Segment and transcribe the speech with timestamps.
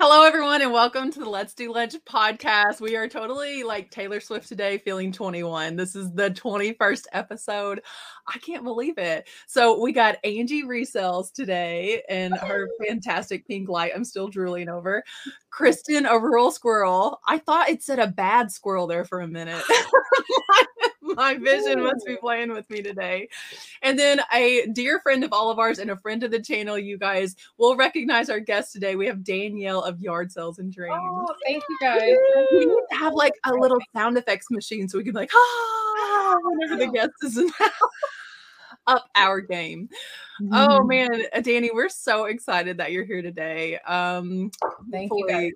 [0.00, 2.80] Hello, everyone, and welcome to the Let's Do Lunch podcast.
[2.80, 5.74] We are totally like Taylor Swift today, feeling 21.
[5.74, 7.80] This is the 21st episode.
[8.28, 9.26] I can't believe it.
[9.48, 13.90] So, we got Angie Resells today and her fantastic pink light.
[13.92, 15.02] I'm still drooling over.
[15.50, 17.18] Kristin, a rural squirrel.
[17.26, 19.64] I thought it said a bad squirrel there for a minute.
[21.16, 23.28] My vision must be playing with me today.
[23.82, 26.78] And then a dear friend of all of ours and a friend of the channel,
[26.78, 28.96] you guys will recognize our guest today.
[28.96, 30.96] We have Danielle of Yard Sales and Dreams.
[30.98, 32.16] Oh, thank you guys.
[32.52, 35.30] We need to have like a little sound effects machine so we can be like,
[35.34, 37.50] ah, whenever the guest is in
[38.86, 39.88] up our game.
[40.52, 43.78] Oh man, uh, Danny, we're so excited that you're here today.
[43.80, 44.50] Um
[44.90, 45.26] Thank you.
[45.28, 45.52] Guys.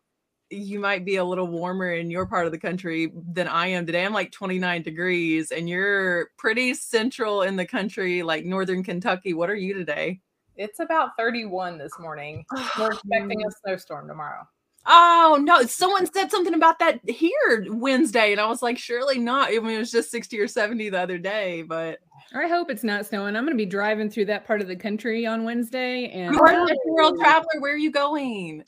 [0.53, 3.87] You might be a little warmer in your part of the country than I am
[3.87, 4.05] today.
[4.05, 9.35] I'm like 29 degrees and you're pretty central in the country, like northern Kentucky.
[9.35, 10.21] What are you today?
[10.57, 12.45] It's about 31 this morning.
[12.79, 14.47] We're expecting a snowstorm tomorrow.
[14.85, 19.51] Oh no, someone said something about that here Wednesday, and I was like, surely not.
[19.51, 22.01] I mean, it was just 60 or 70 the other day, but
[22.35, 23.37] I hope it's not snowing.
[23.37, 26.47] I'm going to be driving through that part of the country on Wednesday, and you're
[26.69, 27.61] a world traveler.
[27.61, 28.65] Where are you going?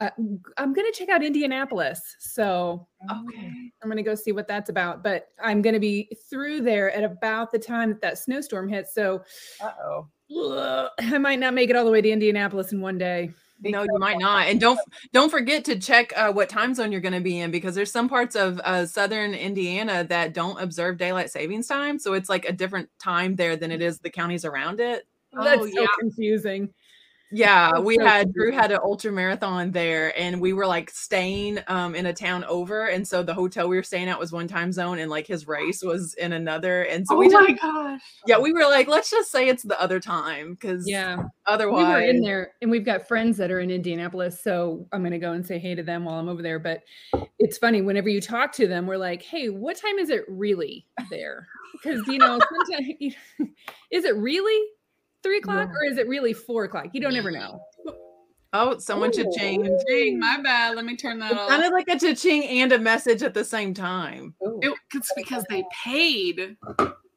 [0.00, 0.10] Uh,
[0.56, 2.16] I'm going to check out Indianapolis.
[2.20, 3.72] So Okay.
[3.82, 5.02] I'm going to go see what that's about.
[5.02, 8.94] But I'm going to be through there at about the time that that snowstorm hits.
[8.94, 9.22] So
[9.60, 10.08] Uh oh.
[11.00, 13.30] I might not make it all the way to Indianapolis in one day.
[13.60, 14.46] No, you might not.
[14.46, 14.78] And don't
[15.12, 17.90] don't forget to check uh, what time zone you're going to be in because there's
[17.90, 22.44] some parts of uh, southern Indiana that don't observe daylight savings time, so it's like
[22.44, 25.08] a different time there than it is the counties around it.
[25.32, 25.86] That's Oh, so yeah.
[25.98, 26.72] confusing.
[27.30, 31.58] Yeah, we so had Drew had an ultra marathon there, and we were like staying
[31.66, 34.48] um in a town over, and so the hotel we were staying at was one
[34.48, 38.00] time zone, and like his race was in another, and so Oh we just gosh.
[38.26, 41.22] yeah we were like let's just say it's the other time because Yeah.
[41.46, 44.40] otherwise We were in there and we've got friends that are in Indianapolis.
[44.42, 46.58] So I'm going to go and say hey to them while I'm over there.
[46.58, 46.82] But
[47.38, 50.86] it's funny, whenever you talk to them, we're like, hey, what time is it really
[51.10, 51.48] there?
[51.72, 53.14] Because, you know, sometimes,
[53.90, 54.66] is it really
[55.22, 56.86] three o'clock or is it really four o'clock?
[56.92, 57.60] You don't ever know.
[58.52, 59.24] oh someone Ooh.
[59.24, 59.62] cha-ching.
[59.88, 60.76] Dang, my bad.
[60.76, 61.48] Let me turn that It off.
[61.50, 64.34] sounded like a cha-ching and a message at the same time.
[64.46, 64.58] Ooh.
[64.62, 66.56] It- it's because they paid.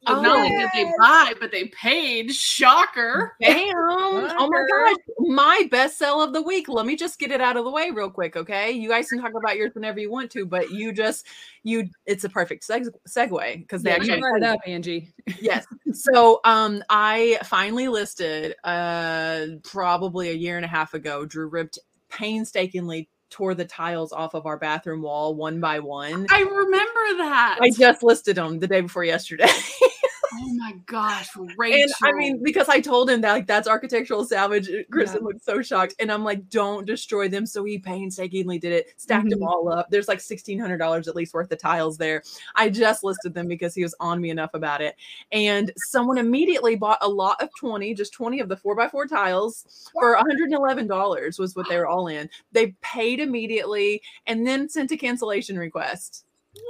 [0.07, 0.21] So Oh.
[0.21, 2.33] not only did they buy, but they paid.
[2.33, 3.35] Shocker.
[3.39, 3.71] Damn.
[3.75, 4.97] Oh my gosh.
[5.19, 6.67] My best sell of the week.
[6.67, 8.71] Let me just get it out of the way real quick, okay?
[8.71, 11.27] You guys can talk about yours whenever you want to, but you just
[11.63, 15.13] you it's a perfect seg- segue because they Yeah, actually you brought it up, Angie.
[15.39, 15.65] yes.
[15.93, 21.25] So um I finally listed uh probably a year and a half ago.
[21.25, 21.77] Drew ripped
[22.09, 26.27] painstakingly tore the tiles off of our bathroom wall one by one.
[26.29, 27.57] I remember that.
[27.61, 29.49] I just listed them the day before yesterday.
[30.33, 31.81] oh my gosh, Rachel.
[31.81, 34.69] And I mean, because I told him that like that's architectural salvage.
[34.69, 38.73] uh, Kristin looked so shocked, and I'm like, "Don't destroy them." So he painstakingly did
[38.73, 39.47] it, stacked them Mhm.
[39.47, 39.89] all up.
[39.89, 42.23] There's like sixteen hundred dollars at least worth of tiles there.
[42.55, 44.95] I just listed them because he was on me enough about it,
[45.31, 49.07] and someone immediately bought a lot of twenty, just twenty of the four by four
[49.07, 52.29] tiles for 111 dollars was what they were all in.
[52.51, 56.25] They paid immediately and then sent a cancellation request.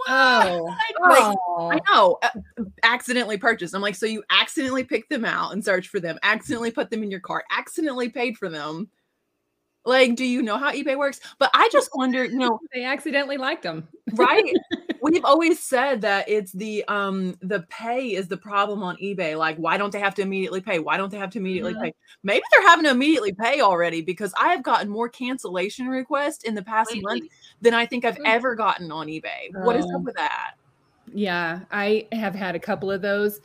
[0.07, 1.37] Oh, Like,
[1.73, 2.29] I know, uh,
[2.83, 3.73] accidentally purchased.
[3.73, 7.03] I'm like, so you accidentally picked them out and searched for them, accidentally put them
[7.03, 8.89] in your cart, accidentally paid for them.
[9.85, 11.19] Like, do you know how eBay works?
[11.39, 13.87] But I just wonder, you know, they accidentally liked them.
[14.13, 14.53] right?
[15.01, 19.35] We've always said that it's the um the pay is the problem on eBay.
[19.35, 20.77] Like, why don't they have to immediately pay?
[20.77, 21.81] Why don't they have to immediately Mhm.
[21.81, 21.93] pay?
[22.21, 26.53] Maybe they're having to immediately pay already because I have gotten more cancellation requests in
[26.53, 27.23] the past month
[27.61, 28.27] than I think I've Mm.
[28.27, 29.51] ever gotten on eBay.
[29.63, 30.03] What is up Oh.
[30.03, 30.51] with that?
[31.11, 33.41] Yeah, I have had a couple of those,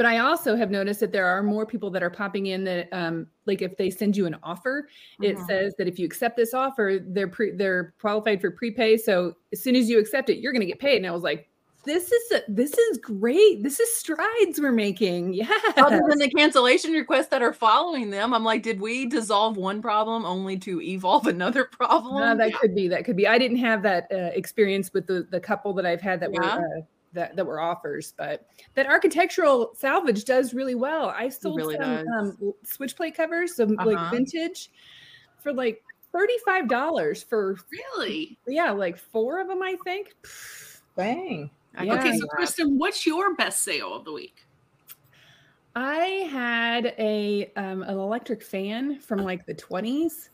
[0.00, 2.88] but I also have noticed that there are more people that are popping in that,
[2.90, 4.88] um, like if they send you an offer,
[5.20, 5.46] it Mhm.
[5.46, 8.96] says that if you accept this offer, they're pre- they're qualified for prepay.
[8.96, 10.96] So as soon as you accept it, you're going to get paid.
[10.96, 11.50] And I was like,
[11.84, 13.62] this is a, this is great.
[13.62, 15.34] This is strides we're making.
[15.34, 15.50] Yeah.
[15.76, 19.82] other than the cancellation requests that are following them i'm like did we dissolve one
[19.82, 22.88] problem only to evolve another problem No, that could be.
[22.88, 23.26] That could be.
[23.28, 26.56] I didn't have that uh, experience with the the couple that I've had that Yeah.
[26.58, 26.80] were uh,
[27.12, 31.08] that that were offers, but that architectural salvage does really well.
[31.16, 32.06] I sold really some does.
[32.40, 33.90] um, switch plate covers, some Uh-huh.
[33.90, 34.70] like vintage,
[35.42, 37.56] for like thirty five dollars for
[37.98, 38.38] Really?
[38.46, 40.14] yeah, like four of them, I think.
[40.96, 41.50] Dang.
[41.76, 41.94] I Yeah.
[41.94, 42.38] Okay, so that.
[42.38, 44.44] Kristin, what's your best sale of the week?
[45.76, 50.30] I had a um, an electric fan from like the twenties,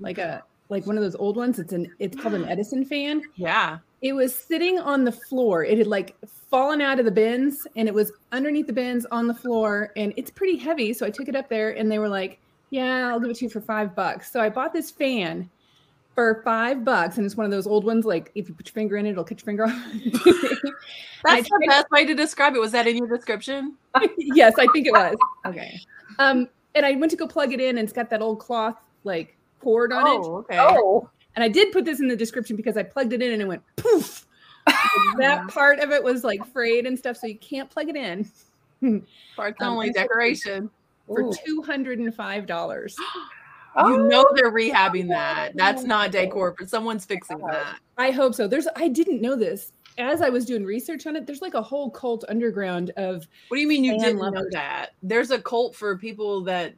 [0.00, 1.58] like a like one of those old ones.
[1.58, 3.22] It's an it's called an Edison fan.
[3.36, 5.64] yeah It was sitting on the floor.
[5.64, 6.16] It had like
[6.50, 10.12] fallen out of the bins and it was underneath the bins on the floor and
[10.16, 10.92] it's pretty heavy.
[10.92, 13.44] So I took it up there and they were like, Yeah, I'll give it to
[13.44, 14.32] you for five bucks.
[14.32, 15.50] So I bought this fan
[16.14, 18.04] for five bucks, and it's one of those old ones.
[18.04, 19.72] Like if you put your finger in it, it'll cut your finger off.
[21.24, 22.60] That's the best way to describe it.
[22.60, 23.76] Was that in your description?
[24.18, 25.16] yes, I think it was.
[25.46, 25.80] Okay.
[26.18, 28.76] Um, and I went to go plug it in, and it's got that old cloth
[29.04, 30.10] like cord on it.
[30.10, 30.58] Oh, okay.
[30.58, 31.08] Oh,
[31.40, 33.48] And I did put this in the description because I plugged it in and it
[33.48, 34.26] went poof.
[35.16, 38.28] that part of it was like frayed and stuff, so you can't plug it in
[39.36, 40.68] Parts Um, only decoration.
[41.06, 42.94] for two hundred and five dollars.
[43.78, 44.32] You know Oh.
[44.34, 45.52] they're rehabbing that.
[45.54, 47.78] That's not decor, but someone's fixing that.
[47.96, 48.48] I hope so.
[48.48, 49.70] There's I didn't know this.
[49.96, 53.56] As I was doing research on it, there's like a whole cult underground of What
[53.56, 54.90] do you mean you didn't know that?
[55.04, 56.74] There's a cult for people that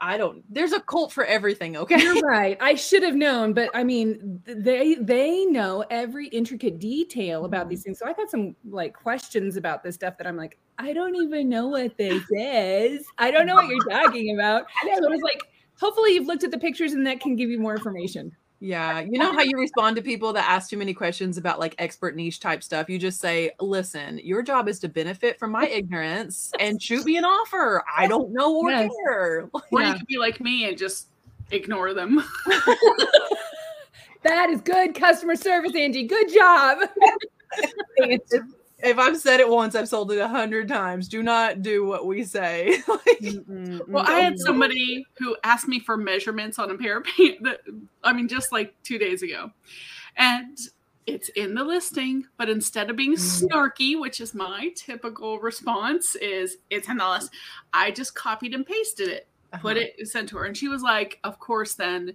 [0.00, 0.42] I don't.
[0.52, 1.76] There's a cult for everything.
[1.76, 2.00] Okay.
[2.00, 2.56] You're right.
[2.60, 7.70] I should have known, but I mean, they they know every intricate detail about mm-hmm.
[7.70, 7.98] these things.
[7.98, 11.48] So I got some like questions about this stuff that I'm like, I don't even
[11.48, 13.04] know what this is.
[13.18, 14.66] I don't know what you're talking about.
[14.82, 15.42] So I was like,
[15.78, 18.34] hopefully you've looked at the pictures and that can give you more information.
[18.62, 19.00] Yeah.
[19.00, 22.14] You know how you respond to people that ask too many questions about like expert
[22.14, 22.90] niche type stuff?
[22.90, 27.16] You just say, listen, your job is to benefit from my ignorance and shoot me
[27.16, 27.82] an offer.
[27.96, 28.90] I don't know or Yes.
[29.06, 29.48] care.
[29.72, 29.92] Or Yeah.
[29.92, 31.08] you could be like me and just
[31.50, 32.22] ignore them.
[34.22, 36.06] That is good customer service, Angie.
[36.06, 36.80] Good job.
[38.82, 41.08] If I've said it once, I've sold it a hundred times.
[41.08, 42.82] Do not do what we say.
[43.86, 47.38] Well, I had somebody who asked me for measurements on a pair of pants.
[47.42, 47.60] That,
[48.02, 49.50] I mean, just like two days ago,
[50.16, 50.56] and
[51.06, 52.24] it's in the listing.
[52.38, 53.48] But instead of being Mm.
[53.48, 57.30] snarky, which is my typical response, is it's in the list.
[57.72, 59.28] I just copied and pasted it,
[59.60, 59.86] put Uh-huh.
[59.98, 62.14] it, sent to her, and she was like, "Of course, then."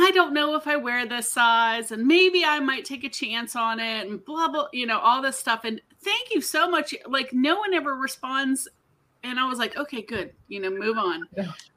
[0.00, 3.56] I don't know if I wear this size and maybe I might take a chance
[3.56, 5.64] on it and blah blah, you know, all this stuff.
[5.64, 6.94] And thank you so much.
[7.06, 8.68] Like no one ever responds.
[9.24, 10.32] And I was like, okay, good.
[10.48, 11.24] You know, move on.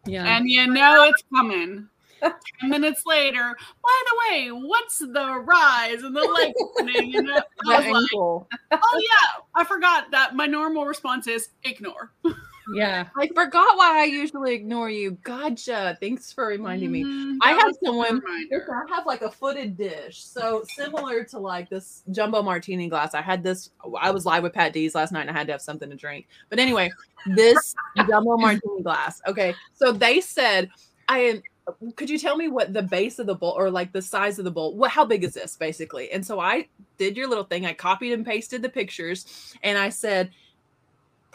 [0.05, 0.23] Yeah.
[0.25, 1.89] And you know it's coming.
[2.21, 7.15] Ten minutes later, by the way, what's the rise and the leg opening?
[7.15, 11.49] And the, The I was like, oh yeah, I forgot that my normal response is
[11.63, 12.11] ignore.
[12.73, 13.07] yeah.
[13.17, 15.11] I forgot why I usually ignore you.
[15.23, 15.97] Gotcha.
[15.99, 17.03] Thanks for reminding me.
[17.03, 20.23] Mhm, I have someone- I have like a footed dish.
[20.23, 23.13] So similar to like this jumbo martini glass.
[23.13, 23.69] I had this,
[23.99, 25.95] I was live with Pat D's last night and I had to have something to
[25.95, 26.27] drink.
[26.49, 26.91] But anyway,
[27.27, 27.75] this
[28.07, 29.21] jumbo martini glass.
[29.27, 29.53] Okay.
[29.73, 30.69] So they said,
[31.07, 31.43] I am,
[31.95, 34.45] could you tell me what the base of the bowl or like the size of
[34.45, 34.75] the bowl?
[34.75, 36.11] What, how big is this basically?
[36.11, 37.65] And so I did your little thing.
[37.65, 40.31] I copied and pasted the pictures and I said,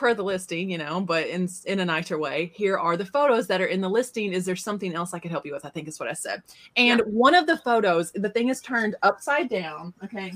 [0.01, 2.51] per the listing, you know, but in in a nicer way.
[2.55, 4.33] Here are the photos that are in the listing.
[4.33, 5.67] Is there something else I could help you with?
[5.67, 6.43] I think is what I said.
[6.77, 9.93] And one of the photos, the thing is turned upside down.
[10.03, 10.33] Okay.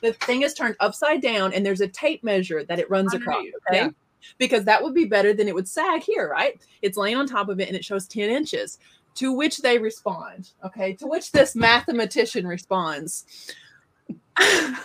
[0.00, 3.44] The thing is turned upside down, and there's a tape measure that it runs across.
[3.68, 3.82] Okay.
[3.82, 3.90] yeah.
[4.38, 6.58] Because that would be better than it would sag here, right?
[6.80, 8.78] It's laying on top of it and it shows 10 inches.
[9.16, 10.50] To which they respond.
[10.64, 10.94] Okay.
[10.94, 13.26] To which this mathematician responds.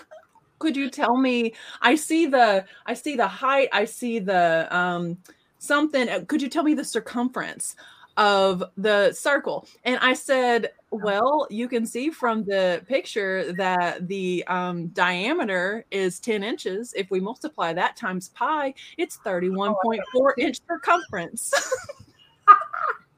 [0.63, 1.53] Could you tell me?
[1.81, 5.17] I see the I see the height, I see the um
[5.57, 6.07] something.
[6.07, 7.75] uh, Could you tell me the circumference
[8.15, 9.67] of the circle?
[9.83, 16.21] And I said, well, you can see from the picture that the um, diameter is
[16.21, 16.93] 10 inches.
[16.95, 21.51] If we multiply that times pi, it's 31.4 inch circumference.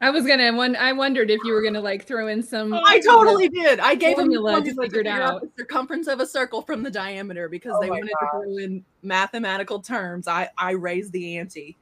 [0.05, 2.99] I was gonna one I wondered if you were gonna like throw in some I
[2.99, 3.79] totally did.
[3.79, 5.41] I gave them Formula to figure it out.
[5.41, 8.57] the circumference of a circle from the diameter because Oh they my wanted to throw
[8.57, 10.27] in mathematical terms.
[10.27, 11.75] I I raised the ante.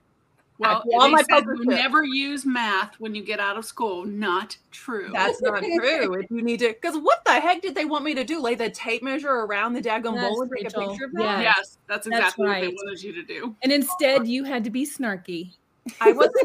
[0.60, 4.06] Well, all they my said you never use math when you get out of school.
[4.06, 5.10] Not true.
[5.12, 6.14] That's not true.
[6.14, 8.40] If you need to, because what the heck did they want me to do?
[8.40, 11.24] Lay the tape measure around the daggone bowl and take a picture of Yeah.
[11.38, 11.42] that?
[11.42, 12.62] yes, that's That's exactly what right.
[12.62, 13.56] they wanted you to do.
[13.64, 15.54] and instead you had to be snarky.
[16.00, 16.36] I wasn't.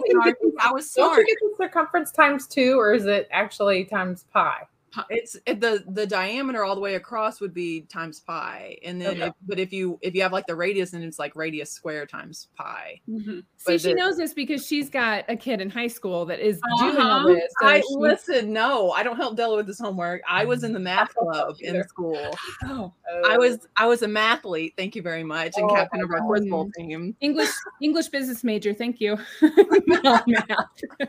[0.61, 4.67] I was don't you get the circumference times two, or is it actually times pi?
[5.11, 9.09] It's it, the the diameter all the way across would be times pi, and then
[9.17, 9.27] Okay.
[9.27, 12.07] if, but if you if you have like the radius, and it's like radius square
[12.07, 13.01] times pi.
[13.09, 13.43] Mhm.
[13.59, 16.97] See, she knows this because she's got a kid in high school that is doing
[16.97, 17.29] all Uh-huh.
[17.35, 17.53] this.
[17.61, 18.53] So I she- listen.
[18.53, 20.23] No, I don't help Della with this homework.
[20.29, 22.19] I was in the math club in school.
[22.65, 22.93] oh,
[23.27, 24.75] I was I was a mathlete.
[24.77, 27.15] Thank you very much, and Oh, captain of our quiz bowl team.
[27.21, 27.51] English
[27.83, 28.73] English business major.
[28.75, 29.19] Thank you.
[29.87, 30.19] No.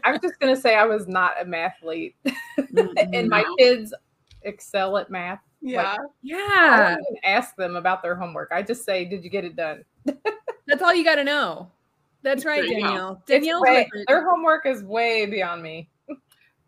[0.03, 2.15] I was just gonna say I was not a mathlete,
[2.59, 3.13] Mm-hmm.
[3.13, 3.43] and my.
[3.75, 3.93] Kids
[4.43, 5.39] excel at math.
[5.61, 8.49] Yeah, I yeah, don't even ask them about their homework.
[8.53, 9.83] I just say, "Did you get it done?"
[10.67, 11.69] that's all you got to know.
[12.21, 13.17] That's right, There you.
[13.27, 13.61] Danielle.
[13.61, 15.89] Way- their homework is way beyond me.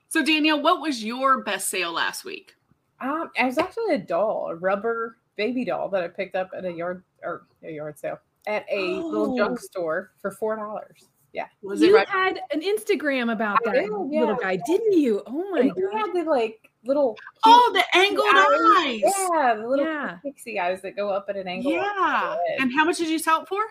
[0.09, 2.53] So Danielle, what was your best sale last week?
[2.99, 6.65] Um, it was actually a doll, a rubber baby doll that I picked up at
[6.65, 9.37] a yard or a yard sale at a little Oh.
[9.37, 11.07] junk store for four dollars.
[11.33, 12.09] Yeah, was it you right?
[12.09, 14.35] had an Instagram about I that did, little yeah.
[14.41, 15.23] guy, didn't you?
[15.27, 15.93] Oh my and god!
[15.97, 17.17] had the like little.
[17.45, 19.03] Oh, the angled eyes.
[19.05, 19.13] eyes.
[19.33, 20.17] Yeah, the little Yeah.
[20.23, 21.71] pixie eyes that go up at an angle.
[21.73, 22.35] Yeah.
[22.59, 23.61] And how much did you sell it for?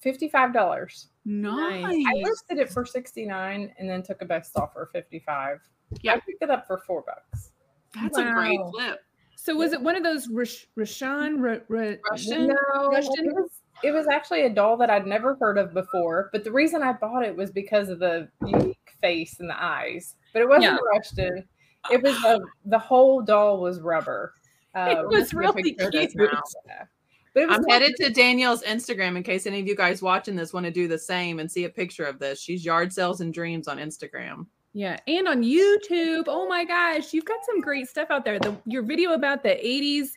[0.00, 1.08] fifty-five dollars.
[1.24, 1.84] Nice.
[1.84, 5.58] I listed it for sixty-nine and then took a best offer fifty-five.
[6.02, 6.14] Yeah.
[6.14, 7.50] I picked it up for four bucks.
[7.94, 9.00] That's a great flip.
[9.34, 11.36] So was it one of those Rash- Rashan?
[11.40, 12.48] Ra- Ra- Russian?
[12.48, 13.26] No, Russian?
[13.26, 13.50] it was
[13.82, 16.28] it was actually a doll that I'd never heard of before.
[16.32, 20.16] But the reason I bought it was because of the unique face and the eyes.
[20.32, 20.78] But it wasn't Yeah.
[20.92, 21.48] Russian.
[21.90, 24.34] It was a, the whole doll was rubber.
[24.74, 26.30] Uh, It was we'll take a really picture of this cute.
[27.34, 30.02] But it was I'm like- headed to Danielle's Instagram in case any of you guys
[30.02, 32.40] watching this want to do the same and see a picture of this.
[32.40, 34.46] She's Yard Sales and Dreams on Instagram.
[34.74, 36.24] Yeah, and on YouTube.
[36.28, 38.38] Oh my gosh, you've got some great stuff out there.
[38.38, 40.08] The your video about the 80s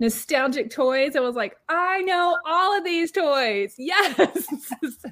[0.00, 1.14] nostalgic toys.
[1.14, 3.74] I was like, I know all of these toys.
[3.78, 4.46] Yes.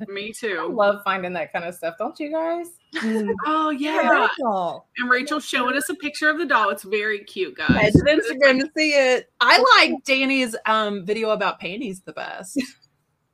[0.08, 0.72] Me I too.
[0.74, 2.68] love finding that kind of stuff, don't you guys?
[2.96, 3.32] Mm.
[3.46, 4.84] Oh Yeah, that's.
[4.98, 6.70] And Rachel showing us a picture of the doll.
[6.70, 7.92] It's very cute, Head guys.
[7.92, 9.30] to Instagram to see it.
[9.40, 12.60] I like Danny's um, video about panties the best.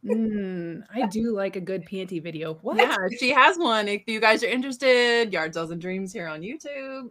[0.04, 2.54] Mm, I do like a good panty video.
[2.62, 2.76] What?
[2.76, 3.88] Yeah, she has one.
[3.88, 7.08] If you guys are interested, Yard Sales and Dreams here on YouTube.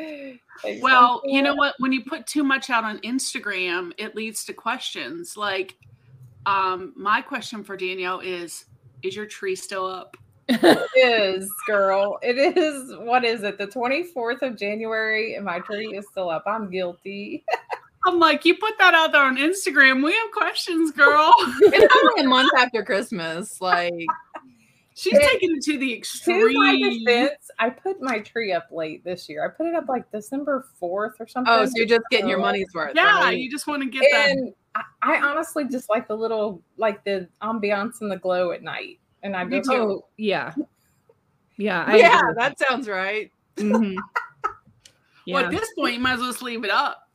[0.82, 1.76] Well, you know what?
[1.78, 5.36] When you put too much out on Instagram, it leads to questions.
[5.36, 5.76] Like,
[6.46, 8.64] um, my question for Danielle is:
[9.04, 10.16] Is your tree still up?
[10.48, 12.18] It is, girl.
[12.22, 12.92] It is.
[12.98, 13.56] What is it?
[13.58, 16.42] The 24th of January, and my tree is still up.
[16.46, 17.44] I'm guilty.
[18.06, 20.04] I'm like, you put that out there on Instagram.
[20.04, 21.32] We have questions, girl.
[21.60, 23.60] It's only a month after Christmas.
[23.60, 23.92] Like,
[24.94, 27.04] She's It- taking it to the To my extreme.
[27.04, 29.44] defense, I put my tree up late this year.
[29.44, 31.52] I put it up like December 4th or something.
[31.54, 32.92] oh, so you're just getting your money's worth.
[32.96, 33.38] Yeah, right?
[33.38, 34.30] you just want to get that.
[34.30, 38.62] and I, I honestly just like the little, like the ambiance and the glow at
[38.64, 38.98] night.
[39.22, 39.60] And I do.
[39.62, 39.70] too.
[39.72, 40.52] Oh, yeah.
[41.56, 41.84] Yeah.
[41.86, 43.30] I yeah, agree that sounds right.
[43.56, 43.96] Mhm.
[45.26, 47.07] Well, at this point, you might as well just leave it up.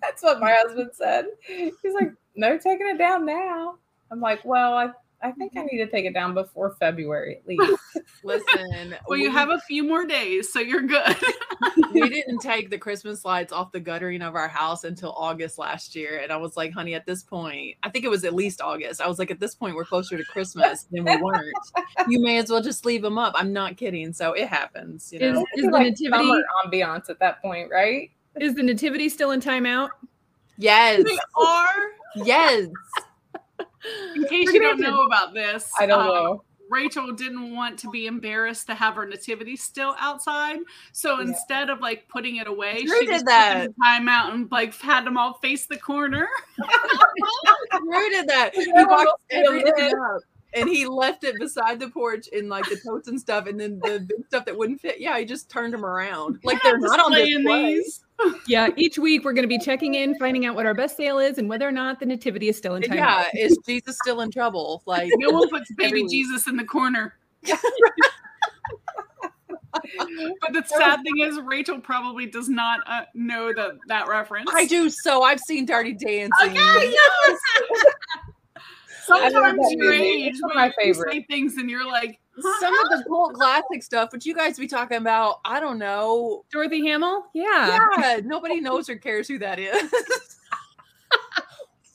[0.00, 1.26] That's what my husband said.
[1.46, 3.76] He's like, no taking it down now.
[4.10, 4.90] I'm like, well, I,
[5.22, 5.76] I think I mm-hmm.
[5.76, 7.78] need to take it down before February at least.
[8.24, 11.16] Listen, Well, you have a few more days, so you're good.
[11.92, 15.94] we didn't take the Christmas lights off the guttering of our house until August last
[15.94, 16.20] year.
[16.22, 19.00] And I was like, honey, at this point, I think it was at least August.
[19.00, 21.54] I was like, at this point, we're closer to Christmas than we weren't.
[22.08, 23.34] You may as well just leave them up.
[23.36, 24.12] I'm not kidding.
[24.12, 25.44] So it happens, you know.
[25.54, 26.30] is the like nativity
[26.64, 28.10] ambiance at that point, right?
[28.38, 29.90] Is the nativity still in timeout?
[30.58, 31.02] Yes.
[31.04, 31.74] they are.
[32.16, 32.68] Yes.
[34.16, 36.44] In case We're you don't know about this, I don't uh, know.
[36.70, 40.58] Rachel didn't want to be embarrassed to have her nativity still outside.
[40.92, 41.28] So Yeah.
[41.28, 43.64] instead of like putting it away, Drew she did just that.
[43.64, 46.28] took time out and like had them all face the corner.
[46.58, 48.50] Drew did that.
[48.54, 50.20] He Everyone boxed will see 'em everything up.
[50.54, 53.78] And he left it beside the porch in like the totes and stuff, and then
[53.80, 55.00] the big stuff that wouldn't fit.
[55.00, 56.40] Yeah, he just turned them around.
[56.42, 57.74] Like they're not on Displaying display.
[57.74, 58.04] these.
[58.46, 61.18] Yeah, each week we're going to be checking in, finding out what our best sale
[61.18, 62.98] is, and whether or not the nativity is still in time.
[62.98, 64.82] Yeah, is Jesus still in trouble?
[64.84, 66.06] Like No one puts baby.
[66.06, 67.14] Jesus in the corner.
[70.40, 74.50] But the sad thing is, Rachel probably does not uh, know that that reference.
[74.52, 74.90] I do.
[74.90, 76.30] So I've seen Dirty Dancing.
[76.50, 77.38] Okay, yes.
[79.10, 80.02] I love Sometimes that your movie.
[80.04, 81.12] age, It's one of my you favorite.
[81.12, 82.18] say things and you're like,
[82.60, 86.44] Some of the cult classic stuff, but you guys be talking about, I don't know.
[86.52, 87.24] Dorothy Hamill?
[87.34, 87.78] Yeah.
[87.98, 89.92] Yeah, nobody knows or cares who that is.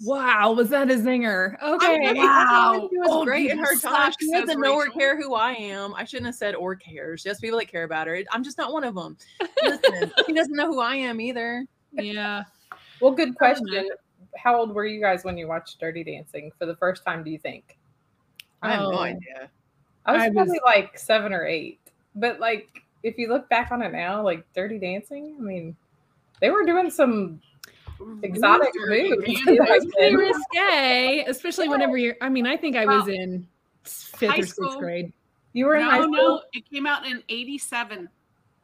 [0.04, 1.56] Wow, was that a zinger?
[1.64, 2.10] Okay.
[2.10, 2.90] Okay, Wow.
[2.92, 4.12] She was Oh, great in her you time.
[4.20, 5.96] She doesn't know or care who I am.
[5.96, 7.24] I shouldn't have said or cares.
[7.24, 8.20] Just people that care about her.
[8.32, 9.18] I'm just not one of them.
[9.64, 11.66] Listen, she doesn't know who I am either.
[11.94, 12.44] Yeah.
[13.00, 13.90] Well, good question.
[14.38, 17.24] How old were you guys when you watched Dirty Dancing for the first time?
[17.24, 17.78] Do you think?
[18.62, 18.92] I have Oh.
[18.92, 19.50] no idea.
[20.06, 21.80] I was I was- probably like seven or eight.
[22.16, 25.76] But like, if you look back on it now, like Dirty Dancing, I mean,
[26.42, 27.42] they were doing some
[28.24, 29.26] exotic moves.
[29.26, 29.58] Dancing.
[29.58, 32.16] back It's pretty risque, especially whenever you're.
[32.22, 33.48] I mean, I think I was in
[33.84, 34.80] fifth or sixth school.
[34.80, 35.12] grade.
[35.54, 36.14] You were in high No, school.
[36.16, 38.10] no, it came out in '87.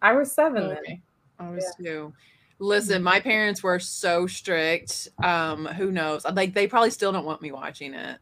[0.01, 1.01] I was seven oh, then.
[1.39, 2.13] I was too.
[2.61, 5.09] Listen, my parents were so strict.
[5.23, 6.23] Um, who knows?
[6.25, 8.19] Like they probably still don't want me watching it.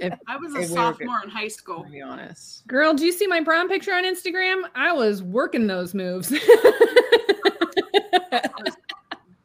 [0.00, 1.84] If I was Hey, a we sophomore in high school.
[1.84, 2.66] to be honest.
[2.66, 4.62] Girl, do you see my prom picture on Instagram?
[4.74, 6.32] I was working those moves.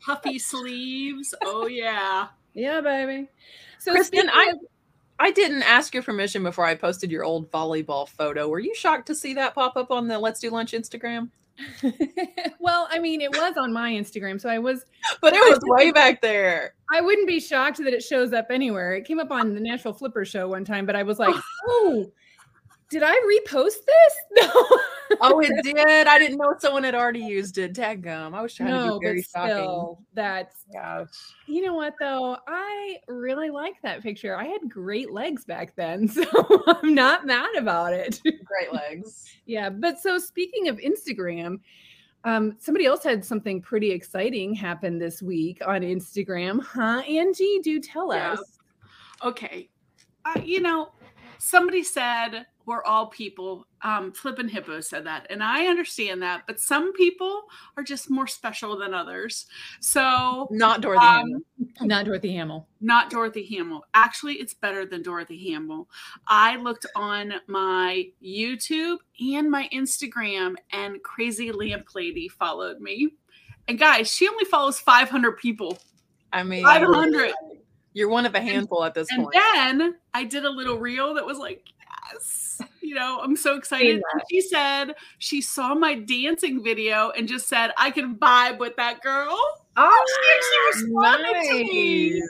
[0.02, 1.34] Puffy sleeves.
[1.44, 2.28] Oh yeah.
[2.54, 3.28] yeah, baby.
[3.78, 4.60] So Kristin, I of-
[5.20, 8.48] I didn't ask your permission before I posted your old volleyball photo.
[8.48, 11.30] Were you shocked to see that pop up on the Let's Do Lunch Instagram?
[12.60, 14.86] well, I mean, it was on my Instagram, so I was
[15.22, 16.74] But it was way back there.
[16.94, 18.96] I wouldn't be shocked that it shows up anywhere.
[18.96, 21.42] It came up on the Nashville Flipper show one time, but I was like, oh,
[21.68, 22.12] oh
[22.90, 24.16] did I repost this?
[25.12, 25.18] No.
[25.22, 26.06] Oh, it did.
[26.06, 27.74] I didn't know someone had already used it.
[27.74, 28.36] Tag gum.
[28.36, 29.56] I was trying no, to but be very shocking.
[29.56, 31.08] still, that's Gosh.
[31.48, 32.38] you know what though?
[32.48, 34.38] I really like that picture.
[34.38, 36.24] I had great legs back then, so
[36.68, 38.22] I'm not mad about it.
[38.24, 39.26] Great legs.
[39.48, 41.60] yeah, but so speaking of Instagram,
[42.24, 47.02] um, somebody else had something pretty exciting happen this week on Instagram, huh?
[47.10, 48.60] Angie, do tell us.
[49.26, 49.70] okay
[50.26, 50.90] uh, you know
[51.38, 56.60] somebody said we're all people um flippin hippo said that and i understand that but
[56.60, 57.44] some people
[57.76, 59.48] are just more special than others
[59.80, 61.06] so Not Dorothy.
[61.06, 61.42] um, Hamill.
[61.82, 62.68] Not Dorothy Hamill.
[62.82, 65.90] not dorothy hamill actually it's better than dorothy hamill
[66.28, 73.10] i looked on my youtube and my instagram and crazy lamp lady followed me
[73.68, 75.78] and guys she only follows 500 people
[76.32, 77.32] I mean, 500
[77.94, 79.34] you're one of a handful at this And point.
[79.34, 81.66] then I did a little reel that was like,
[82.12, 84.02] yes, you know, I'm so excited.
[84.30, 89.02] she said she saw my dancing video and just said I can vibe with that
[89.02, 89.38] girl.
[89.78, 92.22] Oh, She actually responded to me.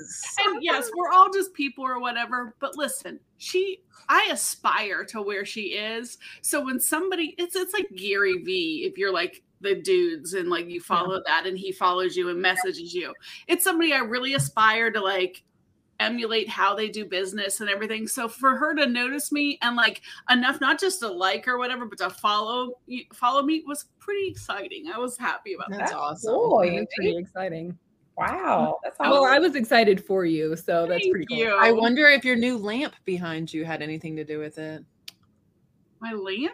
[0.45, 2.55] And yes, we're all just people or whatever.
[2.59, 6.17] But listen, she I aspire to where she is.
[6.41, 10.67] So when somebody it's it's like Gary V, if you're like the dudes and like
[10.67, 13.13] you follow that and he follows you and messages you.
[13.47, 15.43] It's somebody I really aspire to like
[15.99, 18.07] emulate how they do business and everything.
[18.07, 21.85] So for her to notice me and like enough not just to like or whatever,
[21.85, 22.79] but to follow
[23.13, 24.91] follow me was pretty exciting.
[24.93, 25.79] I was happy about that.
[25.79, 25.97] That's that.
[25.97, 26.33] awesome.
[26.33, 26.59] cool.
[26.59, 26.87] That's Angie.
[26.95, 27.77] pretty exciting.
[28.17, 28.79] Wow.
[28.83, 29.25] That's oh, Well.
[29.25, 31.37] I was excited for you, so that's Thank pretty cool.
[31.37, 31.55] you.
[31.55, 34.83] I wonder if your new lamp behind you had anything to do with it.
[36.01, 36.53] my lamp.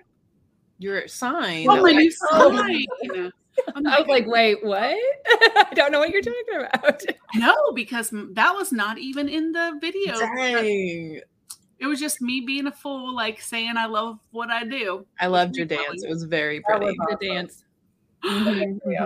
[0.77, 1.65] Your sign.
[1.69, 3.31] Oh, my new sign.
[3.75, 4.95] I'm I was like, wait, what?
[5.27, 7.01] I don't know what you're talking about.
[7.35, 10.17] no, because that was not even in the video.
[10.19, 11.21] Dang.
[11.77, 15.05] It was just me being a fool, like saying I love what I do.
[15.19, 15.83] I loved your Really?
[15.85, 16.03] dance.
[16.03, 16.97] It was very That pretty.
[16.97, 17.63] was The dance.
[18.23, 18.31] Yeah.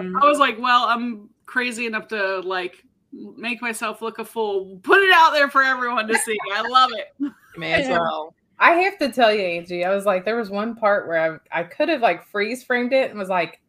[0.02, 0.14] Mhm.
[0.22, 4.80] I was like, well, I'm crazy enough to like make myself look a fool.
[4.84, 6.38] Put it out there for everyone to see.
[6.54, 7.32] I love it.
[7.58, 8.34] May as well.
[8.60, 11.62] I have to tell you, Angie, I was like, there was one part where I,
[11.62, 13.60] I could have like freeze framed it and was like,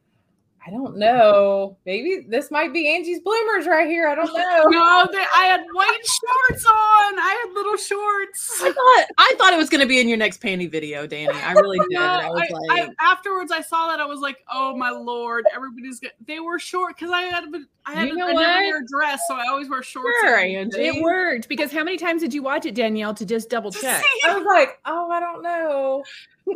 [0.66, 1.79] I don't know.
[1.87, 4.07] Maybe this might be Angie's bloomers right here.
[4.09, 4.64] I don't know.
[4.70, 7.18] No, they, I had white shorts on.
[7.18, 8.61] I had little shorts.
[8.62, 11.33] I thought I thought it was gonna be in your next panty video, Danny.
[11.33, 11.88] I really did.
[11.92, 14.90] No, I was I- like, I- afterwards, I saw that I was like, "Oh my
[14.90, 18.33] lord!" Everybody's get, they were short because I had a- I had You know I
[18.35, 20.09] never a dress, so I always wear shorts.
[20.20, 20.79] Sure, Angie.
[20.87, 24.05] It worked because how many times did you watch it, Danielle, to just double check?
[24.29, 26.05] I was like, oh, I don't know.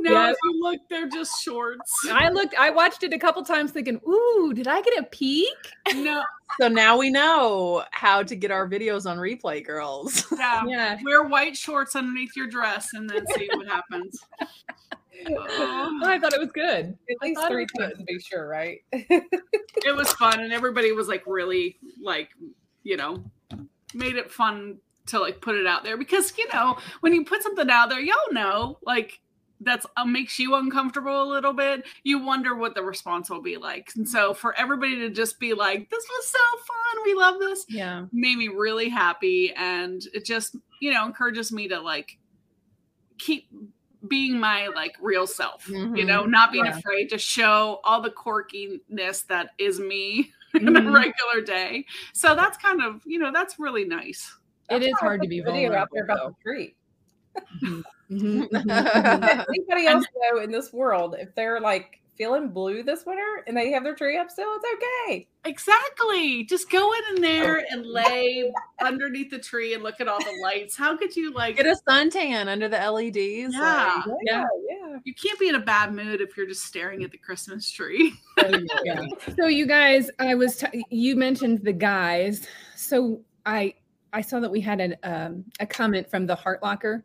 [0.00, 0.30] No, Yeah.
[0.30, 1.92] if you look, they're just shorts.
[2.10, 5.48] I looked, I watched it a couple times thinking, ooh, did I get a peek?
[5.94, 6.22] No,
[6.60, 10.26] so now we know how to get our videos on replay, girls.
[10.38, 10.62] yeah.
[10.66, 10.98] Yeah.
[11.04, 14.20] Wear white shorts underneath your dress and then see what happens.
[15.26, 16.98] Oh, I thought it was good.
[17.10, 17.82] At least three was good.
[17.84, 18.80] times to be sure, right?
[18.92, 22.30] It was fun, and everybody was like really like
[22.82, 23.24] you know
[23.94, 27.42] made it fun to like put it out there because you know when you put
[27.42, 29.20] something out there, y'all know like
[29.64, 31.84] that's uh, makes you uncomfortable a little bit.
[32.04, 35.54] You wonder what the response will be like, and so for everybody to just be
[35.54, 38.06] like, "This was so fun, we love this," Yeah.
[38.12, 42.18] made me really happy, and it just you know encourages me to like
[43.18, 43.48] keep
[44.08, 46.06] being my like real self you Mhm.
[46.06, 46.76] know not being Yeah.
[46.76, 50.92] afraid to show all the quirkiness that is me in a Mhm.
[50.94, 54.30] regular day so that's kind of you know that's really nice
[54.68, 56.50] It That's is why I hard to be the video out there vulnerable, about the
[56.50, 56.76] treat.
[57.62, 59.44] Mhm, mhm, mhm.
[59.48, 63.72] Anybody else know in this world, if they're like feeling blue this winter and they
[63.72, 64.64] have their tree up still, it's
[65.08, 65.26] okay.
[65.46, 70.38] exactly just go in there and lay underneath the tree and look at all the
[70.42, 73.52] lights how could you like Get a suntan under the LEDs.
[73.52, 74.02] Yeah.
[74.06, 74.44] like- Yeah.
[74.70, 74.96] yeah.
[75.04, 78.14] you can't be in a bad mood if you're just staring at the christmas tree
[78.84, 79.04] yeah.
[79.36, 82.46] So you guys, I was t- you mentioned the guys.
[82.76, 83.74] So I
[84.14, 87.04] I saw that we had an, um, a comment from the Heart Locker.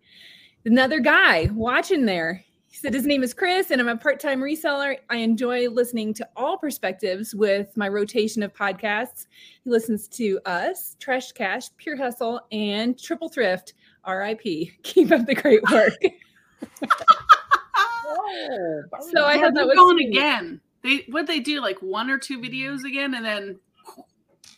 [0.66, 2.44] Another guy watching there.
[2.68, 4.96] He said his name is Chris and I'm a part-time reseller.
[5.10, 9.26] I enjoy listening to all perspectives with my rotation of podcasts.
[9.64, 13.74] He listens to us, Trash Cash, Pure Hustle, and Triple Thrift.
[14.08, 14.42] RIP.
[14.84, 15.94] Keep up the great work.
[18.12, 20.10] Oh, So I thought that was going sweet.
[20.10, 23.60] again they what they do like one or two videos again and then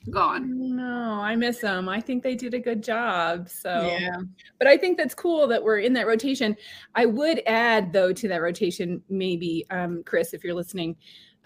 [0.09, 1.87] gone No, I miss them.
[1.87, 3.47] I think they did a good job.
[3.49, 4.17] So Yeah.
[4.57, 6.55] but I think that's cool that we're in that rotation.
[6.95, 10.95] I would add though to that rotation, maybe um, Chris, if you're listening,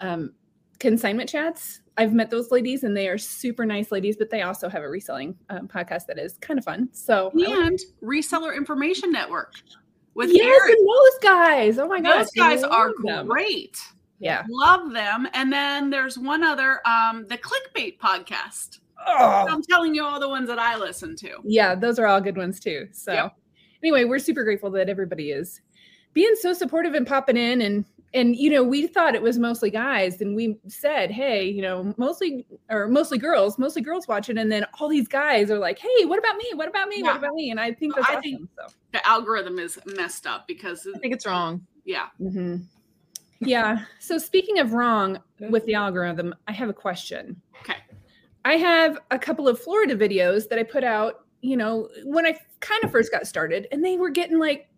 [0.00, 0.32] um,
[0.78, 1.80] consignment chats.
[1.98, 4.88] I've met those ladies and they are super nice ladies, but they also have a
[4.88, 6.88] reselling um, podcast that is kind of fun.
[6.92, 9.54] So and reseller information network
[10.14, 10.76] with yes, Eric.
[10.78, 11.78] and those guys.
[11.78, 12.24] Oh my gosh.
[12.24, 13.26] Those guys are them.
[13.28, 13.78] great.
[14.18, 14.44] Yeah.
[14.48, 15.28] Love them.
[15.34, 18.78] And then there's one other, um, the Clickbait podcast.
[19.06, 19.46] Oh.
[19.48, 21.36] I'm telling you all the ones that I listen to.
[21.44, 22.88] Yeah, those are all good ones too.
[22.92, 23.36] So Yep.
[23.82, 25.60] anyway, we're super grateful that everybody is
[26.14, 29.68] being so supportive and popping in and and you know, we thought it was mostly
[29.68, 34.50] guys and we said, "Hey, you know, mostly or mostly girls, mostly girls watching." And
[34.50, 36.44] then all these guys are like, "Hey, what about me?
[36.54, 36.98] What about me?
[37.00, 37.08] Yeah.
[37.08, 38.22] What about me?" And I think Well, that's I awesome.
[38.22, 38.74] think- so.
[38.92, 41.66] The algorithm is messed up because, I think it's wrong.
[41.84, 42.06] yeah.
[42.18, 42.62] Mhm.
[43.40, 43.84] Yeah.
[43.98, 45.50] So speaking of wrong mm-hmm.
[45.50, 47.40] with the algorithm, I have a question.
[47.62, 47.76] Okay.
[48.44, 52.38] I have a couple of Florida videos that I put out, you know, when I
[52.60, 54.68] kind of first got started, and they were getting like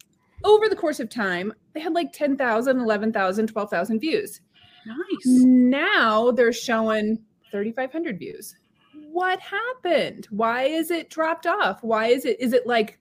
[0.44, 4.40] over the course of time, they had like 10,000, 11,000, 12,000 views.
[4.86, 4.96] Nice.
[5.24, 7.18] Now they're showing
[7.50, 8.56] 3,500 views.
[9.10, 10.28] What happened?
[10.30, 11.82] Why is it dropped off?
[11.82, 12.98] Why is it, is it like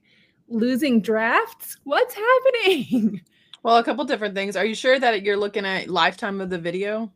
[0.48, 1.78] losing drafts?
[1.84, 3.22] What's happening?
[3.68, 4.56] Well, a couple different things.
[4.56, 7.12] Are you sure that you're looking at lifetime of the video?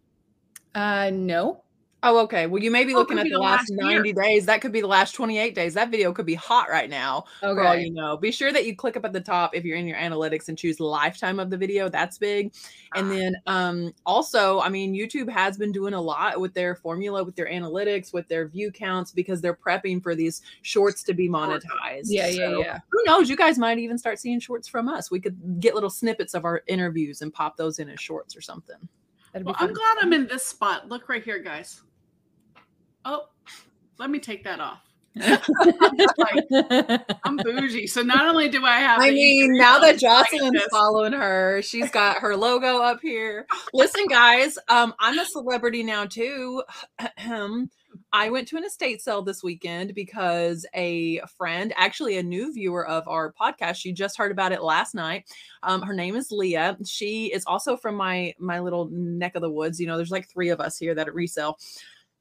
[0.76, 1.64] Uh, no.
[2.04, 2.48] Oh, okay.
[2.48, 4.02] Well, you may be Oh, looking at be the the last last year.
[4.02, 4.46] 90 days.
[4.48, 5.76] That could be the last 28 days.
[5.76, 7.26] That video could be hot right now.
[7.42, 7.84] For all Okay.
[7.84, 8.18] you know.
[8.18, 10.58] Be sure that you click up at the top if you're in your analytics and
[10.58, 11.90] choose lifetime of the video.
[11.90, 12.54] That's big.
[12.96, 13.14] And Ah.
[13.14, 17.36] then um also, I mean, YouTube has been doing a lot with their formula, with
[17.36, 22.06] their analytics, with their view counts, because they're prepping for these shorts to be monetized.
[22.06, 22.80] Yeah, yeah, So, yeah.
[22.90, 23.30] Who knows?
[23.30, 25.12] You guys might even start seeing shorts from us.
[25.12, 28.42] We could get little snippets of our interviews and pop those in as shorts or
[28.42, 28.78] something.
[29.34, 30.90] Well, I'm glad I'm in this spot.
[30.90, 31.82] Look right here, guys.
[33.06, 33.28] Oh,
[33.98, 34.82] let me take that off.
[37.24, 37.88] I'm bougie.
[37.88, 41.62] So not only do I have I mean, now that Instagram like Jocelyn's following her,
[41.62, 43.46] she's got her logo up here.
[43.74, 46.64] Listen, guys, um, I'm a celebrity now too.
[48.14, 52.88] I went to an estate sale this weekend because a friend, actually a new viewer
[52.88, 55.26] of our podcast, she just heard about it last night.
[55.64, 56.78] Um, her name is Leah.
[56.86, 59.80] She is also from my my little neck of the woods.
[59.80, 61.58] You know, there's like three of us here that resell.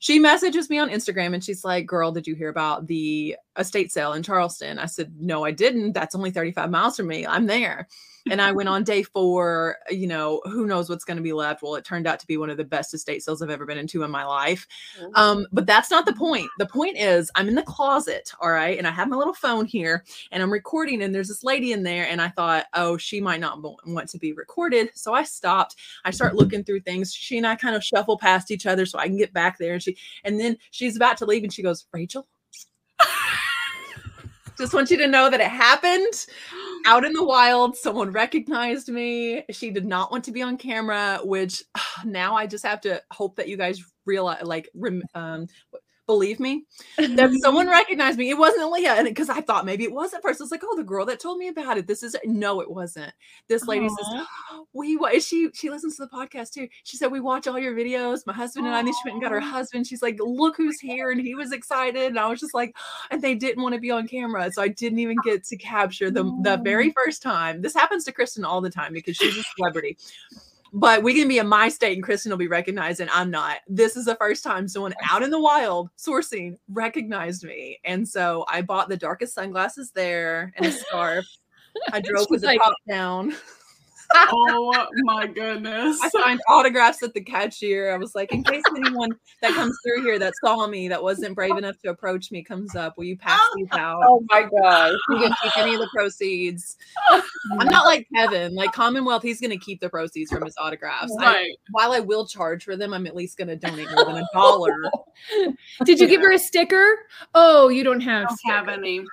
[0.01, 3.93] She messages me on Instagram and she's like, Girl, did you hear about the estate
[3.93, 4.79] sale in Charleston?
[4.79, 5.93] I said, No, I didn't.
[5.93, 7.27] That's only 35 miles from me.
[7.27, 7.87] I'm there.
[8.29, 11.63] And I went on day four, you know, who knows what's going to be left?
[11.63, 13.79] Well, it turned out to be one of the best estate sales I've ever been
[13.79, 14.67] into in my life.
[15.15, 16.49] Um, but that's not the point.
[16.59, 19.65] The point is, I'm in the closet, all right, and I have my little phone
[19.65, 23.21] here, and I'm recording, and there's this lady in there, and I thought, oh, she
[23.21, 25.77] might not want to be recorded, so I stopped.
[26.05, 27.15] I start looking through things.
[27.15, 29.75] She and I kind of shuffle past each other so I can get back there,
[29.75, 32.27] and she, and then she's about to leave, and she goes, Rachel.
[34.61, 36.27] Just want you to know that it happened
[36.87, 37.79] out in the wild.
[37.79, 39.42] Someone recognized me.
[39.51, 41.62] She did not want to be on camera, which
[42.05, 45.46] now I just have to hope that you guys realize, like, rem, um,
[46.11, 46.64] believe me
[46.99, 47.37] that mm-hmm.
[47.37, 48.31] someone recognized me.
[48.31, 50.40] It wasn't Leah, and because I thought maybe it was at first.
[50.40, 52.68] I was like, "Oh, the girl that told me about it." This is no, it
[52.68, 53.12] wasn't.
[53.46, 54.27] This lady says,
[54.73, 58.27] "We she she listens to the podcast too." She said, "We watch all your videos."
[58.27, 58.81] My husband and I.
[58.81, 59.87] And then she went and got her husband.
[59.87, 62.75] She's like, "Look who's here!" And he was excited, and I was just like,
[63.12, 65.57] and they didn't want to be on camera, so I didn't even oh, get to
[65.57, 67.62] capture them the very first time.
[67.62, 69.96] This happens to Kristin all the time because she's a celebrity.
[70.73, 73.59] But we can be in my state and Kristin will be recognized and I'm not.
[73.67, 77.81] This is the first time someone out in the wild sourcing recognized me.
[77.85, 81.27] And so I bought the darkest sunglasses there and a scarf.
[81.93, 83.35] I drove with the like- top down.
[84.14, 85.99] oh my goodness.
[86.03, 87.92] I signed autographs at the cashier.
[87.92, 89.11] I was like, in case anyone
[89.42, 92.75] that comes through here that saw me that wasn't brave enough to approach me comes
[92.75, 93.79] up, will you pass these oh.
[93.79, 94.03] out?
[94.07, 94.94] Oh my gosh.
[95.11, 96.77] You can keep any of the proceeds.
[97.11, 97.23] I'm
[97.68, 99.23] not like Kevin, like Commonwealth.
[99.23, 101.12] He's going to keep the proceeds from his autographs.
[101.18, 101.57] I- Right.
[101.70, 104.27] while I will charge for them, I'm at least going to donate more than a
[104.33, 104.75] dollar.
[105.85, 106.99] Did you give her a sticker?
[107.35, 108.25] Oh, you don't have.
[108.25, 108.79] I don't have stickers.
[108.79, 109.05] any.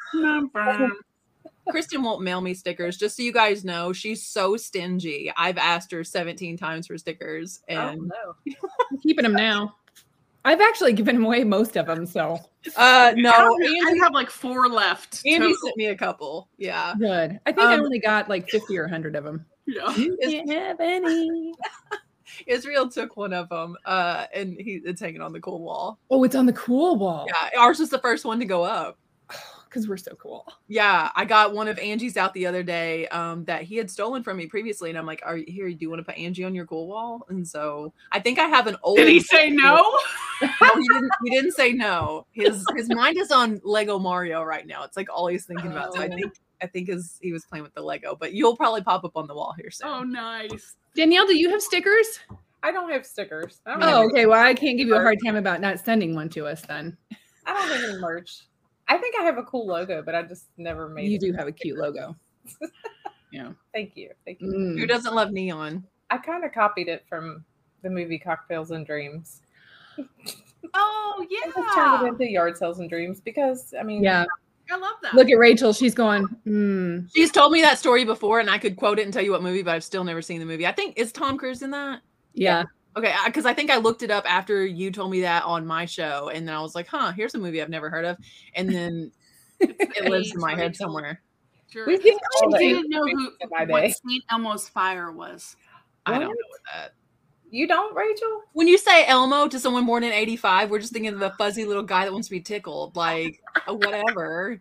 [1.67, 1.80] Number.
[1.80, 2.97] Kristin won't mail me stickers.
[2.97, 5.32] Just so you guys know, she's so stingy.
[5.38, 8.53] I've asked her 17 times for stickers, Oh, and no.
[8.91, 9.75] I'm keeping them now.
[10.45, 12.39] I've actually given away most of them, so
[12.77, 15.21] uh, no, I, don't- I Andy, have like four left.
[15.25, 15.56] Andy total.
[15.65, 16.47] sent me a couple.
[16.58, 17.38] Yeah, good.
[17.45, 19.45] I think I Um, only got like 50 or 100 of them.
[19.65, 19.93] Yeah.
[19.97, 21.53] You Is- can't have any.
[22.47, 25.99] Israel took one of them, uh, and he it's hanging on the cool wall.
[26.10, 27.25] Oh, it's on the cool wall.
[27.27, 28.97] Yeah, ours was the first one to go up.
[29.77, 30.43] Because we're so cool.
[30.67, 34.23] Yeah, I got one of Angie's out the other day um, that he had stolen
[34.23, 35.69] from me previously, and I'm like, "Are you here?
[35.69, 38.45] Do you want to put Angie on your cool wall?" And so I think I
[38.45, 38.97] have an old.
[38.97, 39.75] Did he say no?
[40.41, 40.47] No,
[40.79, 41.11] he didn't.
[41.23, 42.25] He didn't say no.
[42.31, 44.83] His his mind is on Lego Mario right now.
[44.83, 45.93] It's like all he's thinking about.
[45.93, 46.15] So I Oh.
[46.15, 49.15] think I think his he was playing with the Lego, but you'll probably pop up
[49.15, 49.87] on the wall here soon.
[49.89, 50.73] Oh, nice.
[50.95, 52.19] Danielle, do you have stickers?
[52.63, 53.61] I don't have stickers.
[53.67, 54.25] I don't, Oh, have, okay.
[54.25, 56.97] Well, I can't give you a hard time about not sending one to us then.
[57.45, 58.41] I don't have any merch.
[58.88, 61.21] I think I have a cool logo, but I just never made You it.
[61.21, 62.15] do have a cute logo.
[63.30, 63.52] Yeah.
[63.73, 64.12] Thank you.
[64.23, 64.47] Thank you.
[64.47, 64.80] Mm.
[64.80, 65.84] Who doesn't love neon?
[66.10, 67.43] I kind of copied it from
[67.82, 69.41] the movie Cocktails and Dreams.
[70.73, 74.26] Oh I just turned it into Yard Sales and Dreams because I mean, Yeah.
[74.71, 75.13] I love that.
[75.13, 75.71] Look at Rachel.
[75.71, 77.10] She's going, mm.
[77.15, 79.41] She's told me that story before, and I could quote it and tell you what
[79.43, 80.67] movie, but I've still never seen the movie.
[80.67, 82.02] I think is Tom Cruise in that.
[82.34, 82.63] yeah.
[82.97, 85.86] Okay, because I think I looked it up after you told me that on my
[85.86, 88.17] show, and then I was like, "Huh, here's a movie I've never heard of,"
[88.55, 89.12] and then
[89.60, 91.21] it lives in my head somewhere.
[91.69, 91.86] Sure.
[91.86, 93.89] we I didn't know who in my what day.
[94.07, 95.55] Saint Elmo's fire was.
[96.07, 96.38] I don't know What?
[96.38, 96.93] what that.
[97.51, 98.41] You don't, Rachel?
[98.53, 101.65] When you say Elmo to someone born in '85, we're just thinking of the fuzzy
[101.65, 104.60] little guy that wants to be tickled, like uh, whatever.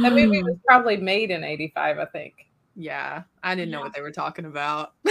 [0.00, 2.34] That movie was probably made in '85, I think.
[2.76, 4.92] Yeah, I didn't know what they were talking about,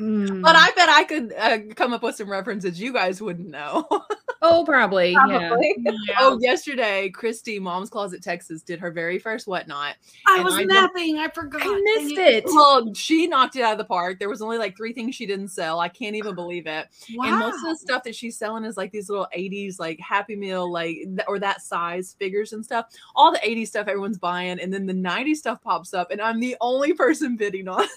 [0.00, 0.42] Mm.
[0.42, 3.86] but I bet I could uh, come up with some references you guys wouldn't know.
[4.42, 5.14] oh, probably.
[5.14, 5.74] Probably.
[5.78, 5.92] Yeah.
[6.20, 9.96] oh, yesterday, Christy, Mom's Closet Texas, did her very first whatnot.
[10.26, 11.18] I was I don't- napping.
[11.18, 11.62] I forgot.
[11.62, 12.44] I missed Dang it.
[12.46, 14.18] Well, she knocked it out of the park.
[14.18, 15.80] There was only like three things she didn't sell.
[15.80, 16.88] I can't even believe it.
[17.14, 17.26] Wow.
[17.26, 20.36] And most of the stuff that she's selling is like these little 80s, like Happy
[20.36, 22.86] Meal, like th- or that size figures and stuff.
[23.14, 26.40] All the 80s stuff everyone's buying, and then the 90s stuff pops up, and I'm
[26.40, 27.84] the only person bidding on.
[27.84, 27.90] it.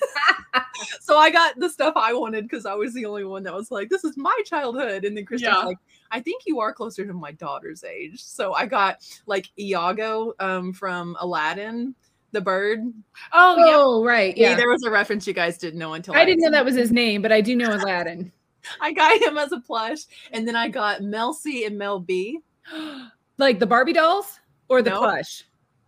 [1.02, 3.72] so I got the stuff I wanted because I was the only one that was
[3.72, 5.66] like, "This is my childhood." And then Kristin's Yeah.
[5.66, 5.78] like,
[6.12, 10.74] "I think you are closer to my daughter's age." So I got like Iago um,
[10.74, 11.96] from Aladdin,
[12.32, 12.80] the bird.
[13.34, 13.76] oh yeah.
[13.78, 14.36] Oh, right.
[14.38, 14.56] Yeah, Yeah.
[14.58, 16.92] there was a reference you guys didn't know until I didn't know that was his
[16.92, 18.32] name, but I do know Aladdin.
[18.82, 20.00] I got him as a plush,
[20.32, 22.40] and then I got Mel C and Mel B.
[23.38, 25.00] like the Barbie dolls or the No.
[25.00, 25.44] plush?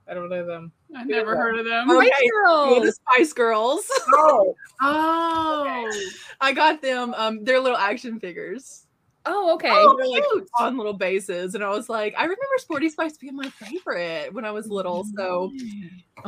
[0.08, 0.72] I don't know them.
[0.96, 1.90] I never heard of them.
[1.90, 2.96] Oh, Spice Okay, Well, the Girls.
[2.96, 3.92] Spice Girls.
[4.14, 6.02] Oh, Oh.
[6.42, 7.14] I got them.
[7.16, 8.86] Um, they're little action figures.
[9.28, 9.70] Oh, okay.
[9.72, 10.24] Oh, they're like
[10.60, 14.46] on little bases, and I was like, I remember Sporty Spice being my favorite when
[14.46, 15.04] I was little.
[15.18, 15.52] So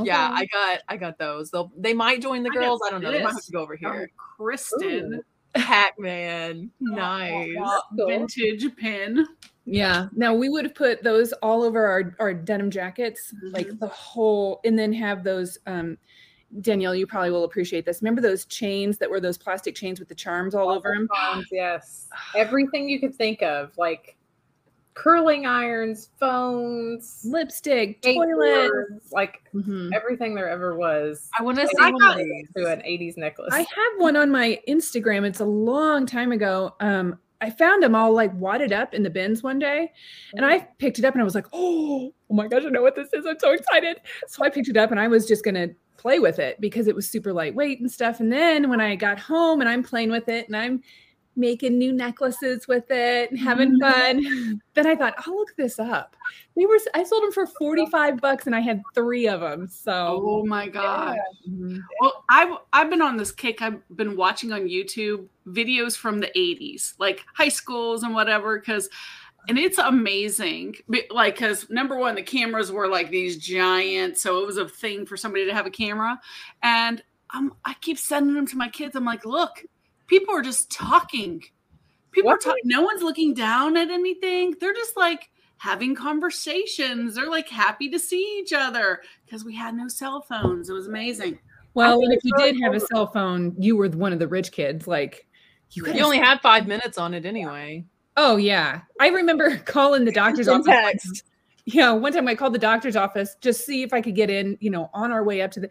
[0.01, 1.51] yeah, I got I got those.
[1.51, 2.81] They'll they might join the girls.
[2.87, 3.11] I don't know.
[3.11, 4.09] They might have to go over Oh, here.
[4.39, 5.19] Kristin.
[5.53, 7.55] Pac Man, nice.
[7.95, 8.07] cool.
[8.07, 9.27] Vintage pin.
[9.69, 10.07] Yeah.
[10.15, 13.79] Now we would have put those all over our, our denim jackets, like Mhm.
[13.79, 15.57] the whole, and then have those.
[15.67, 15.97] Um,
[16.61, 18.01] Danielle, you probably will appreciate this.
[18.01, 21.09] Remember those chains that were those plastic chains with the charms all over them?
[21.13, 22.07] Phones, yes.
[22.35, 24.15] Everything you could think of, like
[24.93, 28.71] curling irons, phones, Lipstick, toilet.
[28.71, 29.91] skateboards, like Mhm.
[29.93, 31.29] everything there ever was.
[31.37, 33.53] I want to see I one got to an '80s necklace.
[33.53, 35.25] I have one on my Instagram.
[35.25, 36.73] It's a long time ago.
[36.79, 39.91] Um, I found them all like wadded up in the bins one day,
[40.33, 40.67] and I mm.
[40.79, 43.09] picked it up and I was like, "Oh, oh my gosh, I know what this
[43.13, 43.25] is!
[43.25, 46.39] I'm so excited!" So I picked it up and I was just gonna play with
[46.39, 48.19] it because it was super lightweight and stuff.
[48.19, 50.81] And then when I got home and I'm playing with it and I'm
[51.37, 56.15] making new necklaces with it and having fun, then I thought, "I'll look this up."
[56.55, 59.67] They were I sold them for 45 bucks and I had three of them.
[59.67, 61.17] So Oh my god.
[61.47, 61.81] Mhm.
[62.01, 63.61] Well, I've I've been on this kick.
[63.61, 68.89] I've been watching on YouTube videos from the 80s, like high schools and whatever, because
[69.47, 70.75] and it's amazing.
[71.09, 75.05] Like, because number one, the cameras were like these giant, so it was a thing
[75.05, 76.19] for somebody to have a camera.
[76.63, 77.01] And
[77.33, 78.95] um, I keep sending them to my kids.
[78.95, 79.63] I'm like, look,
[80.07, 81.43] people are just talking.
[82.11, 82.61] People are talking.
[82.65, 84.55] No one's looking down at anything.
[84.59, 87.15] They're just like having conversations.
[87.15, 90.69] They're like happy to see each other because we had no cell phones.
[90.69, 91.39] It was amazing.
[91.73, 94.87] Well, if you did have a cell phone, you were one of the rich kids.
[94.87, 95.27] Like
[95.71, 97.85] you, You only had five minutes on it anyway.
[98.15, 100.65] Oh yeah, I remember calling the doctor's office.
[100.65, 101.23] text.
[101.65, 104.57] Yeah, one time I called the doctor's office just see if I could get in.
[104.59, 105.69] You know, on our way up to the,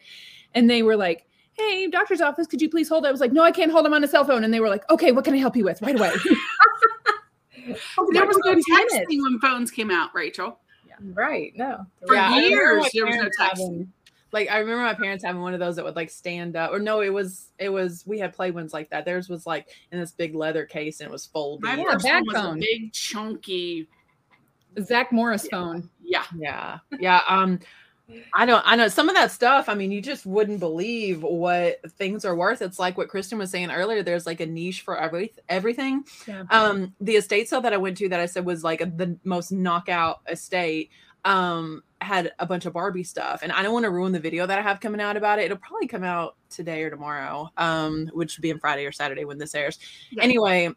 [0.55, 3.43] and they were like, "Hey, doctor's office, could you please hold?" I was like, "No,
[3.43, 3.87] I can't hold.
[3.87, 5.65] I'm on a cell phone." And they were like, "Okay, what can I help you
[5.65, 6.13] with right away?"
[7.67, 9.23] There was no Thirty texting minutes.
[9.25, 10.61] when phones came out, Rachel.
[10.87, 10.95] Yeah.
[11.15, 11.53] Right?
[11.57, 11.85] No.
[12.07, 13.63] For Yeah, years, there was no parents text.
[13.63, 13.93] having-
[14.33, 16.79] Like I remember my parents having one of those that would like stand up, or
[16.79, 19.05] no, it was it was we had play ones like that.
[19.05, 21.65] Theirs was like in this big leather case and it was folded.
[21.65, 23.89] My Yeah, first one was a big, chunky.
[24.83, 25.89] Zach Morris phone.
[26.05, 26.25] Yeah.
[26.37, 27.21] Yeah, yeah.
[27.29, 27.59] Um,
[28.33, 28.63] I don't.
[28.65, 29.69] I know some of that stuff.
[29.69, 32.63] I mean, you just wouldn't believe what things are worth.
[32.63, 34.03] It's like what Kristin was saying earlier.
[34.03, 36.05] There's like a niche for every everything.
[36.27, 36.45] Yeah.
[36.51, 39.51] Um, the estate sale that I went to that I said was like the most
[39.51, 40.91] knockout estate.
[41.25, 44.47] Um, had a bunch of Barbie stuff, and I don't want to ruin the video
[44.47, 45.47] that I have coming out about it.
[45.47, 49.25] It'll probably come out today or tomorrow, um, which would be on Friday or Saturday
[49.25, 49.81] when this airs.
[50.11, 50.23] Yeah.
[50.23, 50.71] Anyway,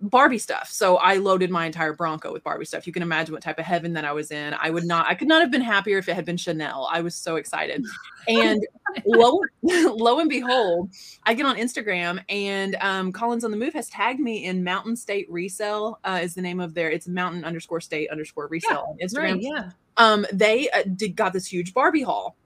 [0.00, 0.70] Barbie stuff.
[0.70, 2.86] So I loaded my entire Bronco with Barbie stuff.
[2.86, 4.54] You can imagine what type of heaven that I was in.
[4.58, 6.88] I would not, I could not have been happier if it had been Chanel.
[6.90, 7.84] I was so excited.
[8.28, 8.66] And
[9.06, 10.90] lo, lo and behold,
[11.24, 14.96] I get on Instagram and um, Collins on the Move has tagged me in Mountain
[14.96, 18.98] State Resale, uh, is the name of their, it's mountain underscore state underscore resale on
[18.98, 19.70] Instagram Right, yeah.
[19.96, 22.36] um they uh, did got this huge barbie haul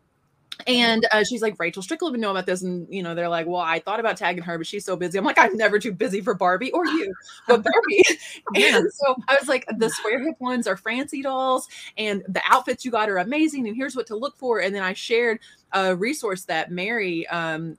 [0.66, 2.62] And uh, she's like, Rachel Strickland would know about this.
[2.62, 5.18] And, you know, they're like, well, I thought about tagging her, but she's so busy.
[5.18, 7.12] I'm like, I'm never too busy for Barbie or you,
[7.48, 8.02] but Barbie.
[8.56, 12.84] and so I was like, the square hip ones are Francie dolls, and the outfits
[12.84, 13.66] you got are amazing.
[13.66, 14.60] And here's what to look for.
[14.60, 15.40] And then I shared
[15.72, 17.76] a resource that Mary um,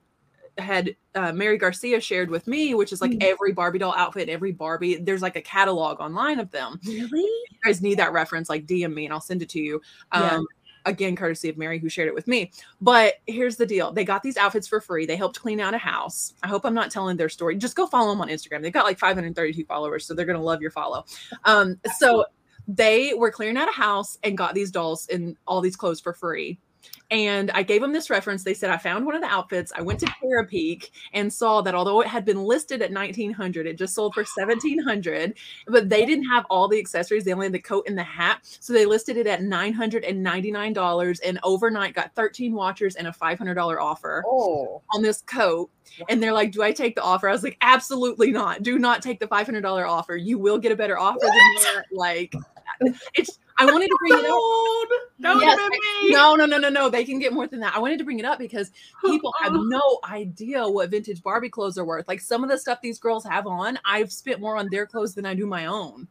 [0.57, 3.23] had uh, Mary Garcia shared with me, which is like Mm.
[3.23, 4.95] every Barbie doll outfit, every Barbie.
[4.95, 6.79] There's like a catalog online of them.
[6.85, 7.03] Really?
[7.03, 9.81] If you guys need that reference, like DM me and I'll send it to you.
[10.11, 10.39] Um, Yeah.
[10.85, 12.51] Again, courtesy of Mary who shared it with me.
[12.81, 15.05] But here's the deal: they got these outfits for free.
[15.05, 16.33] They helped clean out a house.
[16.43, 17.55] I hope I'm not telling their story.
[17.55, 18.61] Just go follow them on Instagram.
[18.61, 21.05] They've got like 532 followers, so they're gonna love your follow.
[21.43, 22.25] Um, so
[22.67, 26.13] they were clearing out a house and got these dolls and all these clothes for
[26.13, 26.59] free.
[27.11, 28.43] And I gave them this reference.
[28.43, 29.71] They said I found one of the outfits.
[29.75, 33.77] I went to Terapeak and saw that although it had been listed at 1900, it
[33.77, 35.35] just sold for 1700.
[35.67, 37.23] But they didn't have all the accessories.
[37.23, 38.39] They only had the coat and the hat.
[38.59, 44.23] So they listed it at $999 and overnight got 13 watchers and a $500 offer
[44.27, 45.69] Oh, on this coat.
[46.09, 47.29] And they're like, Do I take the offer?
[47.29, 48.63] I was like, Absolutely not.
[48.63, 50.15] Do not take the $500 offer.
[50.15, 51.31] You will get a better offer than
[51.63, 51.83] that.
[51.91, 52.33] Like,
[53.13, 55.10] it's, I wanted to bring it up.
[55.19, 55.69] That Yes,
[56.04, 56.12] me.
[56.12, 56.89] No, no, no, no, no.
[56.89, 57.75] They can get more than that.
[57.75, 58.71] I wanted to bring it up because
[59.06, 59.63] people have Oh.
[59.63, 62.08] no idea what vintage Barbie clothes are worth.
[62.08, 65.15] Like some of the stuff these girls have on, I've spent more on their clothes
[65.15, 66.08] than I do my own.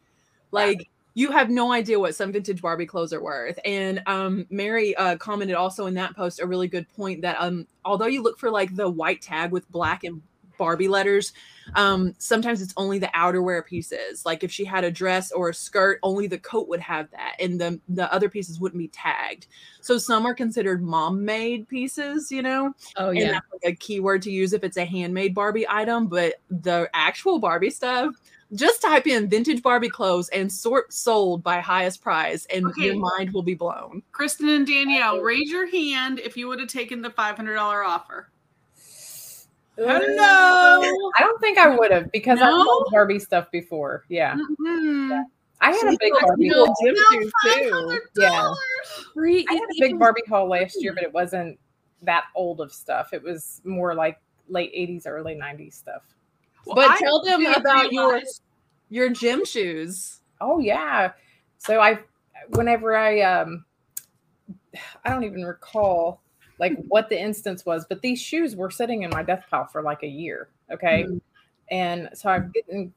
[0.52, 3.58] Like you have no idea what some vintage Barbie clothes are worth.
[3.64, 7.66] And um, Mary uh, commented also in that post a really good point that um,
[7.84, 10.22] although you look for like the white tag with black and
[10.56, 11.32] Barbie letters,
[11.74, 14.24] um, sometimes it's only the outerwear pieces.
[14.26, 17.36] Like if she had a dress or a skirt, only the coat would have that,
[17.40, 19.46] and the the other pieces wouldn't be tagged.
[19.80, 23.32] So some are considered mom made pieces, you know, Oh and yeah.
[23.32, 26.06] that's like a keyword to use if it's a handmade Barbie item.
[26.06, 28.14] But the actual Barbie stuff,
[28.54, 33.32] just type in vintage Barbie clothes and sort sold by highest price, and your mind
[33.32, 34.02] will be blown.
[34.12, 37.82] Kristin and Danielle, raise your hand if you would have taken the five hundred dollar
[37.82, 38.28] offer.
[39.76, 40.80] Hello.
[41.16, 42.64] I don't think I would have because I've No?
[42.64, 44.04] sold Barbie stuff before.
[44.08, 45.24] Yeah, Mhm.
[45.60, 46.48] I had a big Barbie.
[46.50, 46.76] little haul.
[46.84, 46.94] gym
[47.70, 48.00] No, too.
[48.16, 48.52] Yeah.
[49.14, 51.58] Free- I had a big Barbie haul last year, but it wasn't
[52.02, 53.12] that old of stuff.
[53.12, 56.02] It was more like late '80s, early '90s stuff.
[56.66, 58.40] Well, But I tell them about your realize-
[58.90, 60.20] your Jem shoes.
[60.40, 61.12] Oh yeah.
[61.58, 61.98] So I,
[62.50, 63.64] whenever I, um,
[65.04, 66.20] I don't even recall
[66.58, 69.82] like what the instance was, but these shoes were sitting in my death pile for
[69.82, 70.48] like a year.
[70.70, 71.04] Okay.
[71.70, 72.92] And so I'm getting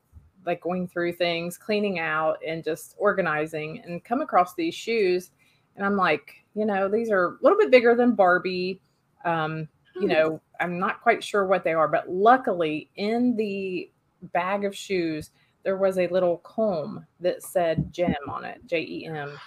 [0.45, 5.31] like going through things, cleaning out and just organizing and come across these shoes.
[5.75, 8.81] And I'm like, you know, these are a little bit bigger than Barbie.
[9.25, 9.67] Um,
[9.99, 13.89] you know, I'm not quite sure what they are, but luckily in the
[14.33, 15.31] bag of shoes,
[15.63, 19.37] there was a little comb that said Jem on it, J E M.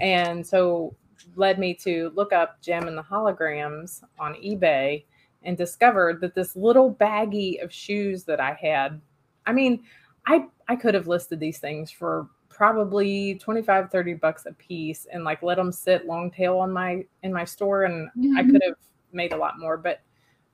[0.00, 0.96] And so
[1.36, 5.04] led me to look up Jem and the Holograms on eBay
[5.42, 9.00] and discovered that this little baggie of shoes that I had,
[9.46, 9.84] I mean,
[10.26, 15.22] I I could have listed these things for probably 25 30 bucks a piece and
[15.22, 18.50] like let them sit long tail on my in my store and I Mhm.
[18.50, 18.74] could have
[19.12, 20.00] made a lot more but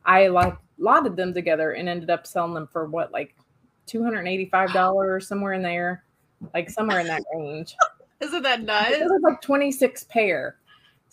[0.05, 3.35] I like lotted them together and ended up selling them for what like
[3.87, 6.05] $285 somewhere in there
[6.53, 7.75] like somewhere in that range
[8.21, 8.97] Isn't that it nuts?
[9.01, 10.57] was like 26 pair.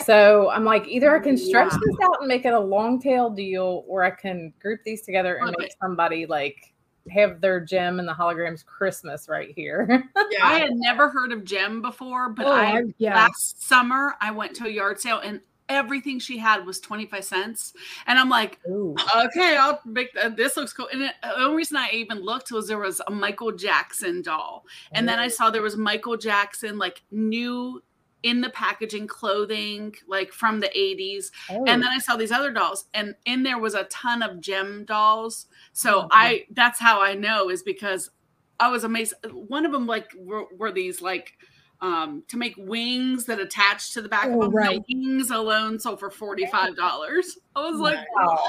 [0.03, 1.79] So I'm like, either I can stretch Wow.
[1.85, 5.35] this out and make it a long tail deal, or I can group these together
[5.35, 5.75] and Love make it.
[5.81, 6.73] somebody like
[7.11, 10.03] have their Jem and the Holograms Christmas right here.
[10.31, 10.45] Yeah.
[10.45, 13.15] I had never heard of Jem before, but Oh, I I- yeah.
[13.15, 17.73] last summer I went to a yard sale and everything she had was 25 cents.
[18.07, 18.95] And I'm like, Ooh.
[19.15, 20.87] okay, I'll make uh, this looks cool.
[20.91, 24.65] And the only reason I even looked was there was a Michael Jackson doll.
[24.91, 27.81] And then I saw there was Michael Jackson, like new
[28.23, 31.31] in the packaging clothing, like from the 80s.
[31.49, 31.65] Oh.
[31.65, 34.85] And then I saw these other dolls, and in there was a ton of Jem
[34.85, 35.47] dolls.
[35.73, 36.07] So Mhm.
[36.11, 38.11] I that's how I know is because
[38.59, 39.15] I was amazed.
[39.31, 41.33] One of them like were, were these like
[41.81, 44.55] um to make wings that attach to the back Oh, of them.
[44.55, 44.81] right.
[44.87, 47.37] The wings alone sold for forty five dollars.
[47.55, 48.39] I was like, Wow.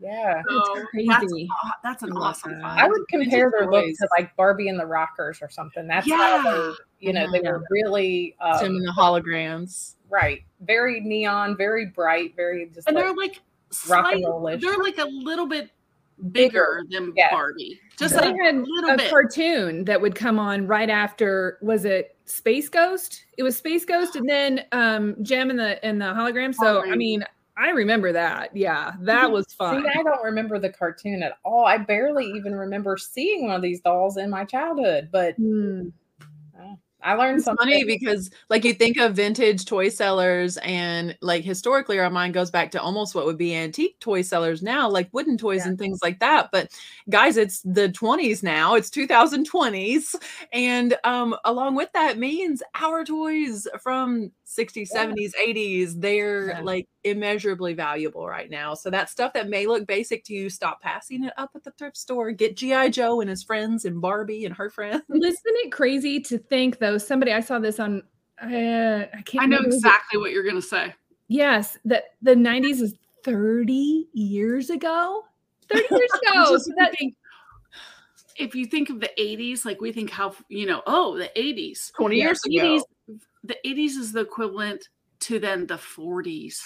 [0.00, 0.42] yeah.
[0.48, 0.56] so
[0.94, 1.48] It's that's, crazy.
[1.64, 2.62] aw- that's an I awesome that.
[2.62, 2.80] find.
[2.80, 5.86] I would compare their look to like Barbie and the Rockers or something.
[5.86, 6.42] That's how Yeah.
[7.00, 7.50] they, you know, they Yeah.
[7.52, 9.96] were really um, Jem and the Holograms.
[10.08, 13.40] right, very neon, very bright, very just and like they're like
[13.88, 14.60] rock slight, and roll-ish.
[14.62, 15.70] they're like a little bit
[16.32, 17.30] bigger than Yes.
[17.32, 17.80] Barbie.
[17.98, 19.10] Just They a had little a bit.
[19.10, 23.24] cartoon that would come on right after was it Space Ghost?
[23.38, 26.54] It was Space Ghost and then um Jem and the and the hologram.
[26.54, 27.24] So I mean,
[27.56, 28.56] I remember that.
[28.56, 29.82] Yeah, that was fun.
[29.82, 31.66] See, I don't remember the cartoon at all.
[31.66, 35.88] I barely even remember seeing one of these dolls in my childhood, but Hmm.
[37.02, 37.66] I learned It's something.
[37.66, 42.50] funny because like you think of vintage toy sellers and like historically our mind goes
[42.50, 45.68] back to almost what would be antique toy sellers now like wooden toys Yeah.
[45.70, 46.70] and things like that but
[47.08, 50.14] guys it's the 20s now it's 2020s
[50.52, 55.06] and um along with that means our toys from 60s Yeah.
[55.06, 56.60] 70s 80s they're Yeah.
[56.62, 60.80] like immeasurably valuable right now so that stuff that may look basic to you stop
[60.82, 64.44] passing it up at the thrift store get gi joe and his friends and barbie
[64.46, 66.98] and her friends Isn't it crazy to think though?
[66.98, 68.02] Somebody I saw this on.
[68.42, 69.42] Uh, I can't.
[69.44, 70.94] I know remember who- exactly what you're gonna say.
[71.28, 72.94] Yes, that the '90s is
[73.24, 75.24] 30 years ago.
[75.70, 76.52] 30 years ago.
[76.52, 77.14] Just So that- think-
[78.36, 81.92] if you think of the 80s, like we think how you know, oh, the 80s.
[81.92, 82.82] 20 Yeah, years The ago 80s,
[83.44, 84.88] the 80s is the equivalent
[85.20, 86.58] to then the 40s.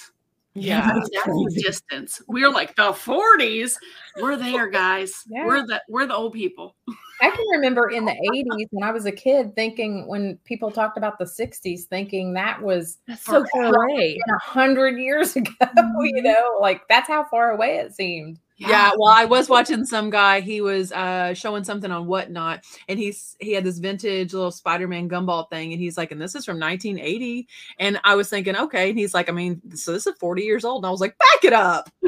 [0.54, 2.22] yeah That's That's the distance.
[2.28, 3.76] We're like the 40s.
[4.20, 5.12] We're there, guys.
[5.28, 5.46] Yeah.
[5.46, 6.76] We're the we're the old people.
[7.20, 10.96] I can remember in the 80s when I was a kid thinking when people talked
[10.98, 14.18] about the 60s, thinking that was That's so far away.
[14.28, 16.22] a hundred years ago, you Mhm.
[16.24, 18.38] know, like that's how far away it seemed.
[18.56, 18.92] Yeah.
[18.96, 20.40] well, I was watching some guy.
[20.40, 25.08] He was uh showing something on whatnot, and he's he had this vintage little Spider-Man
[25.08, 27.48] gumball thing, and he's like, and this is from 1980.
[27.78, 30.64] And I was thinking, okay, and he's like, I mean, so this is 40 years
[30.64, 31.90] old, and I was like, back it up.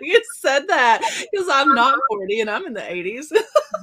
[0.00, 3.26] he said that because I'm not 40 and I'm in the 80s.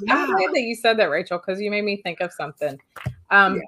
[0.09, 2.79] I'm glad that you said that, Rachel, because you made me think of something.
[3.29, 3.61] Um,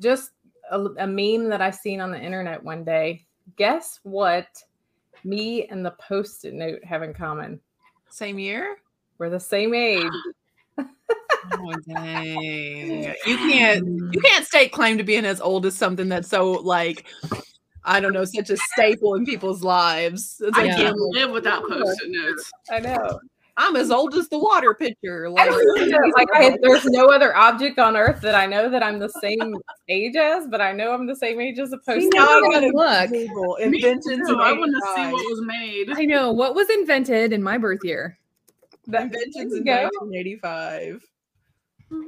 [0.00, 0.30] Just
[0.70, 3.26] a, a meme that I seen on the internet one day.
[3.56, 4.46] Guess what?
[5.24, 7.60] Me and the post-it note have in common.
[8.08, 8.76] Same year.
[9.18, 10.10] We're the same age.
[11.52, 13.14] Oh dang!
[13.26, 14.22] You can't you mm.
[14.22, 17.06] can't stake claim to being as old as something that's so like
[17.84, 20.40] I don't know, such a staple in people's lives.
[20.44, 22.50] It's I like, can't live without post-it notes.
[22.70, 23.20] I know.
[23.62, 25.26] I'm as old as the water pitcher.
[25.26, 28.70] I Like, don't know, like I, there's no other object on earth that I know
[28.70, 29.54] that I'm the same
[29.88, 32.40] age as, but I know I'm the same age as a See, post-it now I
[32.40, 32.50] note.
[32.52, 33.10] gotta look.
[33.10, 35.90] Google inventions I want to see what was made.
[35.92, 38.18] I know what was invented in my birth year.
[38.86, 40.06] That- inventions in there you go.
[40.06, 41.04] 1985.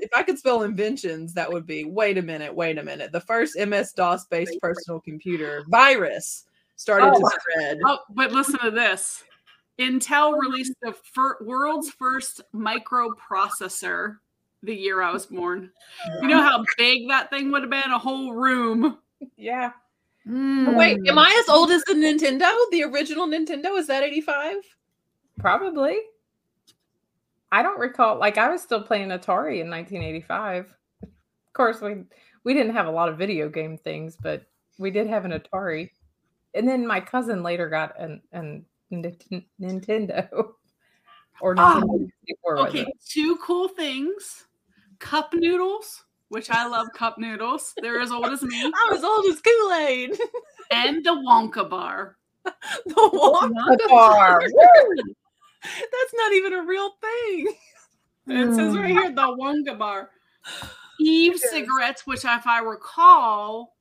[0.01, 3.13] If I could spell inventions, that would be wait a minute, wait a minute.
[3.13, 6.45] The first MS DOS based personal computer virus
[6.77, 7.19] started Oh.
[7.21, 7.79] to spread.
[7.85, 9.23] Oh, but listen to this.
[9.83, 14.19] Intel released the fir- world's first microprocessor
[14.63, 15.71] the year I was born.
[16.21, 17.91] You know how big that thing would have been?
[17.93, 18.99] A whole room.
[19.37, 19.73] Yeah.
[20.25, 21.09] Wait, Mm.
[21.09, 22.53] am I as old as the Nintendo?
[22.71, 24.57] The original Nintendo is that 85?
[25.39, 25.99] Probably.
[27.51, 28.19] I don't recall.
[28.19, 30.75] Like I was still playing Atari in 1985.
[31.03, 31.09] Of
[31.55, 32.05] course, we
[32.45, 34.45] we didn't have a lot of video game things, but
[34.79, 35.91] we did have an Atari.
[36.55, 40.29] And then my cousin later got an an Nint- Nintendo
[41.41, 42.09] or Nintendo
[42.47, 44.45] Oh, Okay, two cool things.
[44.99, 47.73] Cup noodles, which I love cup noodles.
[47.81, 48.63] They're as old as me.
[48.85, 50.17] I'm as old as Kool-Aid.
[50.71, 52.17] And the Wonka bar.
[52.45, 54.41] the Wonka The bar.
[54.43, 54.97] Woo!
[55.65, 57.55] That's not even a real thing.
[58.29, 58.81] It says Mm.
[58.81, 60.09] right here the Wonka bar.
[61.01, 63.75] Eve cigarettes, which if I recall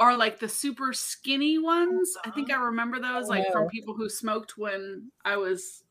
[0.00, 2.16] are like the super skinny ones.
[2.24, 2.64] I think I uh-huh.
[2.64, 3.68] remember those like from Oh.
[3.68, 5.84] people who smoked when I was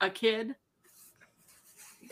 [0.00, 0.54] a kid.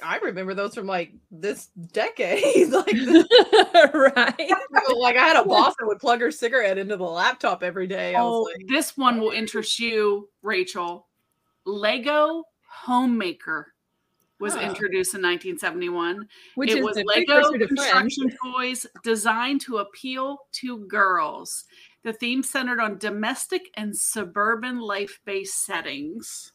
[0.03, 2.69] I remember those from like this decade.
[2.71, 3.25] like, this,
[3.95, 4.53] right.
[4.95, 8.15] like I had a boss that would plug her cigarette into the laptop every day.
[8.15, 11.07] I Oh, was like, this one will interest you, Rachel.
[11.65, 13.73] Lego Homemaker
[14.41, 14.61] was Huh.
[14.61, 16.29] introduced in 1971.
[16.57, 17.69] Which it is was Lego precursor to Friends.
[17.69, 21.65] construction toys designed to appeal to girls.
[22.03, 26.53] The theme centered on domestic and suburban life-based settings.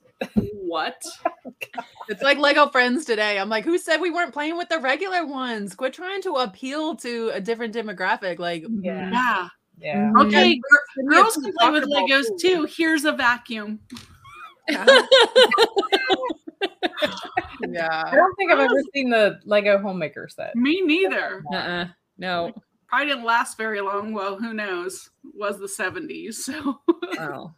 [0.53, 1.01] what?
[2.09, 3.39] it's like Lego Friends today.
[3.39, 5.73] I'm like, who said we weren't playing with the regular ones?
[5.75, 8.39] Quit trying to appeal to a different demographic.
[8.39, 9.09] Like, Yeah.
[9.11, 9.47] Yeah.
[9.79, 10.11] Yeah.
[10.15, 10.27] Mhm.
[10.27, 12.37] Okay, gir- Send me a girls can play with Legos pool.
[12.37, 12.67] too.
[12.69, 13.79] Here's a vacuum.
[17.63, 20.55] I don't think I've ever seen the Lego homemaker set.
[20.55, 21.43] Me neither.
[21.53, 21.85] Uh-uh.
[22.17, 22.51] No.
[22.87, 24.13] Probably didn't last very long.
[24.13, 25.09] Well, who knows?
[25.33, 26.33] Was the 70s.
[26.35, 26.81] So
[27.17, 27.55] Well,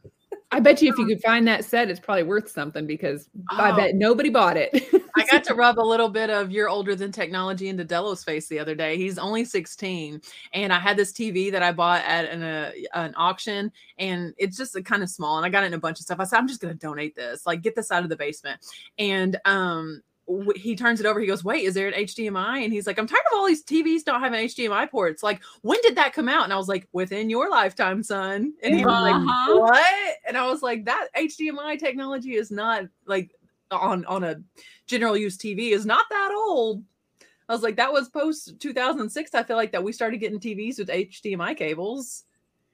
[0.54, 3.72] I bet you if you could find that set, it's probably worth something because I
[3.72, 3.76] Oh.
[3.76, 4.72] bet nobody bought it.
[5.16, 8.48] I got to rub a little bit of you're older than technology into Delo's face
[8.48, 8.98] the other day.
[8.98, 10.22] He's only 16.
[10.54, 14.56] And I had this TV that I bought at an, uh, an auction and it's
[14.58, 15.38] just a kind of small.
[15.38, 16.20] And I got it in a bunch of stuff.
[16.20, 18.60] I said, I'm just going to donate this, like get this out of the basement.
[18.98, 21.20] And, um, w- he turns it over.
[21.20, 23.64] He goes, "Wait, is there an HDMI?" And he's like, "I'm tired of all these
[23.64, 25.24] TVs not having HDMI ports.
[25.24, 28.76] Like, when did that come out?" And I was like, "Within your lifetime, son." And
[28.76, 29.60] he was like, Uh-huh.
[29.60, 30.16] what?
[30.28, 33.32] And I was like, that HDMI technology is not like
[33.72, 34.36] on on a
[34.86, 36.84] general use TV is not that old.
[37.50, 39.34] I was like, that was post 2006.
[39.36, 42.24] I feel like that we started getting TVs with HDMI cables.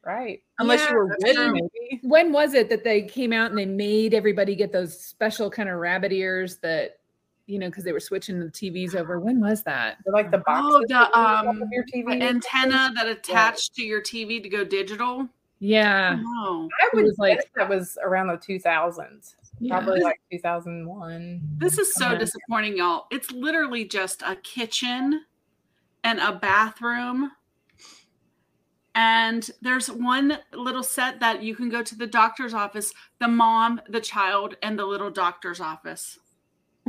[0.06, 0.44] Right.
[0.60, 1.60] Unless Yeah, you were
[2.04, 5.68] when was it that they came out and they made everybody get those special kind
[5.68, 6.99] of rabbit ears that
[7.50, 9.20] you know because they were switching the TVs over?
[9.20, 9.98] When was that?
[10.06, 12.20] They're like the boxes Oh, the, that you put um, up your TV.
[12.20, 15.28] The antenna that attached to your TV to go digital.
[15.62, 19.36] Yeah, Oh, I would was like- that was around the 2000s.
[19.60, 19.78] yeah.
[19.78, 21.42] Probably like 2001.
[21.58, 22.18] this is so Yeah.
[22.18, 23.08] disappointing, y'all.
[23.12, 25.26] It's literally just a kitchen
[26.06, 27.32] and a bathroom.
[28.96, 33.82] And there's one little set that you can go to the doctor's office, the mom,
[33.88, 36.18] the child, and the little doctor's office.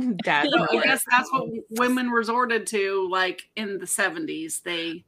[0.23, 0.47] Dad.
[0.51, 4.61] So I guess that's what women resorted to like in the 70s.
[4.61, 5.03] They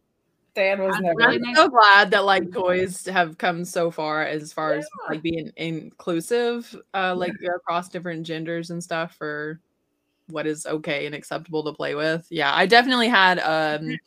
[0.56, 1.16] Dad was I'd never.
[1.18, 5.24] really I'm so glad that like toys have come so far as far as like
[5.24, 9.60] being inclusive, uh, like across different genders and stuff for
[10.28, 12.28] what is okay and acceptable to play with.
[12.30, 13.98] Yeah, I definitely had um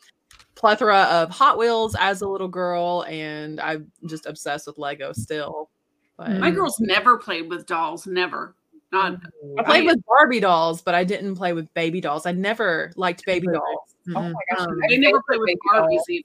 [0.55, 5.69] plethora of Hot Wheels as a little girl, and I'm just obsessed with Lego still.
[6.17, 8.55] But my girls never played with dolls, never.
[8.91, 9.19] Not
[9.59, 12.25] I played I- with Barbie dolls, but I didn't play with baby dolls.
[12.25, 13.95] I never liked baby dolls.
[14.15, 14.59] Oh my gosh.
[14.67, 16.23] Um, my they never favorite played with baby Barbies doll- either.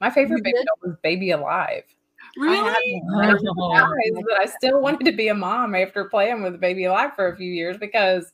[0.00, 0.66] My favorite You baby did?
[0.66, 1.84] doll was Baby Alive.
[1.86, 3.02] I Really?
[3.04, 3.24] one.
[3.28, 6.84] I was surprised that I still wanted to be a mom after playing with Baby
[6.84, 8.32] Alive for a few years because,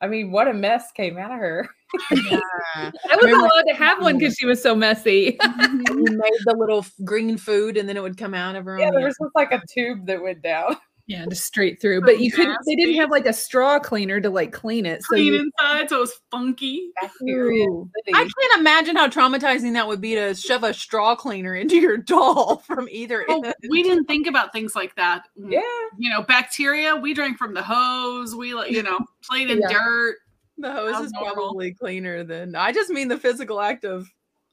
[0.00, 1.68] I mean, what a mess came out of her.
[2.12, 2.38] Yeah.
[2.76, 5.36] I was Remember- allowed to have one because she was so messy.
[5.42, 8.90] you made the little green food and then it would come out of her Yeah,
[8.92, 10.76] there was just like a tube that went down.
[11.10, 12.02] Yeah, just straight through.
[12.02, 12.56] But you couldn't.
[12.66, 15.02] They didn't have like a straw cleaner to like clean it.
[15.02, 16.90] So Clean you, inside, so it was funky.
[17.28, 17.90] Ooh.
[18.14, 21.96] I can't imagine how traumatizing that would be to shove a straw cleaner into your
[22.12, 23.54] doll from either Oh, end.
[23.70, 25.24] we didn't think about things like that.
[25.36, 25.60] Mm, yeah.
[25.98, 28.36] You know, bacteria, we drank from the hose.
[28.36, 29.68] We, like, you know, played in Yeah.
[29.72, 30.16] dirt.
[30.58, 31.34] The hose is Abnormal.
[31.34, 34.06] probably cleaner than I just mean the physical act of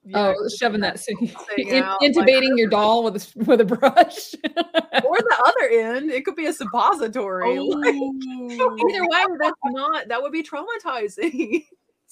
[0.07, 1.03] you oh, shoving that
[1.57, 4.33] in, out, like- intubating your doll with a with a brush.
[4.45, 6.09] or the other end.
[6.11, 7.59] It could be a suppository.
[7.59, 8.77] Like, Oh.
[8.89, 11.63] either way, that's not that would be traumatizing.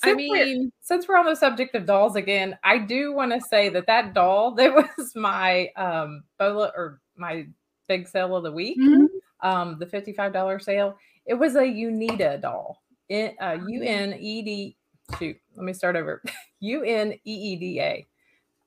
[0.04, 3.32] I Since we're- mean, since we're on the subject of dolls again, I do want
[3.32, 7.48] to say that that doll that was my um bolo or my
[7.88, 9.08] big sale of the week, Mhm.
[9.41, 10.98] um the fifty five dollar sale.
[11.26, 12.82] It was a Uneeda doll.
[13.08, 14.76] It, uh, U N E D.
[15.20, 16.22] Shoot, let me start over.
[16.62, 18.08] U N E E D A.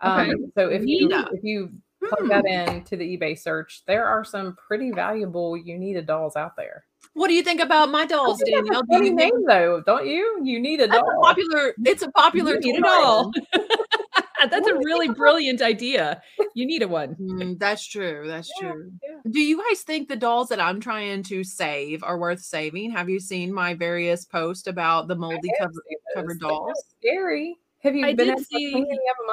[0.00, 0.32] Um, Okay.
[0.54, 1.28] So if you Uneeda.
[1.32, 1.72] if you
[2.08, 6.54] plug that in to the eBay search, there are some pretty valuable Uneeda dolls out
[6.56, 6.84] there.
[7.14, 8.82] What do you think about my dolls, Danielle?
[8.84, 10.38] Do you name though, don't you?
[10.42, 11.22] Uneeda that's a doll.
[11.22, 11.74] popular?
[11.84, 12.86] It's a popular you need a toy.
[12.86, 13.32] doll.
[14.46, 16.22] That's a really brilliant idea.
[16.54, 17.16] You need a one.
[17.16, 18.24] Mm, that's true.
[18.26, 18.92] That's Yeah, true.
[19.02, 19.16] yeah.
[19.30, 22.90] Do you guys think the dolls that I'm trying to save are worth saving?
[22.92, 25.72] Have you seen my various posts about the moldy cover,
[26.14, 26.14] covered those.
[26.14, 26.84] They're kinda dolls?
[27.00, 27.56] Scary.
[27.82, 28.86] Have you I been see- them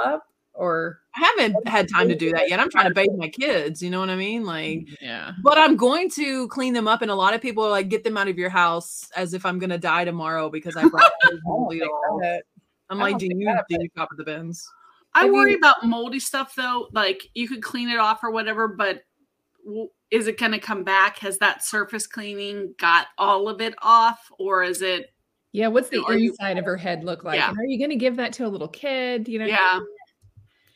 [0.06, 0.24] up?
[0.58, 2.62] Or I haven't had time to do that yet.
[2.62, 3.82] I'm trying to bathe my kids.
[3.84, 4.46] You know what I mean?
[4.46, 5.34] Like, Yeah.
[5.44, 7.02] but I'm going to clean them up.
[7.02, 9.46] And a lot of people are like, get them out of your house as if
[9.46, 11.12] I'm going to die tomorrow because I brought
[11.46, 11.76] dolls.
[12.90, 14.66] I'm I like, do you do you top of the bins?
[15.16, 16.88] I worry you- about moldy stuff though.
[16.92, 19.04] Like you could clean it off or whatever, but
[19.66, 21.18] w- is it going to come back?
[21.20, 25.12] Has that surface cleaning got all of it off, or is it?
[25.52, 25.68] Yeah.
[25.70, 27.40] What's the Are you- inside of her head look like?
[27.40, 27.50] Yeah.
[27.50, 29.28] And are you going to give that to a little kid?
[29.28, 29.46] You know.
[29.46, 29.80] Yeah,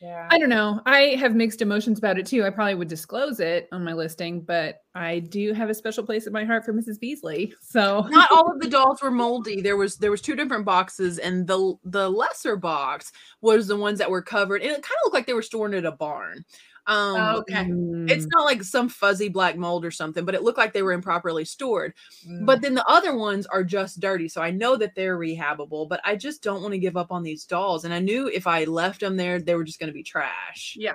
[0.00, 0.28] Yeah.
[0.30, 0.80] I don't know.
[0.86, 2.44] I have mixed emotions about it too.
[2.44, 6.26] I probably would disclose it on my listing, but I do have a special place
[6.26, 6.98] in my heart for Mrs.
[6.98, 7.52] Beasley.
[7.60, 9.60] So Not all of the dolls were moldy.
[9.60, 13.98] There was there was two different boxes, and the the lesser box was the ones
[13.98, 16.44] that were covered, and it kind of looked like they were stored in a barn.
[16.90, 17.66] Um, Oh, okay.
[18.12, 20.92] It's not like some fuzzy black mold or something, but it looked like they were
[20.92, 21.94] improperly stored.
[22.28, 22.44] Mm.
[22.44, 24.28] But then the other ones are just dirty.
[24.28, 27.22] So I know that they're rehabable, but I just don't want to give up on
[27.22, 27.84] these dolls.
[27.84, 30.76] And I knew if I left them there, they were just going to be trash.
[30.78, 30.94] yeah.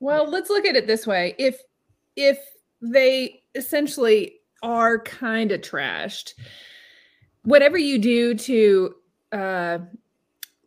[0.00, 1.36] Well, let's look at it this way.
[1.38, 1.60] If
[2.16, 2.38] if
[2.82, 6.34] they essentially are kind of trashed,
[7.44, 8.94] whatever you do to
[9.30, 9.78] uh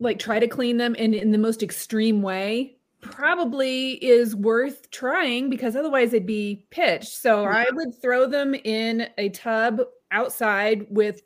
[0.00, 2.73] like try to clean them in in the most extreme way
[3.04, 7.14] probably is worth trying because otherwise they'd be pitched.
[7.14, 9.80] So I would throw them in a tub
[10.10, 11.22] outside with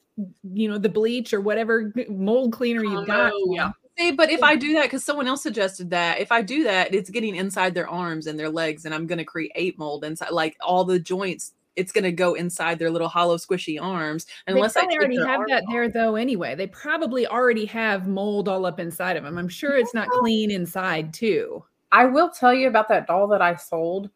[0.53, 3.33] you know the bleach or whatever mold cleaner you've oh, got.
[3.35, 3.71] Oh, yeah.
[3.99, 6.95] See, but if I do that, because someone else suggested that, if I do that,
[6.95, 10.31] it's getting inside their arms and their legs, and I'm going to create mold inside,
[10.31, 11.53] like all the joints.
[11.75, 14.27] It's going to go inside their little hollow, squishy arms.
[14.47, 15.73] Unless they I probably take already have that off.
[15.73, 19.77] there though anyway they probably already have mold all up inside of them i'm sure
[19.77, 21.63] it's not clean inside too
[21.93, 24.11] I will tell you about that doll that I sold.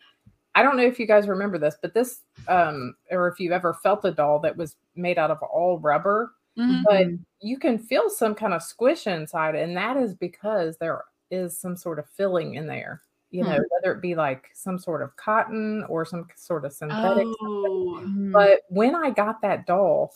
[0.54, 3.74] I don't know if you guys remember this, but this, um, or if you've ever
[3.74, 6.32] felt a doll that was made out of all rubber.
[6.58, 6.82] Mhm.
[6.84, 7.06] but
[7.40, 11.76] you can feel some kind of squish inside, and that is because there is some
[11.76, 13.00] sort of filling in there.
[13.30, 13.50] You Hmm.
[13.50, 17.26] know, whether it be like some sort of cotton or some sort of synthetic.
[17.42, 18.32] Oh, Mhm.
[18.32, 20.14] But when I got that doll,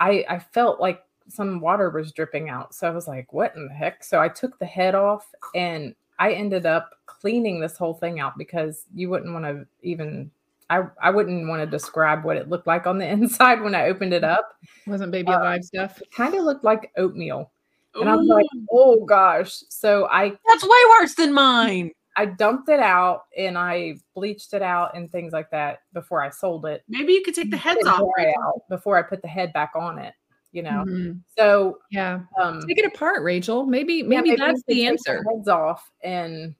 [0.00, 2.74] I I felt like some water was dripping out.
[2.74, 4.04] So I was like, what in the heck?
[4.04, 8.38] So I took the head off and I ended up cleaning this whole thing out
[8.38, 10.30] because you wouldn't want to even
[10.70, 13.88] I, I wouldn't want to describe what it looked like on the inside when I
[13.88, 14.54] opened it up.
[14.86, 16.00] wasn't baby uh, alive stuff.
[16.00, 17.50] It kind of looked like oatmeal.
[17.96, 19.64] And I'm like, oh gosh.
[19.68, 21.90] So I That's way worse than mine.
[22.16, 26.30] I dumped it out and I bleached it out and things like that before I
[26.30, 26.84] sold it.
[26.88, 28.02] maybe you could take the heads off.
[28.16, 30.14] dry out before I put the head back on it,
[30.52, 30.84] you know.
[30.86, 31.20] Mhm.
[31.36, 32.20] So Yeah.
[32.40, 33.64] um Take it apart, Rachel.
[33.66, 35.24] Maybe yeah, maybe that's the answer.
[35.28, 36.54] Heads off and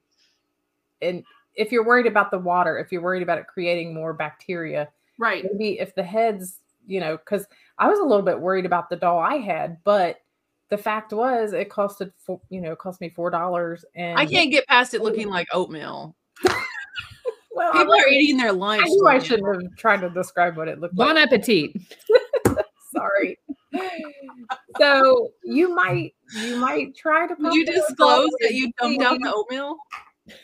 [1.00, 1.24] and
[1.54, 4.88] if you're worried about the water, if you're worried about it creating more bacteria,
[5.18, 5.44] Right.
[5.44, 7.46] maybe if the heads, you know, because
[7.78, 10.20] I was a little bit worried about the doll I had, but
[10.70, 14.24] the fact was it costed four, you know, it cost me four dollars and I
[14.24, 16.16] can't get past it looking like oatmeal.
[17.52, 18.82] well, People are eating their lunch.
[18.84, 21.16] I knew I shouldn't have tried to describe what it looked Bon like.
[21.16, 21.72] Bon appetit.
[22.92, 23.38] Sorry.
[24.78, 29.18] so you might you might try to Did you it disclose that you dumped out
[29.20, 29.76] the oatmeal?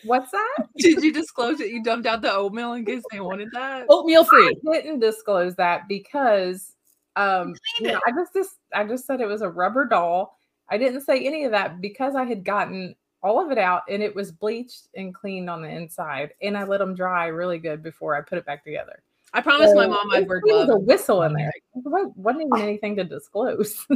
[0.05, 0.57] What's that?
[0.77, 3.87] Did you disclose that you dumped out the oatmeal in case they wanted that?
[3.89, 4.57] Oatmeal free.
[4.69, 6.75] I didn't disclose that because
[7.17, 10.37] um you know, I just, just I just said it was a rubber doll.
[10.71, 14.03] I didn't say any of that because I had gotten all of it out and
[14.03, 17.83] it was bleached and cleaned on the inside and I let them dry really good
[17.83, 19.03] before I put it back together.
[19.35, 21.53] I promised my mom I'd wear was a whistle in there.
[21.75, 23.87] It wa- wasn't even anything to disclose.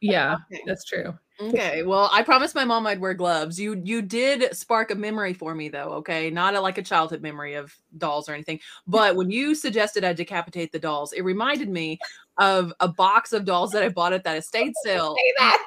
[0.00, 0.62] Yeah, Okay.
[0.66, 1.14] that's true.
[1.42, 3.58] Okay, well, I promised my mom I'd wear gloves.
[3.58, 6.28] You you did spark a memory for me though, okay?
[6.28, 8.60] Not a, like a childhood memory of dolls or anything.
[8.86, 11.98] But when you suggested I decapitate the dolls, it reminded me
[12.36, 15.16] of a box of dolls that I bought at that estate sale.
[15.16, 15.64] Say that.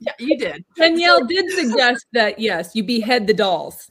[0.00, 0.64] Yeah, you did.
[0.76, 3.90] Danielle did suggest that yes, you behead the dolls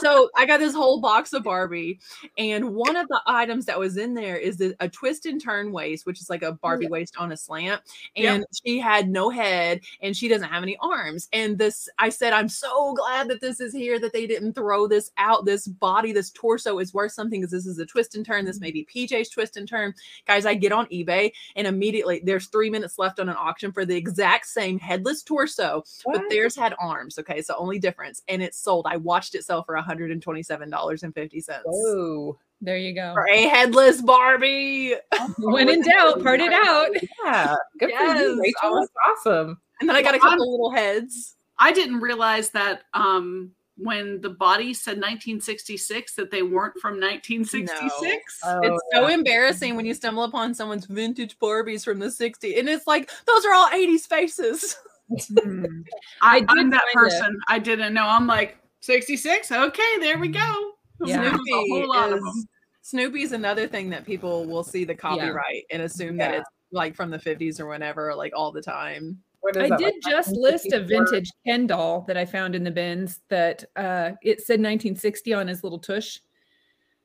[0.00, 2.00] so I got this whole box of Barbie,
[2.38, 5.72] and one of the items that was in there is the, a twist and turn
[5.72, 7.82] waist, which is like a Barbie waist on a slant.
[8.16, 11.28] And she had no head, and she doesn't have any arms.
[11.32, 13.98] And this, I said, I'm so glad that this is here.
[13.98, 15.44] That they didn't throw this out.
[15.44, 18.44] This body, this torso is worth something because this is a twist and turn.
[18.44, 19.94] This may be PJ's twist and turn,
[20.26, 20.46] guys.
[20.46, 23.96] I get on eBay, and immediately there's three minutes left on an auction for the
[23.96, 26.20] exact same headless torso, what?
[26.20, 27.18] but theirs had arms.
[27.18, 28.86] Okay, so only difference, and it sold.
[28.88, 31.60] I watched it sell for a $127.50.
[31.66, 33.12] Oh, there you go.
[33.14, 34.94] For a headless Barbie.
[35.38, 36.88] when in doubt, part it out.
[37.24, 37.54] Yeah.
[37.78, 38.18] Good yes.
[38.18, 38.80] for you, Rachel.
[38.80, 39.60] That's awesome.
[39.80, 41.36] And then I got a couple little heads.
[41.58, 48.40] I didn't realize that um when the body said 1966 that they weren't from 1966.
[48.42, 48.50] No.
[48.50, 49.00] Oh, it's yeah.
[49.00, 53.10] so embarrassing when you stumble upon someone's vintage Barbies from the 60s and it's like
[53.26, 54.78] those are all 80s faces.
[55.08, 55.64] Hmm.
[56.22, 57.34] I, am that person.
[57.34, 57.40] It.
[57.48, 58.06] I didn't know.
[58.06, 59.50] I'm like, 66.
[59.50, 60.72] Okay, there we go.
[61.04, 61.22] Yeah.
[61.22, 62.28] There's a whole lot of Snoopy them.
[62.28, 62.46] is
[62.82, 67.10] Snoopy's another thing that people will see the copyright and assume that it's like from
[67.10, 69.18] the 50s or whenever, like all the time.
[69.40, 71.04] What is I that, did like just list a 1954?
[71.04, 75.48] vintage Ken doll that I found in the bins that uh, it said 1960 on
[75.48, 76.20] his little tush.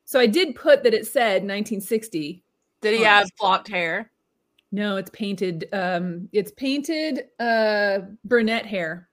[0.05, 2.43] So I did put that it said 1960.
[2.81, 4.11] Did he have flocked hair?
[4.71, 5.67] No, it's painted.
[5.73, 9.09] Um, it's painted uh, brunette hair.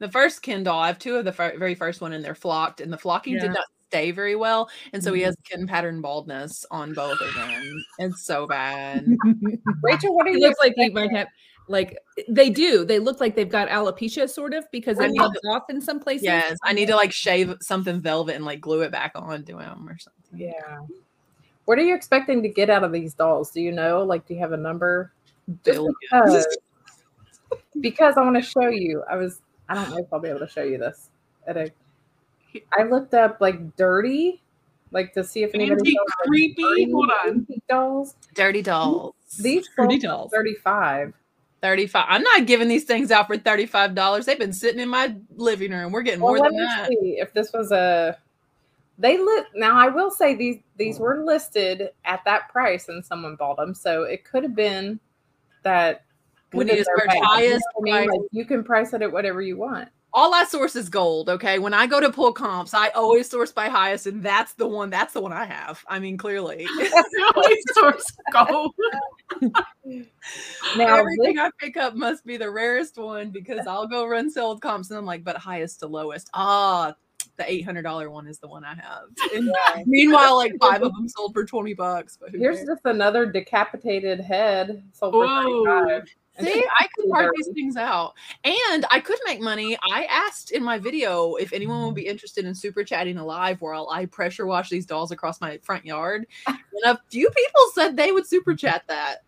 [0.00, 2.34] The first Ken doll, I have two of the fir- very first one, and they're
[2.34, 3.40] flocked, and the flocking Yeah.
[3.42, 5.26] did not stay very well, and so he Mhm.
[5.26, 7.84] has Ken pattern baldness on both of them.
[7.98, 9.04] It's so bad.
[9.82, 10.94] Rachel, what do you looks like he expecting?
[10.94, 11.28] might have
[11.68, 11.98] like
[12.28, 12.84] they do.
[12.84, 15.80] They look like they've got alopecia, sort of, because I it need rubs off in
[15.80, 16.24] some places.
[16.24, 19.58] yes, I need to like shave something velvet and like glue it back on to
[19.58, 20.40] him or something.
[20.40, 20.80] Yeah.
[21.66, 23.50] What are you expecting to get out of these dolls?
[23.52, 24.02] Do you know?
[24.02, 25.12] Like, do you have a number?
[25.62, 25.94] Billions.
[26.00, 26.58] because,
[27.80, 29.02] because I want to show you.
[29.08, 29.40] I was,
[29.70, 31.10] I don't know if I'll be able to show you this.
[31.46, 31.70] At a,
[32.76, 34.42] I looked up like dirty,
[34.90, 36.62] like to see if anybody Antique, sells, like, creepy.
[36.62, 37.46] dirty Hold on.
[37.68, 38.16] dolls.
[38.34, 39.14] Dirty dolls.
[39.38, 40.32] These Dirty dolls dolls.
[40.32, 41.14] 35.
[41.62, 42.06] 35.
[42.08, 44.24] I'm not giving these things out for $35.
[44.24, 45.92] They've been sitting in my living room.
[45.92, 46.88] We're getting Well, more let than me that.
[46.88, 48.18] see if this was a.
[48.98, 49.78] They lit now.
[49.78, 53.74] I will say these these were listed at that price, and someone bought them.
[53.74, 54.98] So it could have been
[55.62, 56.02] that.
[56.52, 57.14] We need to they're.
[57.14, 58.08] You know highest I mean?
[58.08, 59.88] Like, you can price it at whatever you want.
[60.12, 61.28] All I source is gold.
[61.28, 61.60] Okay.
[61.60, 64.90] When I go to pull comps, I always source by highest, and that's the one.
[64.90, 65.84] That's the one I have.
[65.86, 66.66] I mean, clearly.
[67.36, 68.74] Always source gold.
[70.76, 74.30] Now, Everything this- I pick up must be the rarest one because I'll go run
[74.30, 76.28] sold comps and I'm like, but highest to lowest.
[76.34, 76.94] Ah,
[77.36, 79.84] the eight hundred dollar one is the one I have.
[79.86, 82.18] Meanwhile, like five of them sold for twenty bucks.
[82.20, 82.68] But who Here's cares?
[82.68, 85.64] just another decapitated head sold for Whoa.
[85.88, 86.08] 35.
[86.40, 88.14] See, I could part these things out,
[88.44, 89.76] and I could make money.
[89.92, 93.88] I asked in my video if anyone would be interested in super chatting alive, while
[93.90, 98.12] I pressure wash these dolls across my front yard, and a few people said they
[98.12, 99.22] would super chat that.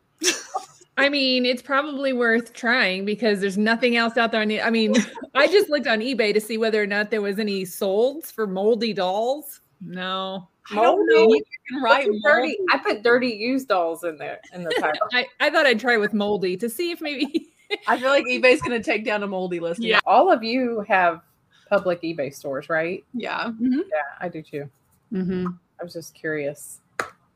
[0.96, 4.42] I mean, it's probably worth trying because there's nothing else out there.
[4.42, 4.94] On the, I mean,
[5.34, 8.46] I just looked on eBay to see whether or not there was any solds for
[8.46, 9.60] moldy dolls.
[9.80, 10.48] No, I don't know.
[10.70, 11.02] Moldy?
[11.14, 12.56] You can write Put dirty.
[12.58, 12.58] moldy.
[12.72, 15.06] I put dirty used dolls in there in the title.
[15.12, 17.48] I, I thought I'd try with moldy to see if maybe.
[17.88, 19.82] I feel like eBay's gonna take down a moldy list.
[19.82, 19.98] Yeah.
[20.06, 21.22] All of you have
[21.68, 23.02] public eBay stores, right?
[23.14, 23.50] yeah.
[23.58, 23.80] Yeah,
[24.20, 24.68] I do too.
[25.12, 25.46] Mm-hmm.
[25.80, 26.80] I was just curious.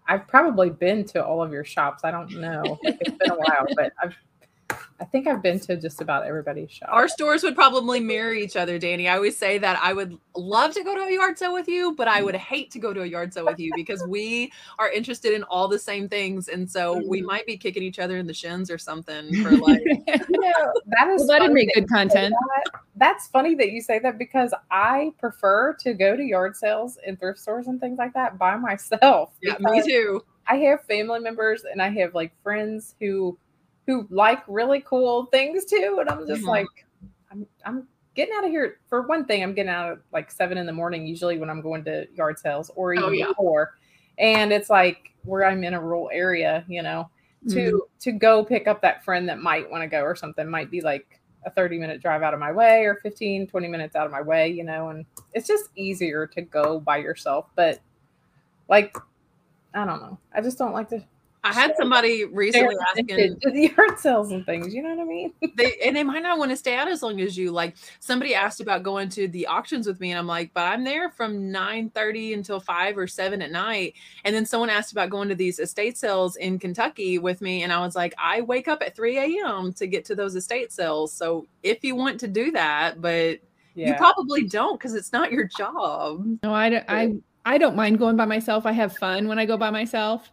[0.09, 2.05] I've probably been to all of your shops.
[2.05, 2.79] I don't know.
[2.83, 4.15] It's been a while, but I've
[4.99, 6.89] I think I've been to just about everybody's shop.
[6.91, 9.09] Our stores would probably mirror each other, Danny.
[9.09, 11.95] I always say that I would love to go to a yard sale with you,
[11.97, 14.91] but I would hate to go to a yard sale with you because we are
[14.91, 16.49] interested in all the same things.
[16.49, 17.27] And so we Mhm.
[17.27, 19.83] might be kicking each other in the shins or something for like
[20.31, 22.35] you know, that is well, that'd funny make that good content.
[22.65, 22.81] that.
[22.97, 27.21] That's funny that you say that because I prefer to go to yard sales and
[27.21, 29.35] thrift stores and things like that by myself.
[29.43, 30.25] yeah, me too.
[30.49, 33.37] I have family members and I have like friends who
[33.87, 36.49] who like really cool things too, and I'm just Mhm.
[36.49, 36.87] like,
[37.31, 38.79] I'm I'm getting out of here.
[38.89, 41.61] For one thing, I'm getting out at like seven in the morning usually when I'm
[41.61, 43.27] going to yard sales or even Oh, yeah.
[43.29, 43.75] before,
[44.19, 47.09] and it's like where I'm in a rural area, you know,
[47.49, 47.81] to Mhm.
[48.01, 50.81] to go pick up that friend that might want to go or something might be
[50.81, 54.11] like a 30 minute drive out of my way or 15 20 minutes out of
[54.11, 57.79] my way you know and it's just easier to go by yourself but
[58.69, 58.97] like
[59.75, 61.01] i don't know i just don't like to
[61.51, 65.05] I had somebody recently asking to the yard sales and things you know what i
[65.05, 67.51] mean they and they might not want to stay out as long as you.
[67.51, 70.85] Like somebody asked about going to the auctions with me, and I'm like, but I'm
[70.85, 73.95] there from 9 30 until 5 or 7 at night.
[74.25, 77.73] And then someone asked about going to these estate sales in Kentucky with me, and
[77.73, 79.73] I was like, I wake up at 3 a.m.
[79.75, 81.13] to get to those estate sales.
[81.13, 83.41] So if you want to do that, but
[83.75, 86.25] you probably don't because it's not your job.
[86.43, 86.85] No, I don't.
[86.89, 88.67] I I don't mind going by myself.
[88.67, 90.33] I have fun when I go by myself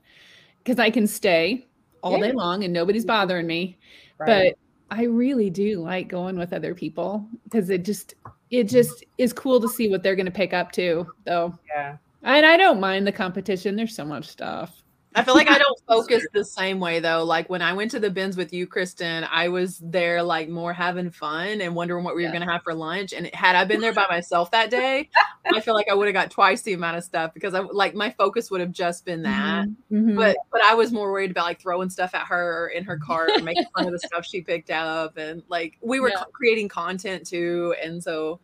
[0.63, 1.67] because I can stay
[2.01, 2.27] all Yeah.
[2.27, 3.77] day long and nobody's bothering me.
[4.17, 4.55] Right.
[4.89, 8.15] But I really do like going with other people because it just
[8.51, 11.07] it just is cool to see what they're going to pick up too.
[11.25, 13.75] Though, yeah and I don't mind the competition.
[13.75, 14.82] There's so much stuff.
[15.15, 17.23] I feel like I don't focus the same way though.
[17.23, 20.73] Like when I went to the bins with you, Kristin, I was there like more
[20.73, 23.13] having fun and wondering what we were gonna have for lunch.
[23.13, 25.09] And had I been there by myself that day,
[25.53, 27.93] I feel like I would have got twice the amount of stuff because I like
[27.95, 29.67] my focus would have just been that.
[29.91, 30.15] Mhm.
[30.15, 33.31] But but I was more worried about like throwing stuff at her in her cart
[33.35, 35.17] and making fun of the stuff she picked up.
[35.17, 36.23] And like we were Yeah.
[36.23, 37.75] co- creating content too.
[37.83, 38.39] And so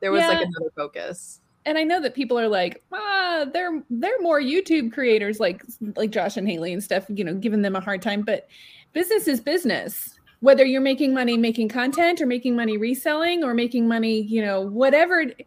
[0.00, 1.40] there was like another focus.
[1.68, 5.62] And I know that people are like, ah, they're they're more YouTube creators like
[5.96, 8.22] like Josh and Haley and stuff, you know, giving them a hard time.
[8.22, 8.48] But
[8.94, 10.18] business is business.
[10.40, 14.62] Whether you're making money making content or making money reselling or making money, you know,
[14.62, 15.46] whatever, it-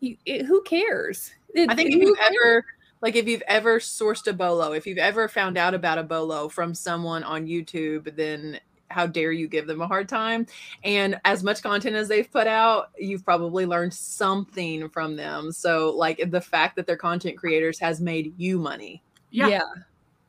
[0.00, 1.32] you, it, who cares?
[1.54, 2.30] It- I think if you've cares?
[2.44, 2.64] ever
[3.02, 6.48] like if you've ever sourced a bolo, if you've ever found out about a bolo
[6.48, 8.60] from someone on YouTube, then
[8.96, 10.46] how dare you give them a hard time?
[10.82, 15.52] And as much content as they've put out, you've probably learned something from them.
[15.52, 19.02] So like the fact that they're content creators has made you money.
[19.30, 19.48] Yeah.
[19.48, 19.60] yeah.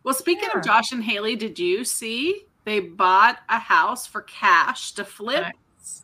[0.04, 0.60] Well, speaking Yeah.
[0.60, 5.46] of Josh and Haley, did you see they bought a house for cash to flip?
[5.46, 6.04] Nice.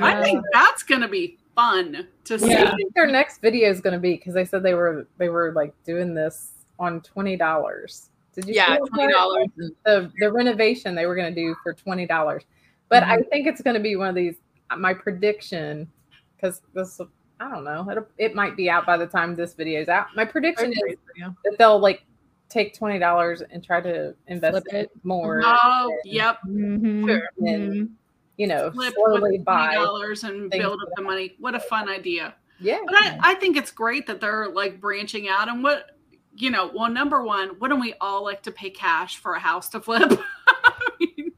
[0.00, 2.50] I think that's going to be fun to see.
[2.50, 2.70] Yeah.
[2.72, 5.28] I think their next video is going to be because they said they were they
[5.28, 8.09] were like doing this on twenty dollars.
[8.40, 8.54] Did you?
[8.54, 9.48] Yeah, twenty dollars.
[9.84, 12.44] The the renovation they were going to do for twenty dollars,
[12.88, 14.36] but I think it's going to be one of these.
[14.70, 15.88] uh, My prediction,
[16.36, 17.00] because this
[17.40, 20.08] I don't know, it it might be out by the time this video is out.
[20.14, 22.04] My prediction is that they'll like
[22.48, 24.90] take twenty dollars and try to invest Flip it it.
[25.04, 25.40] more.
[25.44, 26.38] Oh, and, yep.
[26.46, 27.28] Mhm, Sure.
[27.38, 27.88] And, mhm.
[28.36, 29.76] You know, Flip slowly buy.
[29.76, 31.36] $20 and build up the money.
[31.40, 32.34] What a fun idea.
[32.58, 32.78] Yeah.
[32.86, 35.98] But I, I think it's great that they're like branching out and what
[36.40, 39.68] you know, well, number one, wouldn't we all like to pay cash for a house
[39.70, 40.20] to flip?
[40.46, 41.32] I mean,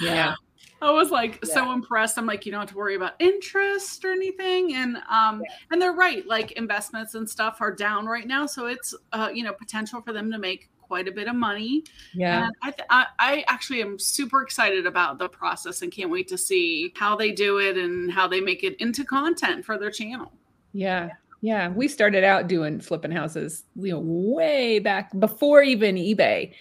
[0.00, 0.34] Yeah.
[0.82, 1.54] I was like Yeah.
[1.54, 2.18] so impressed.
[2.18, 4.74] I'm like, you don't have to worry about interest or anything.
[4.74, 8.44] And um and they're right, like investments and stuff are down right now.
[8.46, 11.82] So it's uh, you know, potential for them to make quite a bit of money.
[12.12, 12.44] Yeah.
[12.46, 16.28] And I, th- I I actually am super excited about the process and can't wait
[16.28, 19.90] to see how they do it and how they make it into content for their
[19.90, 20.32] channel.
[20.74, 21.10] Yeah.
[21.44, 21.68] Yeah.
[21.68, 26.54] We started out doing flipping houses, you know, way back before even eBay.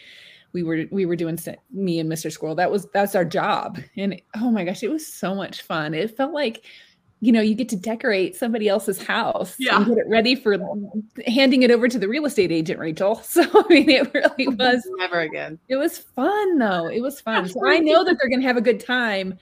[0.51, 1.39] We were we were doing
[1.71, 2.29] me and Mr.
[2.29, 2.53] Squirrel.
[2.55, 3.79] That was that's our job.
[3.95, 5.93] And oh my gosh, it was so much fun.
[5.93, 6.65] It felt like
[7.21, 9.77] you know, you get to decorate somebody else's house Yeah.
[9.77, 10.57] and get it ready for
[11.25, 13.15] handing it over to the real estate agent, Rachel.
[13.23, 15.59] So I mean, it really was Never again.
[15.69, 16.87] it was fun though.
[16.87, 17.47] It was fun.
[17.47, 19.39] So I know that they're gonna have a good time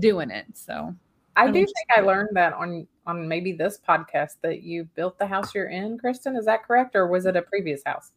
[0.00, 0.46] doing it.
[0.54, 0.92] So
[1.36, 5.26] I do think I learned that on on maybe this podcast that you built the
[5.26, 6.36] house you're in, Kristin.
[6.36, 8.12] Is that correct, or was it a previous house?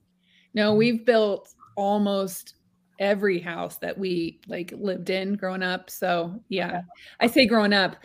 [0.56, 2.56] no, we've built almost
[2.98, 5.90] every house that we like lived in growing up.
[5.90, 6.82] So yeah,
[7.20, 7.98] I say growing up.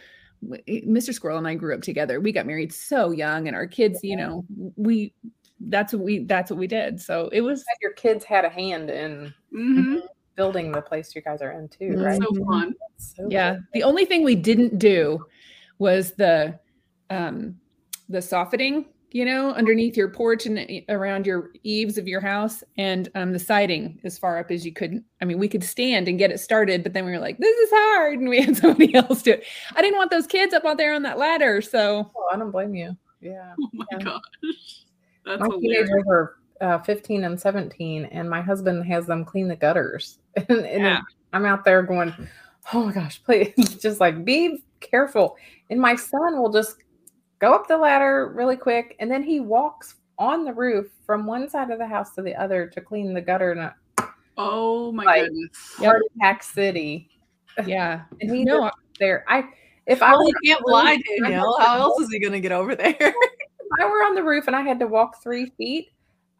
[0.43, 1.13] Mr.
[1.13, 2.19] Squirrel and I grew up together.
[2.19, 4.45] We got married so young, and our kids, you know,
[4.77, 5.15] we
[5.61, 7.01] that's what we that's what we did.
[7.01, 9.97] So it was Your kids had a hand in hmm
[10.37, 12.05] building the place you guys are in too, Mhm.
[12.05, 12.21] right?
[12.23, 12.75] So fun.
[12.97, 13.63] So yeah cool.
[13.75, 15.25] the only thing we didn't do
[15.79, 16.59] was the
[17.11, 17.57] um
[18.09, 23.09] the soffitting you know underneath your porch and around your eaves of your house and
[23.15, 26.19] um the siding as far up as you couldn't i mean we could stand and
[26.19, 28.95] get it started but then we were like this is hard and we had somebody
[28.95, 32.11] else do it i didn't want those kids up out there on that ladder so
[32.15, 32.97] Oh, I don't blame you.
[33.21, 33.55] Yeah.
[33.61, 33.99] Oh my Yeah.
[33.99, 34.21] gosh.
[35.27, 35.61] That's my hilarious.
[35.89, 40.67] teenagers are uh, 15 and 17 and my husband has them clean the gutters and,
[40.67, 41.01] and Yeah.
[41.33, 42.13] i'm out there going
[42.73, 45.37] oh my gosh please just like be careful
[45.71, 46.77] and my son will just
[47.39, 51.49] go up the ladder really quick and then he walks on the roof from one
[51.49, 53.75] side of the house to the other to clean the gutter in a
[54.37, 55.51] Oh my Like, goodness.
[55.81, 55.87] Yep.
[55.91, 57.11] heart attack city
[57.67, 59.45] yeah and he no just there i
[59.87, 61.57] if i Well, were he can't fly, Danielle.
[61.59, 62.95] How else is he going to get over there?
[62.99, 63.15] if
[63.81, 65.89] I were on the roof and i had to walk three feet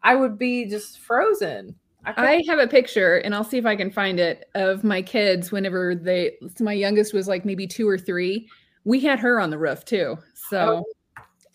[0.03, 1.75] i would be just frozen
[2.05, 5.01] I I have a picture, and I'll see if I can find it of my
[5.01, 6.31] kids whenever they.
[6.55, 8.47] So my youngest was like maybe two or three.
[8.85, 10.17] We had her on the roof too.
[10.33, 10.83] So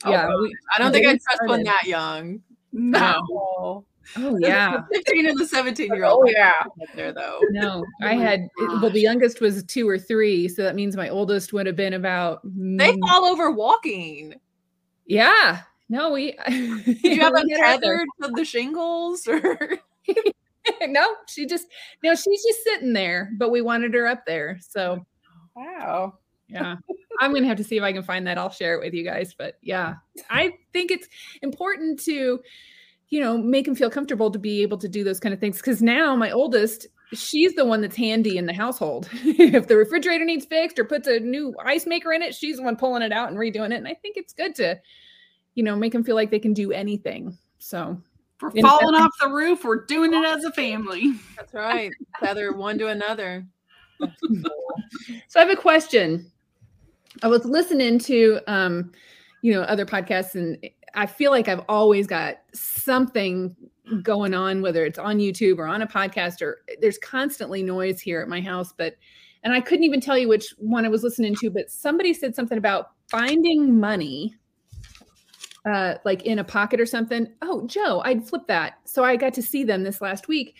[0.05, 0.39] Oh, yeah, wow.
[0.41, 2.41] we, I don't think I'd trust one that young.
[2.73, 3.21] No.
[3.29, 3.85] Oh,
[4.17, 6.23] oh yeah, The 15 and the 17 year old.
[6.29, 6.53] oh yeah
[6.95, 7.41] There, though.
[7.51, 8.49] no, Oh I my had
[8.81, 11.95] well, the youngest was two or three, so that means my oldest would have been
[11.95, 12.41] about.
[12.45, 14.35] They mm, fall over walking.
[15.07, 16.37] yeah, no, we.
[16.49, 19.59] Did you have a tethered to the shingles or?
[20.87, 21.67] no, she just
[22.03, 25.05] no, she's just sitting there, but we wanted her up there, so.
[25.55, 26.19] Wow.
[26.49, 26.77] Yeah.
[27.19, 28.39] I'm gonna have to see if i can find that.
[28.39, 29.95] I'll share it with you guys but yeah.
[30.31, 31.09] I think it's
[31.43, 32.41] important to
[33.09, 35.57] you know make them feel comfortable to be able to do those kind of things
[35.57, 39.09] because now my oldest she's the one that's handy in the household.
[39.25, 42.63] If the refrigerator needs fixed or puts a new ice maker in it she's the
[42.63, 44.79] one pulling it out and redoing it and i think it's good to
[45.57, 48.01] you know make them feel like they can do anything so
[48.39, 51.15] For In falling fact- off the roof, we're doing it as a family.
[51.37, 51.91] That's right.
[52.21, 53.45] Tether one to another.
[55.29, 56.31] So I have a question.
[57.23, 58.93] I was listening to um,
[59.43, 60.59] you know, other podcasts and
[60.95, 63.57] I feel like I've always got something
[64.03, 68.21] going on, whether it's on YouTube or on a podcast or there's constantly noise here
[68.21, 68.73] at my house.
[68.77, 68.97] But
[69.45, 72.35] and I couldn't even tell you which one I was listening to, but somebody said
[72.35, 74.35] something about finding money
[75.67, 77.27] uh like in a pocket or something.
[77.43, 78.79] Oh, Joe, I'd flip that.
[78.85, 80.55] So I got to see them this last week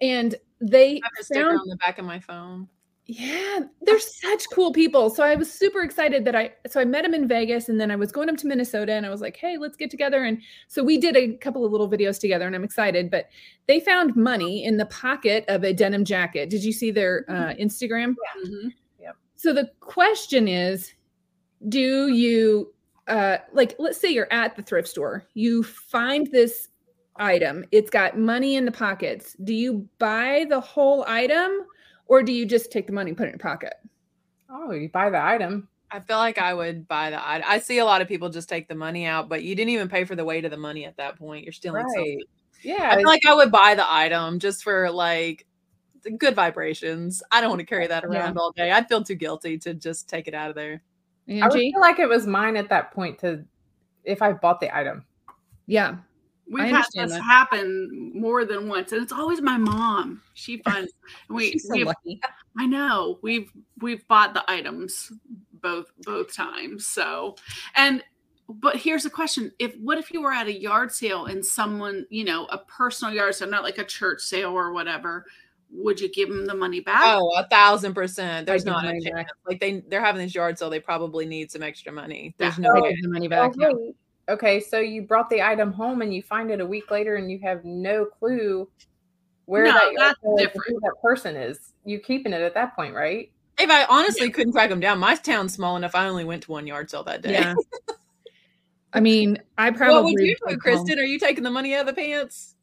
[0.00, 2.68] and they I have a sticker found on the back of my phone.
[3.06, 5.10] yeah, they're such cool people.
[5.10, 7.90] So I was super excited that I so I met him in Vegas and then
[7.90, 10.40] I was going up to Minnesota and I was like, "Hey, let's get together." And
[10.68, 13.26] so we did a couple of little videos together and I'm excited, but
[13.66, 16.48] they found money in the pocket of a denim jacket.
[16.48, 18.14] Did you see their uh, Instagram?
[18.46, 18.72] Mhm.
[19.34, 20.94] So the question is,
[21.68, 22.72] do you
[23.12, 26.68] uh like let's say you're at the thrift store, you find this
[27.16, 29.36] item, it's got money in the pockets.
[29.44, 31.50] Do you buy the whole item
[32.06, 33.74] or do you just take the money and put it in your pocket?
[34.50, 37.20] oh you buy the item I feel like I would buy the.
[37.22, 39.72] I, I see a lot of people just take the money out, but you didn't
[39.74, 41.44] even pay for the weight of the money at that point.
[41.44, 42.20] You're stealing right something.
[42.62, 45.46] yeah I feel like I would buy the item just for like
[46.16, 47.22] good vibrations.
[47.30, 48.08] I don't want to carry that Yeah.
[48.08, 48.70] around all day.
[48.70, 50.82] I'd feel too guilty to just take it out of there.
[51.28, 53.44] I would feel like it was mine at that point to
[54.04, 55.04] if I bought the item.
[55.66, 55.96] Yeah.
[56.50, 57.22] We've had this that.
[57.22, 60.20] happen more than once, and it's always my mom.
[60.34, 60.92] She finds
[61.28, 62.20] we She's so we've lucky.
[62.58, 63.50] I know we've
[63.80, 65.12] we've bought the items
[65.62, 66.86] both both times.
[66.86, 67.36] So
[67.74, 68.02] and
[68.48, 72.06] but here's the question: If what if you were at a yard sale and someone
[72.10, 75.24] you know a personal yard sale, not like a church sale or whatever,
[75.74, 77.02] would you give them the money back?
[77.04, 78.46] Oh, a thousand percent.
[78.46, 79.04] There's not a chance.
[79.10, 79.28] back.
[79.48, 80.68] Like they they're having this yard sale.
[80.70, 82.34] They probably need some extra money.
[82.38, 82.68] There's Yeah.
[82.68, 82.96] no I way.
[83.00, 83.52] the money back.
[83.60, 83.94] Oh, wait.
[84.28, 87.30] Okay, so you brought the item home and you find it a week later and
[87.30, 88.68] you have no clue
[89.46, 90.80] where No, that, that's sale is or different.
[90.82, 91.72] that person is.
[91.84, 93.30] You keeping it at that point, right?
[93.58, 95.94] If I honestly couldn't track them down, my town's small enough.
[95.94, 97.32] I only went to one yard sale that day.
[97.32, 97.54] Yeah.
[98.92, 100.98] I mean, I probably what would you do, would Kristin?
[100.98, 102.54] Are you taking the money out of the pants?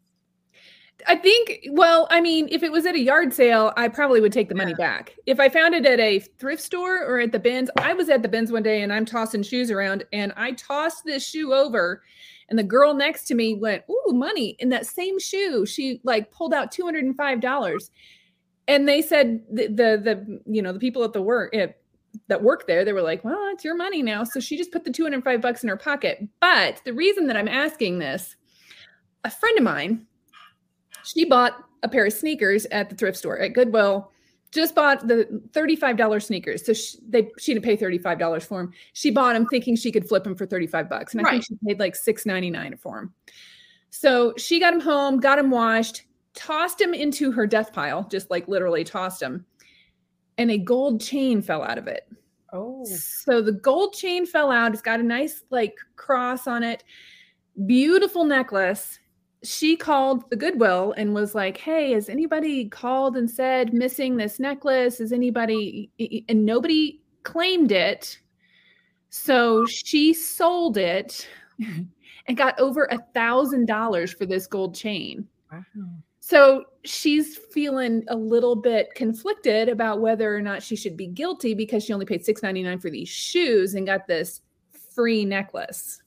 [1.08, 4.34] I think, well, I mean, if it was at a yard sale, I probably would
[4.34, 5.16] take the money back.
[5.26, 8.22] If I found it at a thrift store or at the bins, I was at
[8.22, 12.02] the bins one day and I'm tossing shoes around and I tossed this shoe over
[12.50, 15.66] and the girl next to me went, Ooh, money in that same shoe.
[15.66, 17.90] She like pulled out $205.
[18.68, 21.78] And they said the, the, the you know, the people at the work at,
[22.28, 24.24] that work there, they were like, well, it's your money now.
[24.24, 26.28] So she just put the 205 bucks in her pocket.
[26.40, 28.36] But the reason that I'm asking this,
[29.24, 30.08] a friend of mine,
[31.04, 34.12] she bought a pair of sneakers at the thrift store at Goodwill.
[34.52, 36.66] Just bought the $35 sneakers.
[36.66, 38.74] So she, they, she didn't pay $35 for them.
[38.94, 41.14] She bought them thinking she could flip them for 35 bucks.
[41.14, 41.32] And I Right.
[41.34, 43.14] think she paid like $6.99 for them.
[43.92, 48.30] So she got them home, got them washed, tossed them into her death pile, just
[48.32, 49.46] like literally tossed them.
[50.40, 52.08] And a gold chain fell out of it.
[52.52, 54.74] Oh, So the gold chain fell out.
[54.74, 56.84] It's got a nice like cross on it.
[57.68, 58.98] Beautiful necklace.
[59.44, 64.40] She called the Goodwill and was like, "Hey, has anybody called and said missing this
[64.40, 65.00] necklace?
[65.00, 65.90] Is anybody?"
[66.28, 68.20] And nobody claimed it.
[69.10, 71.28] So she sold it
[72.28, 75.28] and got over a thousand dollars for this gold chain.
[75.52, 75.64] wow.
[76.20, 81.56] So she's feeling a little bit conflicted about whether or not she should be guilty
[81.56, 84.42] because she only paid six ninety nine for these shoes and got this
[84.94, 86.04] free necklace.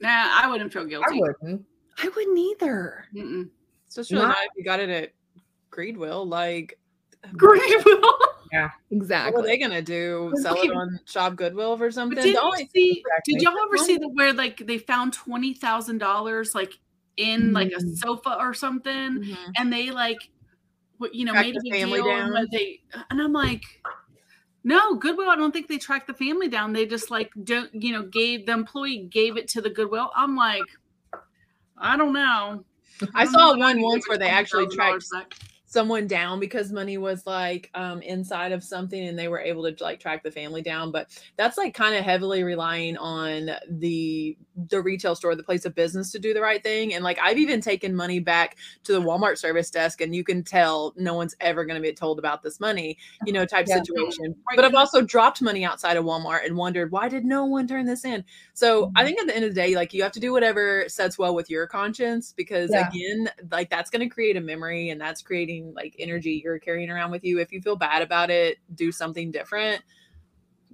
[0.00, 0.08] Nah,
[0.40, 1.20] I wouldn't feel I guilty.
[1.20, 1.66] wouldn't.
[2.02, 3.04] I wouldn't either.
[3.14, 3.48] Mm-mm.
[3.94, 5.12] Just Not- nice you got it at
[5.70, 6.26] Greedwill.
[6.26, 6.78] Like,
[7.36, 7.60] Great.
[7.84, 9.32] what Exactly.
[9.34, 10.32] What are they gonna do?
[10.40, 12.16] Sell it on Shop Goodwill or something?
[12.22, 13.02] Did you see?
[13.24, 16.72] Did y'all ever see the where like they found twenty thousand dollars like
[17.16, 17.96] in like a Mm.
[17.98, 18.92] sofa or something,
[19.22, 19.36] Mhm.
[19.58, 20.30] and they like,
[20.98, 22.32] what you know, Tracked made a the big family deal, and down?
[22.32, 22.80] what they
[23.10, 23.62] and I'm like.
[24.62, 25.30] No, Goodwill.
[25.30, 26.74] I don't think they tracked the family down.
[26.74, 30.10] They just like don't, you know, gave the employee gave it to the Goodwill.
[30.14, 30.64] I'm like,
[31.80, 32.64] I don't know.
[33.14, 35.34] I don't saw one once where they actually $20,000 tracked back.
[35.70, 39.84] Someone down because money was like um inside of something and they were able to
[39.84, 44.36] like track the family down but that's like kind of heavily relying on the
[44.68, 47.38] the retail store the place of business to do the right thing and like i've
[47.38, 51.36] even taken money back to the walmart service desk and you can tell no one's
[51.40, 53.76] ever going to be told about this money you know type Yeah.
[53.76, 57.68] situation but i've also dropped money outside of walmart and wondered why did no one
[57.68, 60.10] turn this in so i think at the end of the day like you have
[60.12, 62.88] to do whatever sets well with your conscience because Yeah.
[62.88, 66.90] again like that's going to create a memory and that's creating like energy you're carrying
[66.90, 69.82] around with you if you feel bad about it do something different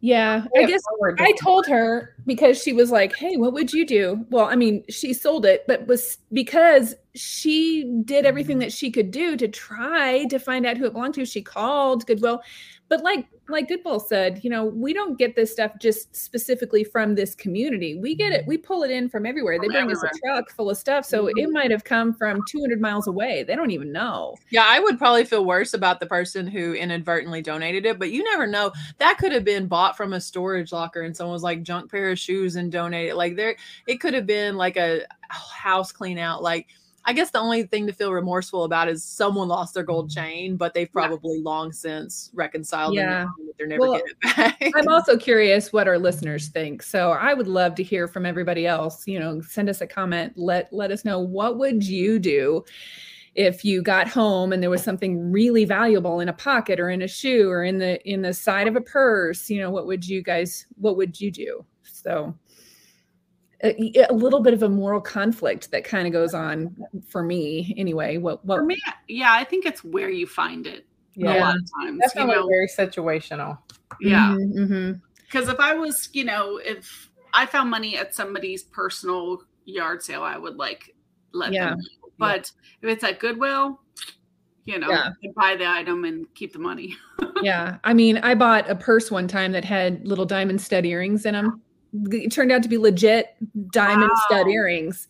[0.00, 0.44] Yeah.
[0.56, 0.82] I guess.
[1.18, 4.84] I told her because she was like, "Hey, what would you do?" Well, I mean,
[4.90, 8.64] she sold it, but was because she did everything mm-hmm.
[8.64, 11.24] that she could do to try to find out who it belonged to.
[11.24, 12.42] She called Goodwill,
[12.88, 17.14] but like like Goodwill said, you know, we don't get this stuff just specifically from
[17.14, 17.96] this community.
[17.96, 18.48] We get it, mm-hmm.
[18.48, 19.58] we pull it in from everywhere.
[19.60, 21.52] They bring us a truck full of stuff, so it mm-hmm.
[21.52, 23.44] might have come from 200 miles away.
[23.44, 24.36] They don't even know.
[24.50, 28.22] yeah i would probably feel worse about the person who inadvertently donated it but you
[28.24, 31.62] never know that could have been bought from a storage locker and someone was like
[31.62, 33.56] junk pair of shoes and donated like there
[33.86, 36.66] it could have been like a house clean out like
[37.06, 40.20] I guess the only thing to feel remorseful about is someone lost their gold mm-hmm.
[40.20, 41.06] chain, but they've Yeah.
[41.06, 42.94] probably long since reconciled.
[42.94, 43.26] Yeah.
[43.46, 44.72] that they're never Well, getting it back.
[44.74, 46.82] I'm also curious what our listeners think.
[46.82, 49.06] So I would love to hear from everybody else.
[49.06, 50.32] You know, send us a comment.
[50.36, 52.64] Let let us know what would you do
[53.36, 57.02] if you got home and there was something really valuable in a pocket or in
[57.02, 59.48] a shoe or in the in the side of a purse.
[59.48, 61.64] You know, what would you guys what would you do?
[61.82, 62.34] So
[63.64, 66.76] a, a little bit of a moral conflict that kind of goes on
[67.08, 68.16] for me anyway.
[68.18, 68.76] What what For me,
[69.08, 70.86] yeah, I think it's where you find it
[71.16, 71.98] a yeah, lot of times.
[72.00, 73.58] that's you know, very situational.
[74.00, 74.34] yeah.
[74.38, 75.00] Mhm, mhm.
[75.22, 80.22] Because if I was, you know, if I found money at somebody's personal yard sale,
[80.22, 80.94] I would like
[81.32, 81.70] let Yeah.
[81.70, 81.84] them know.
[82.18, 82.52] But
[82.82, 83.80] if it's at Goodwill,
[84.66, 85.10] you know, Yeah.
[85.20, 86.94] you buy the item and keep the money.
[87.42, 87.76] Yeah.
[87.84, 91.34] I mean, I bought a purse one time that had little diamond stud earrings in
[91.34, 91.60] them.
[92.12, 93.36] It turned out to be legit
[93.70, 95.06] diamond stud earrings.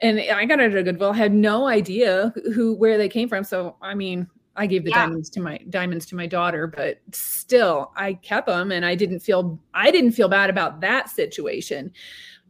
[0.00, 3.44] And I got it at a Goodwill, had no idea who where they came from.
[3.44, 4.26] So I mean,
[4.56, 5.06] I gave the Yeah.
[5.06, 9.20] diamonds to my diamonds to my daughter, but still I kept them and I didn't
[9.20, 11.92] feel I didn't feel bad about that situation.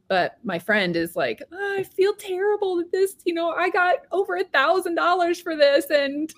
[0.08, 3.96] But my friend is like, "Oh, I feel terrible that this, you know, I got
[4.12, 5.86] over a thousand dollars for this.
[5.90, 6.30] And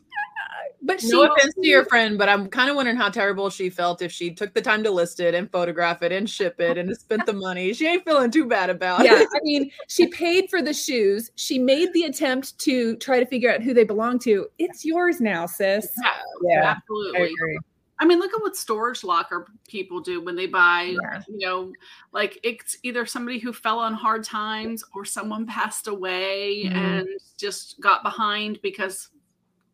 [0.85, 3.70] but she no offense to your friend, but I'm kind of wondering how terrible she
[3.70, 6.76] felt if she took the time to list it and photograph it and ship it
[6.76, 7.72] and spent the money.
[7.72, 9.28] She ain't feeling too bad about yeah, it.
[9.35, 11.30] I mean, she paid for the shoes.
[11.37, 14.47] She made the attempt to try to figure out who they belong to.
[14.59, 15.91] It's yours now, sis.
[16.03, 16.11] Yeah,
[16.43, 17.22] Yeah, I absolutely.
[17.32, 17.59] agree.
[18.01, 21.22] I mean, look at what storage locker people do when they buy, Yeah.
[21.28, 21.72] you know,
[22.12, 26.74] like it's either somebody who fell on hard times or someone passed away Mhm.
[26.74, 27.09] and
[27.39, 29.09] just got behind because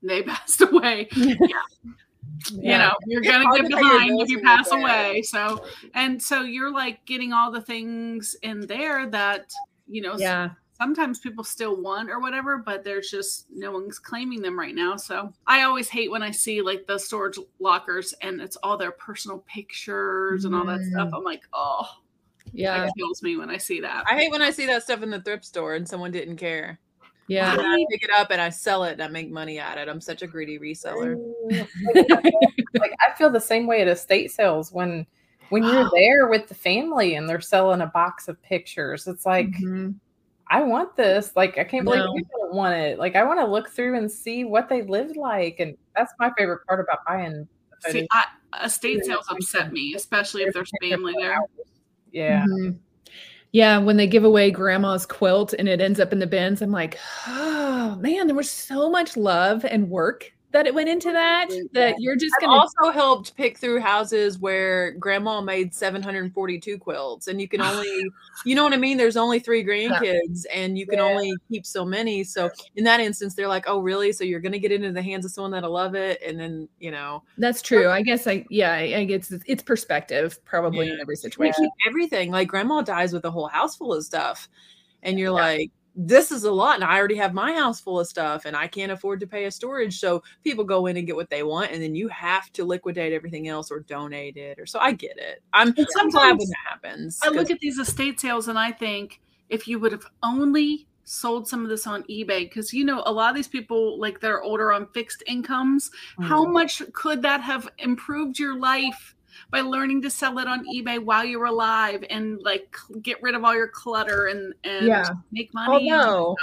[0.03, 1.09] they passed away.
[2.53, 5.20] Yeah, You know, you're gonna hard get to pay your behind if you pass away.
[5.22, 5.62] So,
[5.94, 9.53] and so you're like getting all the things in there that
[9.86, 10.51] you know Yeah.
[10.72, 14.96] sometimes people still want or whatever, but there's just no one's claiming them right now.
[14.96, 18.92] So I always hate when I see like the storage lockers and it's all their
[18.92, 21.11] personal pictures and all that stuff.
[21.11, 21.16] Mm.
[21.18, 21.86] I'm like, oh,
[22.55, 22.86] Yeah.
[22.86, 24.05] it kills me when I see that.
[24.11, 26.78] I hate when I see that stuff in the thrift store and someone didn't care.
[27.30, 27.52] Yeah.
[27.52, 29.88] And I pick it up and I sell it and I make money at it.
[29.88, 31.16] I'm such a greedy reseller.
[31.94, 35.06] like I feel the same way at estate sales when
[35.50, 39.06] when you're there with the family and they're selling a box of pictures.
[39.06, 39.94] It's like Mhm.
[40.48, 41.36] I want this.
[41.36, 42.14] Like I can't believe No.
[42.16, 42.98] you don't want it.
[42.98, 46.32] Like I want to look through and see what they lived like, and that's my
[46.36, 47.46] favorite part about buying.
[47.86, 48.08] See, photos.
[48.52, 51.38] I, estate sales upset me, especially if there's family there.
[52.10, 52.44] Yeah.
[52.44, 52.78] Mhm.
[53.53, 56.70] Yeah, when they give away grandma's quilt and it ends up in the bins, I'm
[56.70, 61.48] like, oh man, there was so much love and work that it went into that
[61.72, 67.28] that you're just I've gonna also helped pick through houses where grandma made 742 quilts
[67.28, 68.03] and you can only
[68.44, 68.96] you know what I mean?
[68.96, 71.05] There's only 3 grandkids and you can Yeah.
[71.05, 74.12] only keep so many so in that instance they're like oh really?
[74.12, 76.20] So you're going to get into the hands of someone that'll love it?
[76.22, 77.22] And then you know.
[77.38, 77.88] That's true.
[77.88, 81.64] I guess I yeah, I I guess it's, it's perspective probably in every we situation.
[81.64, 84.48] keep everything like grandma dies with a whole house full of stuff
[85.03, 88.07] and you're like this is a lot and i already have my house full of
[88.07, 91.16] stuff and i can't afford to pay a storage so people go in and get
[91.16, 94.66] what they want and then you have to liquidate everything else or donate it or
[94.66, 98.20] so i get it i'm, I'm glad when that happens I look at these estate
[98.20, 102.49] sales and I think if you would have only sold some of this on eBay,
[102.49, 106.45] because you know, a lot of these people, like they're older on fixed incomes, how
[106.45, 106.53] Mm.
[106.53, 109.14] much could that have improved your life
[109.51, 113.45] by learning to sell it on eBay while you're alive and like get rid of
[113.45, 115.05] all your clutter and, and Yeah.
[115.32, 115.91] make money?
[115.93, 116.36] Although,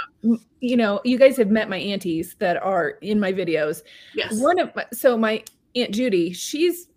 [0.60, 3.82] you know, you guys have met my aunties that are in my videos.
[4.14, 4.40] yes.
[4.40, 5.42] One of my, so my
[5.74, 6.88] aunt Judy, she's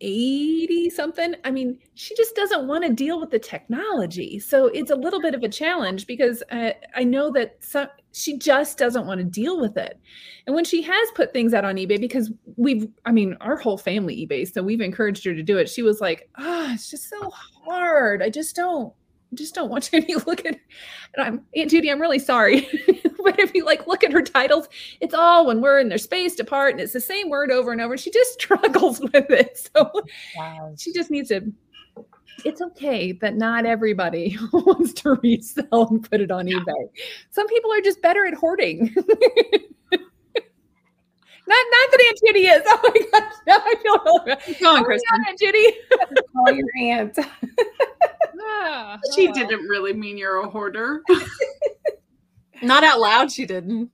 [0.00, 1.34] 80 something.
[1.44, 4.40] I mean, she just doesn't want to deal with the technology.
[4.40, 8.38] So it's a little bit of a challenge because I, I know that some, she
[8.38, 9.98] just doesn't want to deal with it.
[10.46, 13.78] And when she has put things out on eBay, because we've, I mean, our whole
[13.78, 15.68] family eBay, so we've encouraged her to do it.
[15.68, 18.22] She was like, ah, it's just so hard.
[18.22, 18.92] I just don't,
[19.34, 20.58] just don't want you to look at
[21.14, 22.68] and I'm Aunt Judy, I'm really sorry.
[23.24, 24.68] but if you like look at her titles,
[25.00, 27.80] it's all when we're in their spaced apart and it's the same word over and
[27.80, 27.96] over.
[27.96, 29.70] She just struggles with it.
[29.74, 29.90] So
[30.36, 30.74] Wow.
[30.78, 31.50] she just needs to
[32.44, 36.88] it's okay that not everybody wants to resell and put it on eBay.
[37.30, 38.92] Some people are just better at hoarding.
[38.96, 39.08] not
[41.70, 42.62] not that Aunt Judy is.
[42.66, 44.42] Oh my gosh, now I feel really bad.
[44.42, 44.98] Keep going, Oh Kristin.
[45.10, 45.72] God, Aunt Judy.
[46.32, 47.18] Call your aunt.
[48.44, 51.02] Ah, she didn't really mean you're a hoarder.
[52.62, 53.90] not out loud she didn't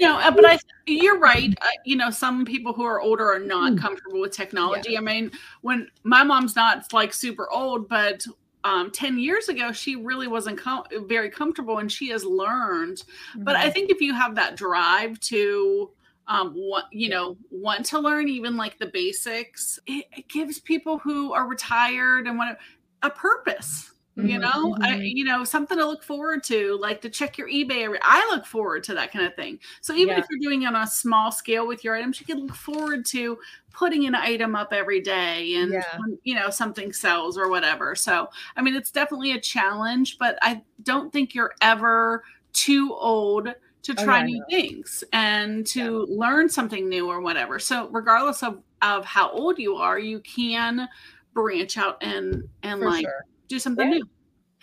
[0.00, 1.56] No, uh, but I you're right.
[1.60, 3.80] Uh, you know, some people who are older are not Mm.
[3.80, 4.96] comfortable with technology.
[4.96, 5.30] I mean,
[5.60, 8.26] when my mom's not like super old, but
[8.62, 13.04] um 10 years ago she really wasn't com- very comfortable and she has learned.
[13.38, 13.66] But Mm-hmm.
[13.66, 15.90] I think if you have that drive to
[16.28, 20.98] um want you know want to learn even like the basics, it, it gives people
[20.98, 22.58] who are retired and want
[23.02, 23.92] a purpose
[24.22, 25.12] you Mhm, know I, mhm.
[25.12, 28.46] you know something to look forward to like to check your ebay every, i look
[28.46, 30.18] forward to that kind of thing so even Yeah.
[30.18, 33.04] if you're doing it on a small scale with your items you can look forward
[33.06, 33.38] to
[33.72, 35.82] putting an item up every day and Yeah.
[35.96, 40.38] when, you know something sells or whatever so i mean it's definitely a challenge but
[40.42, 43.48] i don't think you're ever too old
[43.82, 48.42] to Oh, try yeah, new things and to learn something new or whatever so regardless
[48.42, 50.88] of of how old you are you can
[51.32, 53.24] branch out and and For like sure.
[53.50, 53.98] Do something Yeah.
[53.98, 54.08] new.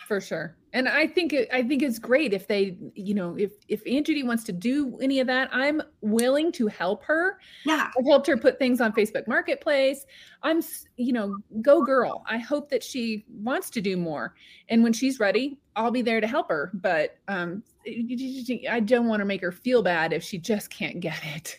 [0.06, 0.56] For sure.
[0.72, 4.06] And i think it, i think it's great if they you know if if aunt
[4.06, 7.38] judy wants to do any of that i'm willing to help her.
[7.64, 7.90] Yeah.
[7.98, 10.06] I've helped her put things on facebook marketplace.
[10.42, 10.62] I'm
[10.96, 12.22] you know go girl.
[12.26, 14.34] I hope that she wants to do more.
[14.68, 16.70] And when she's ready i'll be there to help her.
[16.74, 21.20] But um i don't want to make her feel bad if she just can't get
[21.34, 21.58] it.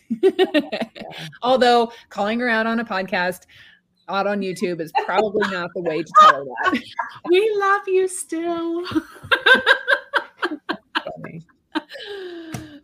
[1.42, 3.46] Although calling her out on a podcast
[4.14, 6.82] out on youtube is probably not the way to tell her that
[7.30, 8.84] we love you still.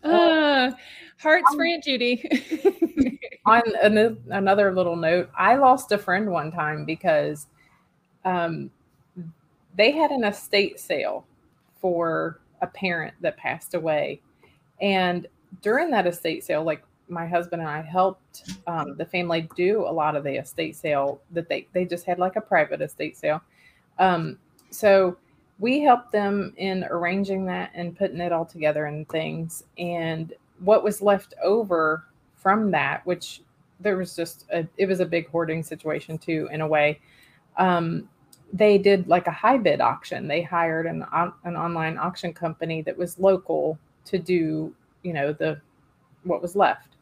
[0.03, 0.71] Uh,
[1.19, 2.23] hearts for Aunt Judy.
[3.47, 7.47] on an, another little note, I lost a friend one time because
[8.25, 8.71] um,
[9.77, 11.27] they had an estate sale
[11.81, 14.21] for a parent that passed away.
[14.81, 15.27] And
[15.63, 19.93] during that estate sale, like my husband and I helped um, the family do a
[19.93, 23.43] lot of the estate sale that they they just had like a private estate sale.
[23.99, 24.39] Um,
[24.71, 25.17] so
[25.59, 29.65] we helped them in arranging that and putting it all together and things.
[29.79, 32.05] And what was left over
[32.35, 33.41] from that, which
[33.81, 37.01] there was just a, it was a big hoarding situation too, in a way.
[37.57, 38.09] Um,
[38.53, 40.29] they did like a high bid auction.
[40.29, 41.05] They hired an
[41.45, 45.61] an online auction company that was local to do, you know, the
[46.25, 46.96] what was left.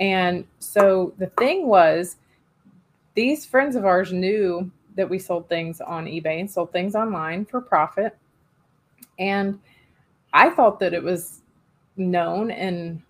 [0.00, 2.16] And so the thing was,
[3.14, 7.44] these friends of ours knew that we sold things on eBay and sold things online
[7.44, 8.16] for profit.
[9.18, 9.58] And
[10.32, 11.40] I thought that it was
[11.96, 13.00] known and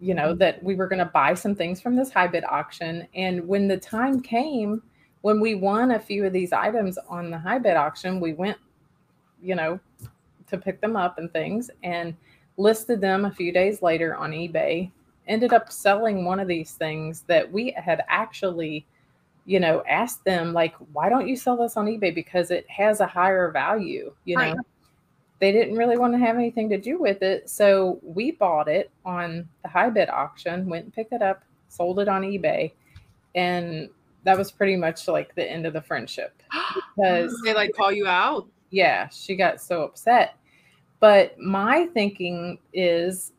[0.00, 3.06] you know that we were going to buy some things from this high bid auction
[3.14, 4.82] and when the time came
[5.22, 8.58] when we won a few of these items on the high bid auction we went
[9.42, 9.78] you know
[10.48, 12.14] to pick them up and things and
[12.56, 14.90] listed them a few days later on ebay
[15.26, 18.86] ended up selling one of these things that we had actually
[19.44, 23.00] you know asked them like why don't you sell this on ebay because it has
[23.00, 24.54] a higher value you right.
[24.54, 24.62] know
[25.38, 27.48] they didn't really want to have anything to do with it.
[27.50, 32.00] So we bought it on the high bid auction, went and picked it up, sold
[32.00, 32.72] it on eBay.
[33.34, 33.90] And
[34.24, 36.42] that was pretty much like the end of the friendship
[36.96, 38.48] because they like call you out.
[38.70, 40.36] Yeah, she got so upset.
[41.00, 43.32] But my thinking is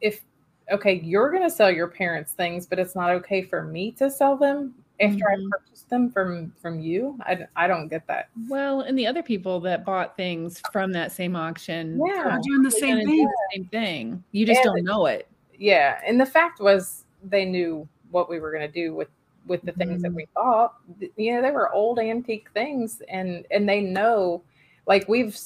[0.00, 0.22] if
[0.70, 4.10] okay, you're going to sell your parents things, but it's not okay for me to
[4.10, 5.46] sell them after mm-hmm.
[5.46, 7.18] I purchased them from from you.
[7.22, 8.28] I, I don't get that.
[8.48, 12.62] Well, and the other people that bought things from that same auction, yeah, are doing
[12.62, 13.24] the same thing.
[13.24, 14.24] The same thing.
[14.32, 15.28] You just and don't know it.
[15.58, 19.08] Yeah, and the fact was they knew what we were going to do with
[19.46, 20.02] with the things mm-hmm.
[20.02, 20.76] that we bought.
[21.16, 24.42] You know, they were old antique things, and and they know,
[24.86, 25.38] like we've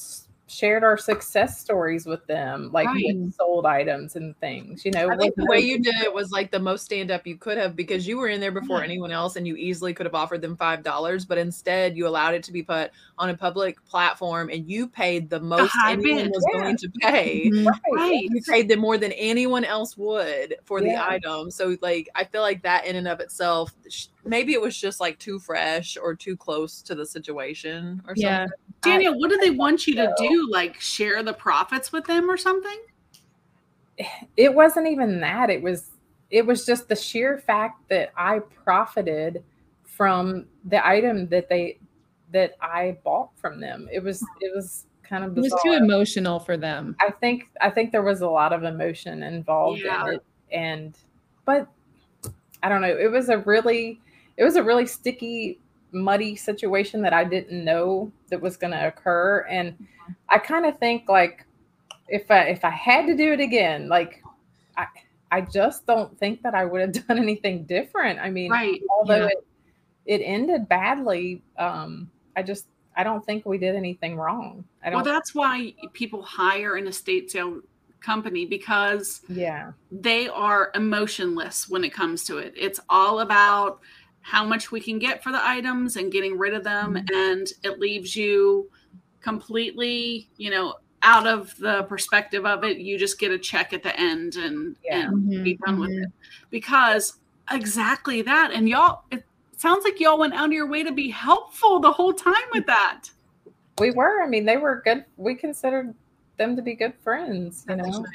[0.49, 3.33] shared our success stories with them, like right.
[3.37, 4.83] sold items and things.
[4.83, 7.25] You know, I think the way you did it was like the most stand up
[7.27, 8.85] you could have because you were in there before yeah.
[8.85, 12.33] anyone else, and you easily could have offered them five dollars, but instead you allowed
[12.33, 16.31] it to be put on a public platform, and you paid the most anyone bid.
[16.31, 16.59] was yeah.
[16.59, 17.49] going to pay.
[17.49, 17.95] Mm-hmm.
[17.95, 18.23] Right.
[18.23, 20.93] You paid them more than anyone else would for yeah.
[20.93, 21.51] the item.
[21.51, 23.73] So, like, I feel like that in and of itself
[24.25, 28.41] maybe it was just like too fresh or too close to the situation or yeah.
[28.41, 28.57] something.
[28.81, 30.38] Danielle, what do they want you to do?
[30.49, 32.79] Like share the profits with them or something?
[34.37, 35.49] It wasn't even that.
[35.49, 35.91] It was
[36.29, 39.43] it was just the sheer fact that I profited
[39.83, 41.79] from the item that they
[42.31, 43.89] that I bought from them.
[43.91, 45.47] It was it was kind of bizarre.
[45.47, 46.95] it was too emotional for them.
[47.01, 50.07] I think I think there was a lot of emotion involved yeah.
[50.07, 50.97] in it and
[51.45, 51.67] but
[52.61, 52.95] I don't know.
[52.95, 53.99] It was a really
[54.37, 55.59] it was a really sticky,
[55.91, 59.45] muddy situation that I didn't know that was going to occur.
[59.49, 59.75] And
[60.29, 61.45] I kind of think like
[62.07, 64.21] if I if I had to do it again, like
[64.77, 64.85] I
[65.31, 68.19] I just don't think that I would have done anything different.
[68.19, 68.81] I mean, right.
[68.89, 69.27] although yeah.
[69.27, 69.45] it
[70.05, 74.65] it ended badly, um, I just I don't think we did anything wrong.
[74.83, 75.03] I don't.
[75.03, 77.61] Well, that's why people hire an estate sale
[78.01, 82.53] company because yeah, they are emotionless when it comes to it.
[82.57, 83.81] It's all about
[84.21, 86.95] how much we can get for the items and getting rid of them.
[86.95, 87.15] Mm-hmm.
[87.15, 88.69] and it leaves you
[89.21, 92.77] completely you know out of the perspective of it.
[92.77, 95.07] You just get a check at the end and, yeah.
[95.07, 95.43] and mm-hmm.
[95.43, 96.03] be done with mm-hmm.
[96.03, 96.11] it.
[96.49, 97.19] Because
[97.51, 98.51] exactly that.
[98.53, 99.23] And y'all it
[99.57, 102.65] sounds like y'all went out of your way to be helpful the whole time with
[102.65, 103.05] that.
[103.79, 104.21] We were.
[104.21, 105.05] I mean they were good.
[105.17, 105.93] We considered
[106.37, 108.05] them to be good friends you know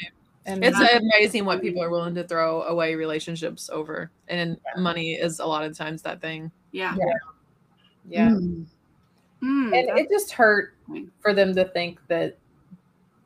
[0.47, 4.11] and it's amazing what people are willing to throw away relationships over.
[4.29, 4.81] And yeah.
[4.81, 6.51] money is a lot of times that thing.
[6.73, 6.95] Yeah.
[6.99, 7.15] Yeah.
[8.09, 8.29] yeah.
[8.29, 8.67] Mm.
[9.45, 10.75] Mm, and it just hurt
[11.21, 12.39] for them to think that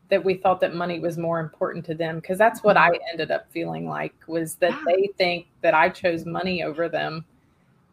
[0.08, 3.02] that we thought that money was more important to them because that's what I mm-hmm.
[3.12, 4.82] ended up feeling like was that yeah.
[4.86, 7.24] they think that I chose money over them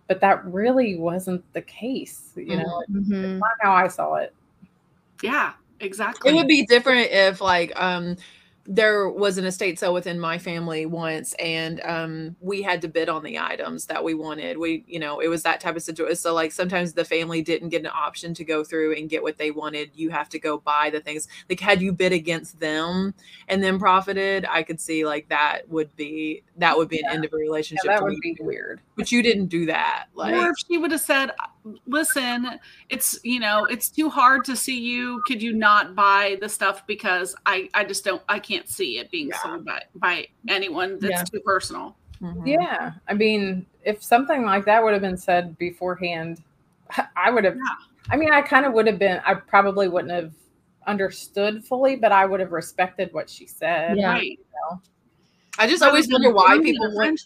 [0.08, 3.40] but that really wasn't the case you know mm-hmm.
[3.40, 4.34] not how I saw it
[5.22, 8.16] yeah exactly it would be different if like um
[8.68, 13.10] there was an estate sale within my family once and um, we had to bid
[13.10, 14.58] on the items that we wanted.
[14.58, 17.70] We you know it was that type of situation so like sometimes the family didn't
[17.70, 19.92] get an option to go through and get what they wanted.
[19.94, 21.28] You have to go buy the things.
[21.50, 23.14] Like had you bid against them
[23.48, 27.26] and then profited i could see like that would be that would be an end
[27.26, 28.80] of a relationship yeah, that would be weird.
[28.96, 31.32] But you didn't do that like or if she would have said
[31.86, 32.60] listen
[32.90, 35.22] it's you know it's too hard to see you.
[35.26, 39.12] Could you not buy the stuff because i i just don't i can't see it
[39.12, 39.42] being yeah.
[39.42, 41.24] sold by by anyone that's yeah.
[41.24, 42.48] too personal mm-hmm.
[42.48, 46.42] yeah i mean if something like that would have been said beforehand
[47.16, 48.12] i would have yeah.
[48.12, 50.32] i mean i kind of would have been i probably wouldn't have
[50.88, 54.12] understood fully but i would have respected what she said yeah.
[54.12, 54.38] right you
[54.70, 54.82] know?
[55.58, 57.22] I just Rather always wonder why people a want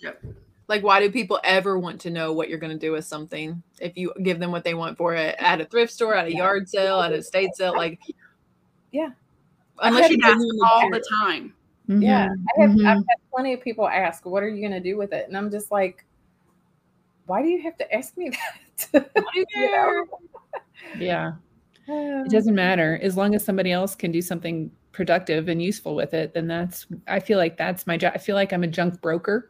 [0.67, 3.61] like why do people ever want to know what you're going to do with something
[3.79, 6.31] if you give them what they want for it at a thrift store at a
[6.31, 6.37] Yeah.
[6.37, 7.99] yard sale at a state sale like
[8.91, 9.09] Yeah.
[9.81, 11.53] Unless you She asks all the time.
[11.87, 12.45] Yeah, Mhm.
[12.57, 12.85] I have, Mhm.
[12.87, 15.35] I've had plenty of people ask, "What are you going to do with it?" And
[15.35, 16.05] I'm just like,
[17.25, 18.29] "Why do you have to ask me
[18.93, 19.09] that?"
[19.55, 20.05] You know?
[20.99, 21.33] yeah.
[21.87, 25.95] Um, It doesn't matter as long as somebody else can do something productive and useful
[25.95, 26.33] with it.
[26.33, 28.11] Then that's I feel like that's my job.
[28.13, 29.49] I feel like I'm a junk broker.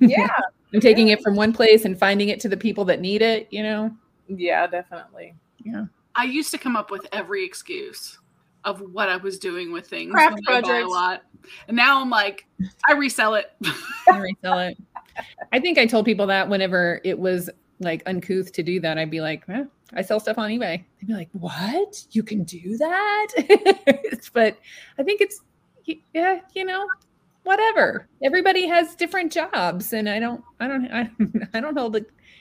[0.00, 0.28] yeah,
[0.72, 3.48] I'm taking it from one place and finding it to the people that need it.
[3.50, 3.90] You know.
[4.28, 5.34] yeah, definitely.
[5.64, 5.86] Yeah.
[6.14, 8.18] I used to come up with every excuse
[8.64, 10.12] of what I was doing with things.
[10.12, 11.22] Craft when I buy a lot.
[11.68, 12.46] And now I'm like,
[12.88, 13.52] I resell it.
[14.06, 14.78] and resell it.
[15.52, 19.10] I think I told people that whenever it was like uncouth to do that, I'd
[19.10, 20.84] be like, eh, I sell stuff on eBay.
[21.00, 22.06] They'd be like, what?
[22.12, 23.28] You can do that?
[24.32, 24.58] but
[24.98, 25.40] I think it's,
[26.14, 26.86] yeah, you know,
[27.42, 28.08] whatever.
[28.22, 31.10] Everybody has different jobs, and I don't, I don't, I,
[31.54, 31.98] I don't hold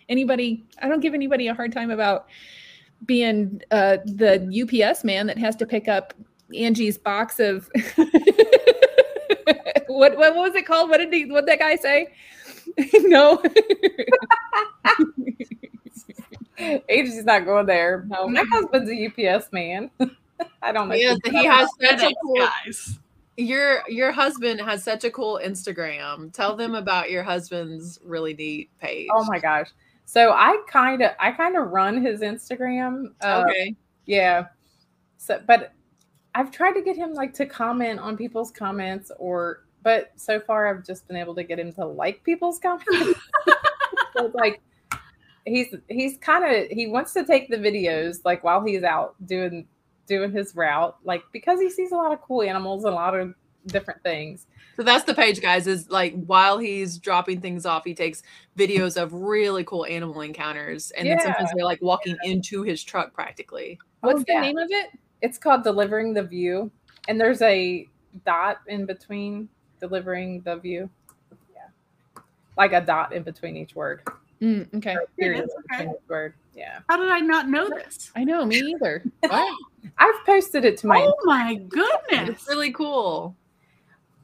[0.07, 0.63] anybody.
[0.81, 2.27] I don't give anybody a hard time about
[3.05, 6.13] being uh, the UPS man that has to pick up
[6.55, 7.69] Angie's box of
[9.87, 10.89] what what was it called?
[10.89, 12.07] What did he what that guy say?
[12.93, 13.41] no.
[16.89, 18.05] Angie's not going there.
[18.07, 18.27] No.
[18.27, 19.89] My husband's a UPS man.
[20.61, 20.95] I don't know.
[20.95, 22.99] He has, he has such a cool guys.
[23.37, 26.31] your your husband has such a cool Instagram.
[26.33, 29.09] Tell them about your husband's really neat page.
[29.13, 29.69] Oh my gosh.
[30.05, 33.13] So I kind of I kind of run his Instagram.
[33.21, 33.75] Uh, Okay.
[34.05, 34.47] Yeah.
[35.17, 35.73] So, but
[36.33, 40.67] I've tried to get him like to comment on people's comments, or but so far
[40.67, 42.85] I've just been able to get him to like people's comments.
[44.17, 44.61] so like
[45.45, 49.67] he's he's kind of he wants to take the videos like while he's out doing
[50.07, 53.15] doing his route, like because he sees a lot of cool animals and a lot
[53.15, 53.33] of
[53.67, 54.47] different things.
[54.77, 55.67] So that's the page, guys.
[55.67, 58.23] Is like while he's dropping things off, he takes
[58.57, 63.13] videos of really cool animal encounters, and then sometimes they're like walking into his truck
[63.13, 63.79] practically.
[64.01, 64.41] What's Oh, the yeah.
[64.41, 64.89] name of it?
[65.21, 66.71] It's called delivering the view,
[67.07, 67.87] and there's a
[68.25, 69.49] dot in between
[69.79, 70.89] delivering the view.
[71.53, 72.21] Yeah,
[72.57, 74.01] like a dot in between each word.
[74.41, 74.95] Mm, okay.
[74.95, 75.91] or a period that's between okay.
[75.91, 76.33] each word.
[76.55, 78.11] Yeah, How did I not know this?
[78.15, 79.03] I know, me either.
[79.21, 79.55] What?
[79.97, 81.01] I've posted it to my.
[81.01, 82.29] Oh my goodness.
[82.29, 83.35] It's really cool.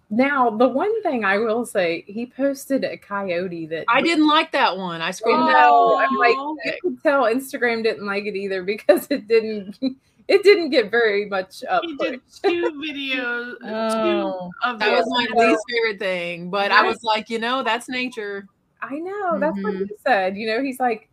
[0.09, 4.53] Now, the one thing I will say, he posted a coyote that I didn't like
[4.53, 5.01] that one.
[5.01, 6.05] I scrolled No, down.
[6.09, 6.35] I'm like,
[6.65, 9.77] you could tell Instagram didn't like it either because it didn't.
[10.29, 11.83] It didn't get very much up.
[11.85, 12.39] He did push.
[12.51, 14.51] two videos, Oh.
[14.51, 15.29] two of That was those.
[15.35, 18.45] my least favorite thing, but I was like, you know, that's nature.
[18.81, 19.87] I know that's what Mhm.
[19.87, 20.35] he said.
[20.35, 21.07] You know, he's like,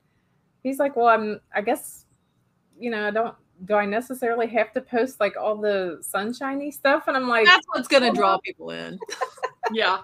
[0.64, 1.40] he's like, well, I'm.
[1.54, 2.06] I guess,
[2.76, 3.36] you know, I don't.
[3.64, 7.04] Do I necessarily have to post like all the sunshiny stuff?
[7.08, 8.98] And I'm like, That's what's gonna draw people in.
[9.72, 10.00] Yeah.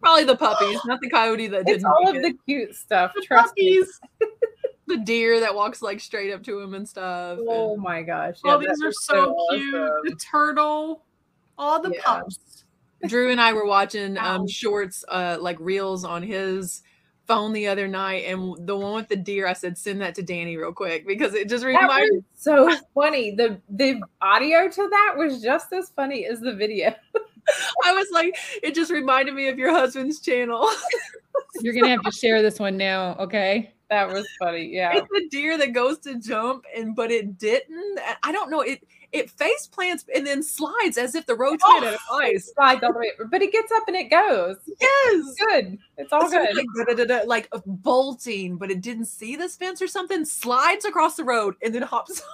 [0.00, 1.84] Probably the puppies, not the coyote that didn't.
[1.84, 2.22] all of it.
[2.22, 3.12] the cute stuff.
[3.14, 3.76] The Trust me.
[3.78, 4.00] puppies.
[4.86, 7.36] the deer that walks like straight up to him and stuff.
[7.38, 8.36] and- Oh my gosh!
[8.46, 9.74] Oh, that these are was so cute.
[9.74, 10.00] awesome.
[10.06, 11.04] The turtle,
[11.58, 12.00] all the Yeah.
[12.02, 12.64] pups.
[13.06, 16.80] Drew and I were watching um shorts, uh like reels on his
[17.26, 20.22] phone the other night, and the one with the deer, I said, send that to
[20.22, 23.34] Danny real quick because it just That reminded was so funny.
[23.34, 26.94] The the audio to that was just as funny as the video.
[27.84, 30.68] I was like, it just reminded me of your husband's channel.
[31.60, 33.72] You're gonna have to share this one now, okay?
[33.90, 34.64] That was funny.
[34.72, 34.92] Yeah.
[34.94, 38.00] it's a deer that goes to jump and but it didn't.
[38.22, 38.60] I don't know.
[38.60, 38.82] It
[39.14, 42.52] it face plants and then slides as if the road's made out of ice.
[42.52, 44.56] slides all the way, but it gets up and it goes.
[44.80, 45.34] Yes.
[45.38, 45.78] Good.
[45.96, 46.54] It's all of good.
[46.54, 50.24] Like, da-da-da-da, like uh, bolting, but it didn't see this fence or something.
[50.24, 52.20] Slides across the road and then hops.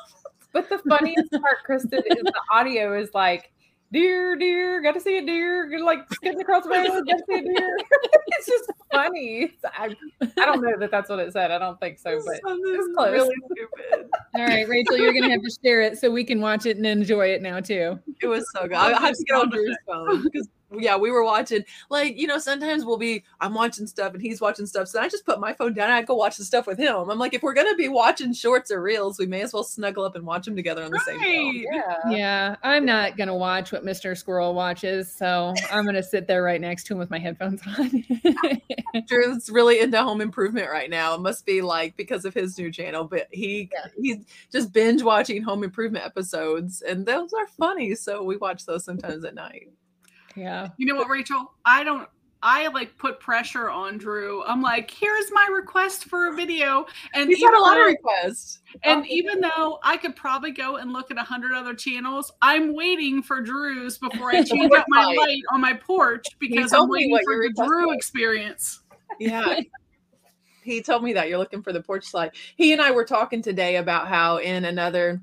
[0.52, 3.52] But the funniest part, Kristin, is the audio is like,
[3.92, 7.24] deer, deer, got to see a deer, You're like skidding across the road, got to
[7.28, 7.76] see a deer.
[8.28, 9.42] it's just funny.
[9.44, 9.96] It's- I,
[10.40, 11.50] I don't know that that's what it said.
[11.50, 13.12] I don't think so, but Something close.
[13.12, 14.08] really stupid.
[14.34, 16.86] All right, Rachel, you're gonna have to share it so we can watch it and
[16.86, 17.98] enjoy it now too.
[18.22, 18.74] It was so good.
[18.74, 20.48] I have to get on Drew's phone because
[20.78, 21.64] yeah, we were watching.
[21.88, 25.08] Like you know, sometimes we'll be I'm watching stuff and he's watching stuff, so I
[25.08, 27.10] just put my phone down and I go watch the stuff with him.
[27.10, 30.04] I'm like, if we're gonna be watching shorts or reels, we may as well snuggle
[30.04, 31.26] up and watch them together on the same phone.
[31.28, 31.66] Right.
[31.72, 31.96] yeah.
[32.10, 34.16] Yeah, I'm not gonna watch what Mr.
[34.16, 38.04] Squirrel watches, so I'm gonna sit there right next to him with my headphones on.
[39.06, 41.14] Drew's really into home improvement right now.
[41.14, 43.86] It must be like because of his new channel, but he Yeah.
[44.00, 47.94] he's just binge watching home improvement episodes, and those are funny.
[47.94, 49.68] So we watch those sometimes at night.
[50.40, 50.68] Yeah.
[50.78, 51.52] You know what, Rachel?
[51.64, 52.08] I don't
[52.42, 54.42] I like put pressure on Drew.
[54.44, 58.60] I'm like, here's my request for a video, and He's a lot of requests.
[58.82, 59.06] And oh.
[59.08, 63.22] even though I could probably go and look at a hundred other channels, I'm waiting
[63.22, 67.34] for Drew's before I change up my light on my porch because I'm waiting for
[67.36, 67.96] the Drew was.
[67.96, 68.80] experience.
[69.18, 69.60] Yeah.
[70.62, 72.30] he told me that you're looking for the porch slide.
[72.56, 75.20] He and I were talking today about how in another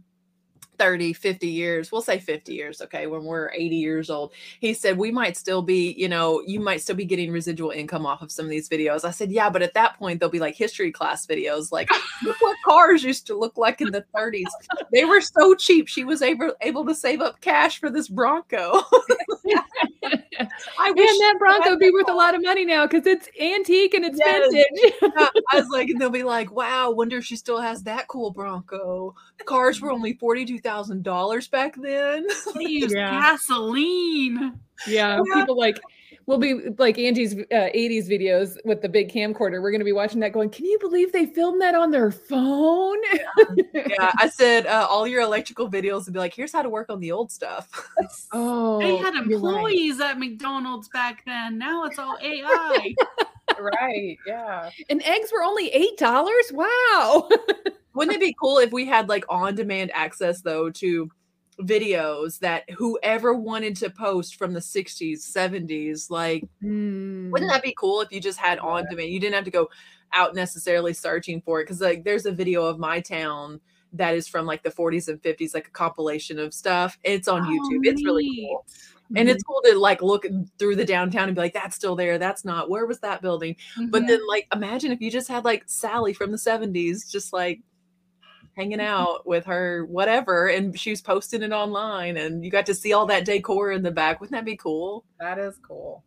[0.77, 4.97] 30, 50 years, we'll say 50 years, okay, when we're 80 years old, he said
[4.97, 8.31] we might still be, you know, you might still be getting residual income off of
[8.31, 9.03] some of these videos.
[9.03, 11.71] I said, yeah, but at that point, they'll be like history class videos.
[11.71, 11.89] Like,
[12.23, 14.45] look what cars used to look like in the 30s.
[14.91, 15.87] They were so cheap.
[15.87, 18.81] She was able, able to save up cash for this Bronco.
[20.79, 23.93] I wish that Bronco would be worth a lot of money now because it's antique
[23.93, 24.51] and it's Yes.
[24.51, 24.93] vintage.
[25.51, 28.31] I was like, and they'll be like, wow, wonder if she still has that cool
[28.31, 29.15] Bronco.
[29.45, 32.27] Cars were only $42,000 back then.
[32.59, 33.11] Yeah.
[33.21, 34.59] gasoline.
[34.87, 35.21] Yeah, Yeah.
[35.33, 35.79] people like
[36.27, 39.61] we'll be like Angie's uh, 80s videos with the big camcorder.
[39.61, 42.11] We're going to be watching that going, "Can you believe they filmed that on their
[42.11, 42.97] phone?"
[43.73, 46.89] yeah, I said, uh, all your electrical videos would be like, here's how to work
[46.89, 47.69] on the old stuff.
[48.33, 49.53] Oh, They had you're right.
[49.55, 51.57] employees at McDonald's back then.
[51.57, 52.93] Now it's all AI.
[53.59, 54.17] right.
[54.25, 54.69] Yeah.
[54.89, 56.51] And eggs were only $8?
[56.53, 57.29] Wow.
[57.93, 61.09] Wouldn't it be cool if we had like on demand access though to
[61.61, 67.31] videos that whoever wanted to post from the 60s, 70s, like Mm.
[67.31, 69.09] Wouldn't that be cool if you just had on demand?
[69.09, 69.69] You didn't have to go
[70.13, 73.61] out necessarily searching for it because like there's a video of my town
[73.93, 76.97] that is from like the 40s and 50s, like a compilation of stuff.
[77.03, 77.81] It's on YouTube.
[77.83, 78.65] It's really cool.
[79.15, 80.25] And it's cool to like look
[80.57, 82.17] through the downtown and be like, that's still there.
[82.17, 82.69] That's not.
[82.69, 83.55] Where was that building?
[83.91, 84.07] But Mhm.
[84.07, 87.61] then like imagine if you just had like Sally from the 70s just like
[88.57, 92.73] hanging out with her whatever and she was posting it online and you got to
[92.73, 94.19] see all that decor in the back.
[94.19, 95.05] Wouldn't that be cool?
[95.19, 96.03] that is cool.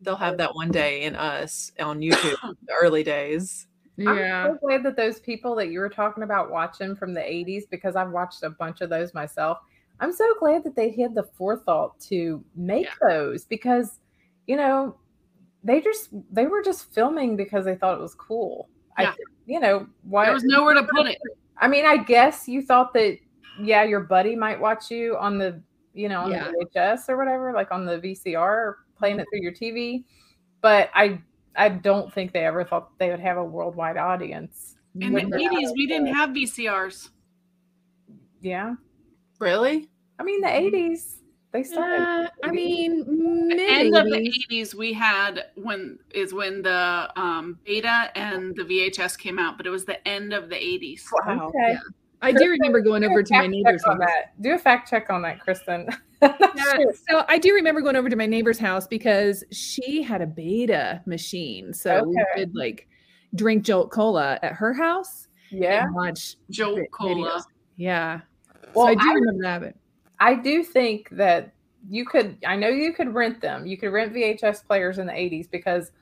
[0.00, 3.66] They'll have that one day in us on YouTube, the early days.
[3.96, 4.46] yeah.
[4.46, 7.64] I'm so glad that those people that you were talking about watching from the 80s,
[7.68, 9.58] because I've watched a bunch of those myself.
[9.98, 13.08] I'm so glad that they had the forethought to make Yeah.
[13.08, 13.98] those because,
[14.46, 14.94] you know,
[15.64, 18.68] they just they were just filming because they thought it was cool.
[19.00, 19.10] Yeah.
[19.10, 19.14] I,
[19.46, 20.26] you know, why?
[20.26, 21.18] There was nowhere to put it.
[21.60, 23.18] I mean, I guess you thought that,
[23.60, 25.60] yeah, your buddy might watch you on the,
[25.94, 26.50] you know, on Yeah.
[26.50, 29.30] the VHS or whatever, like on the VCR or playing it mm-hmm.
[29.30, 30.04] through your TV.
[30.60, 31.20] But I,
[31.56, 34.76] I don't think they ever thought they would have a worldwide audience.
[35.00, 37.10] In the 80s, we didn't have VCRs.
[38.40, 38.74] Yeah.
[39.38, 39.88] Really?
[40.18, 41.17] I mean, the 80s,
[41.52, 42.02] they started.
[42.02, 43.00] Uh, I mean,
[43.58, 49.18] End of the 80s, we had when is when the um, beta and the VHS
[49.18, 51.02] came out, but it was the end of the 80s.
[51.26, 51.48] Wow.
[51.48, 51.72] Okay.
[51.72, 51.78] Yeah.
[52.20, 54.10] I do remember going Do over to my neighbor's on house.
[54.10, 54.42] that.
[54.42, 55.88] Do a fact check on that, Kristin.
[56.22, 56.94] I'm Yeah, sure.
[57.08, 61.00] so I do remember going over to my neighbor's house because she had a beta
[61.06, 61.72] machine.
[61.72, 62.88] So we could like
[63.36, 65.84] drink Jolt Cola at her house Yeah.
[65.84, 67.14] and watch Jolt Cola.
[67.14, 67.42] videos.
[67.76, 68.20] Yeah.
[68.74, 69.60] Well, so I do I- remember that.
[69.60, 69.74] But
[70.20, 71.52] I do think that
[71.88, 73.66] you could, I know you could rent them.
[73.66, 75.92] You could rent VHS players in the 80s because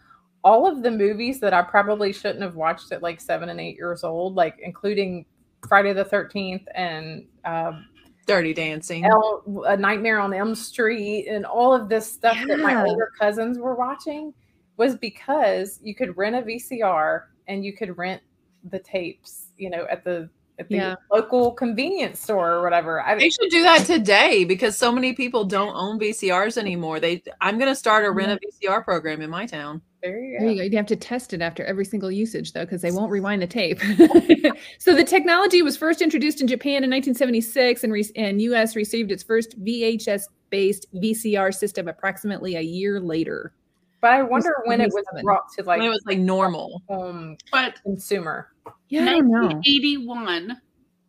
[0.42, 3.76] all of the movies that I probably shouldn't have watched at like seven and eight
[3.76, 5.26] years old, like including
[5.68, 7.86] Friday the 13th and um,
[8.26, 9.04] Dirty Dancing.
[9.04, 13.58] El, A Nightmare on Elm Street and all of this stuff that my older cousins
[13.58, 14.32] were watching
[14.76, 18.22] was because you could rent a VCR and you could rent
[18.70, 20.94] the tapes, you know, at the at the Yeah.
[21.12, 23.00] local convenience store or whatever.
[23.02, 26.98] I, They should do that today because so many people don't own VCRs anymore.
[27.00, 29.82] They I'm gonna start a rent a VCR program in my town.
[30.02, 30.52] there you there go.
[30.52, 30.62] you go.
[30.64, 33.46] You'd have to test it after every single usage though, because they won't rewind the
[33.46, 33.80] tape.
[34.78, 39.12] so the technology was first introduced in Japan in 1976 and, re- and US received
[39.12, 43.52] its first VHS based VCR system approximately a year later.
[44.00, 46.82] But I wonder when it was brought to like when it was like normal.
[46.88, 48.52] home But consumer.
[48.88, 50.60] Yeah, I 1981,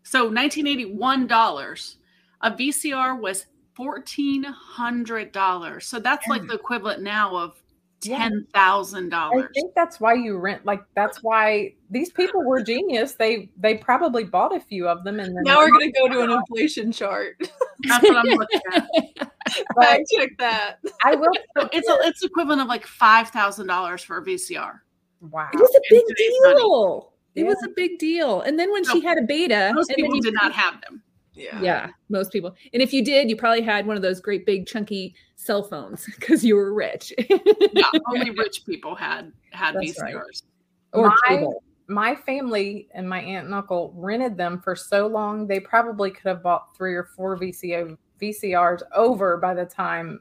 [0.04, 1.98] so 1981 dollars,
[2.42, 5.86] a VCR was fourteen hundred dollars.
[5.86, 7.62] So that's like the equivalent now of
[8.04, 8.18] Yeah.
[8.18, 9.50] ten thousand I dollars.
[9.54, 10.66] think that's why you rent.
[10.66, 13.14] Like that's why these people were genius.
[13.14, 16.22] They they probably bought a few of them and then Now we're gonna go to
[16.22, 17.36] an inflation chart.
[17.88, 18.88] That's what I'm looking at.
[19.76, 20.76] But Fact check that.
[21.06, 21.32] I will.
[21.58, 24.80] So it's a, it's equivalent of like five thousand dollars for a VCR.
[25.22, 25.50] wow.
[25.54, 26.42] It was a big deal.
[26.44, 27.06] money.
[27.38, 27.46] Deal.
[27.46, 28.42] It was a big deal.
[28.42, 30.82] And then when So, she had a beta, Most and people you- did not have
[30.82, 31.02] them.
[31.34, 31.62] Yeah.
[31.62, 32.56] Yeah, most people.
[32.74, 36.04] And if you did, you probably had one of those great big chunky cell phones
[36.16, 37.14] because you were rich.
[37.30, 40.16] Yeah, only rich people had had That's right.
[40.16, 40.44] VCRs.
[40.94, 41.64] or My- cable.
[41.90, 45.48] My family and my aunt and uncle rented them for so long.
[45.48, 50.20] They probably could have bought three or four VCO VCRs over by the time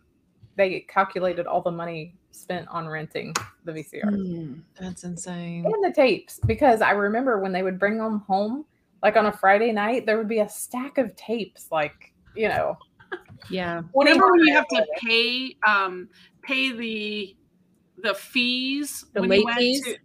[0.56, 3.34] they calculated all the money spent on renting
[3.64, 4.60] the VCR Mm.
[4.80, 5.64] That's insane.
[5.64, 8.64] and the tapes because I remember when they would bring them home,
[9.02, 12.76] like on a Friday night, there would be a stack of tapes, like you know.
[13.50, 13.82] Yeah.
[13.92, 16.08] Whenever when you have to pay um
[16.42, 17.36] pay the
[18.02, 19.84] the fees The when late you went fees?
[19.84, 19.96] to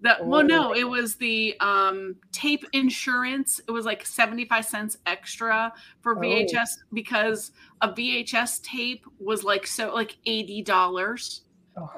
[0.00, 0.72] the well no Oh.
[0.74, 6.20] it was the um tape insurance it was like 75 cents extra for Oh.
[6.20, 11.40] VHS because a VHS tape was like so like $80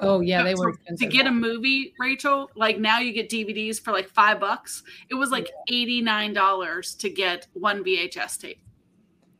[0.01, 3.91] Oh yeah, they were to get a movie Rachel like now you get DVDs for
[3.91, 8.59] like 5 bucks it was like $89 to get one VHS tape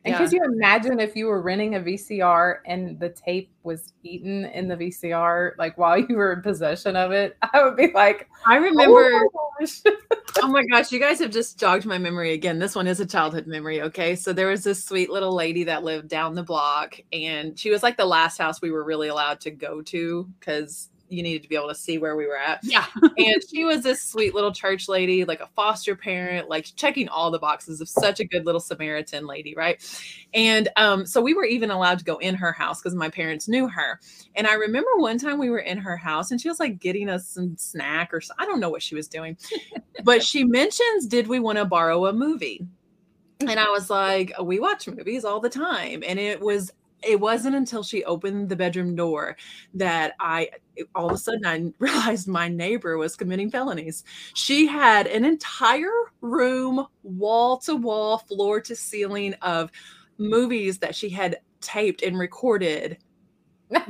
[0.04, 0.18] And Yeah.
[0.18, 4.66] could you imagine if you were renting a VCR and the tape was eaten in
[4.66, 7.36] the VCR, like while you were in possession of it?
[7.54, 9.10] I would be like, I oh remember.
[9.14, 9.30] oh
[9.60, 9.82] my gosh.
[10.42, 12.58] Oh my gosh, you guys have just jogged my memory again.
[12.58, 14.16] This one is a childhood memory, okay?
[14.16, 17.82] So there was this sweet little lady that lived down the block, and she was
[17.82, 21.48] like the last house we were really allowed to go to because you needed to
[21.48, 22.60] be able to see where we were at.
[22.62, 22.86] yeah
[23.18, 27.30] And she was this sweet little church lady, like a foster parent, like checking all
[27.30, 29.82] the boxes of such a good little Samaritan lady, right?
[30.34, 33.48] And um, so we were even allowed to go in her house because my parents
[33.48, 34.00] knew her.
[34.34, 37.08] And I remember one time we were in her house and she was like getting
[37.08, 39.36] us some snack or so- I don't know what she was doing,
[40.04, 42.66] but she mentions, Did we want to borrow a movie?
[43.40, 46.02] And I was like, We watch movies all the time.
[46.06, 46.70] And it was,
[47.04, 49.36] it wasn't until she opened the bedroom door
[49.74, 50.50] that I
[50.94, 54.04] all of a sudden I realized my neighbor was committing felonies.
[54.34, 59.70] She had an entire room, wall to wall, floor to ceiling of
[60.18, 62.98] movies that she had taped and recorded.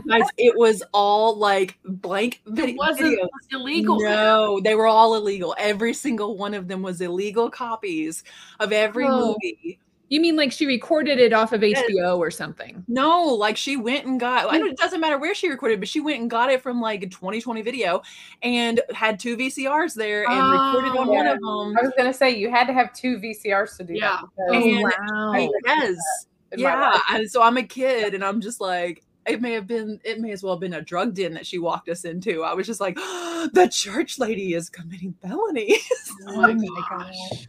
[0.08, 3.28] Guys, it was all like blank it wasn't videos.
[3.50, 5.54] illegal No, they were all illegal.
[5.58, 8.22] Every single one of them was illegal copies
[8.60, 9.36] of every Oh.
[9.42, 9.80] movie.
[10.12, 11.82] You mean like she recorded it off of Yes.
[11.90, 12.84] HBO or something?
[12.86, 15.88] No, like she went and got I know it doesn't matter where she recorded, but
[15.88, 18.02] she went and got it from like a 2020 video
[18.42, 21.64] and had two VCRs there and recorded on one of oh.
[21.64, 21.78] them.
[21.78, 24.20] I was gonna say you had to have two VCRs to do Yeah.
[24.36, 24.54] that.
[24.54, 25.32] And- because wow.
[25.64, 26.26] Yes.
[26.58, 27.00] Yeah.
[27.10, 30.32] And so I'm a kid and I'm just like, it may have been, it may
[30.32, 32.42] as well have been a drug den that she walked us into.
[32.42, 32.96] I was just like,
[33.54, 35.80] the church lady is committing felonies.
[36.28, 37.46] Oh my gosh.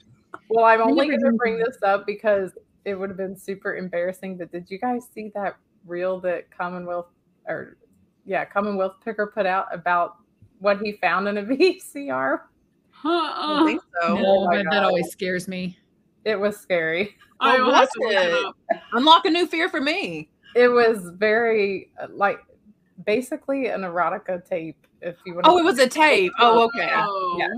[0.50, 2.52] Well, I'm only going to bring this up because
[2.86, 4.38] it would have been super embarrassing.
[4.38, 5.56] But did you guys see that
[5.86, 7.08] reel that Commonwealth
[7.48, 7.78] or
[8.26, 10.16] yeah, Commonwealth Picker put out about
[10.60, 12.40] what he found in a VCR?
[13.06, 13.58] I Uh-uh.
[13.60, 14.16] don't think so.
[14.16, 15.78] No, Oh my but that always scares me.
[16.26, 17.16] It was scary.
[17.42, 18.82] I What will have was it it?
[18.94, 20.30] Unlock a new fear for me.
[20.56, 22.40] It was very uh, like
[23.06, 24.78] basically an erotica tape.
[25.02, 25.46] If you want.
[25.48, 26.32] Oh, it was a tape.
[26.40, 26.90] Oh, okay.
[26.94, 27.36] Oh.
[27.38, 27.50] Yeah.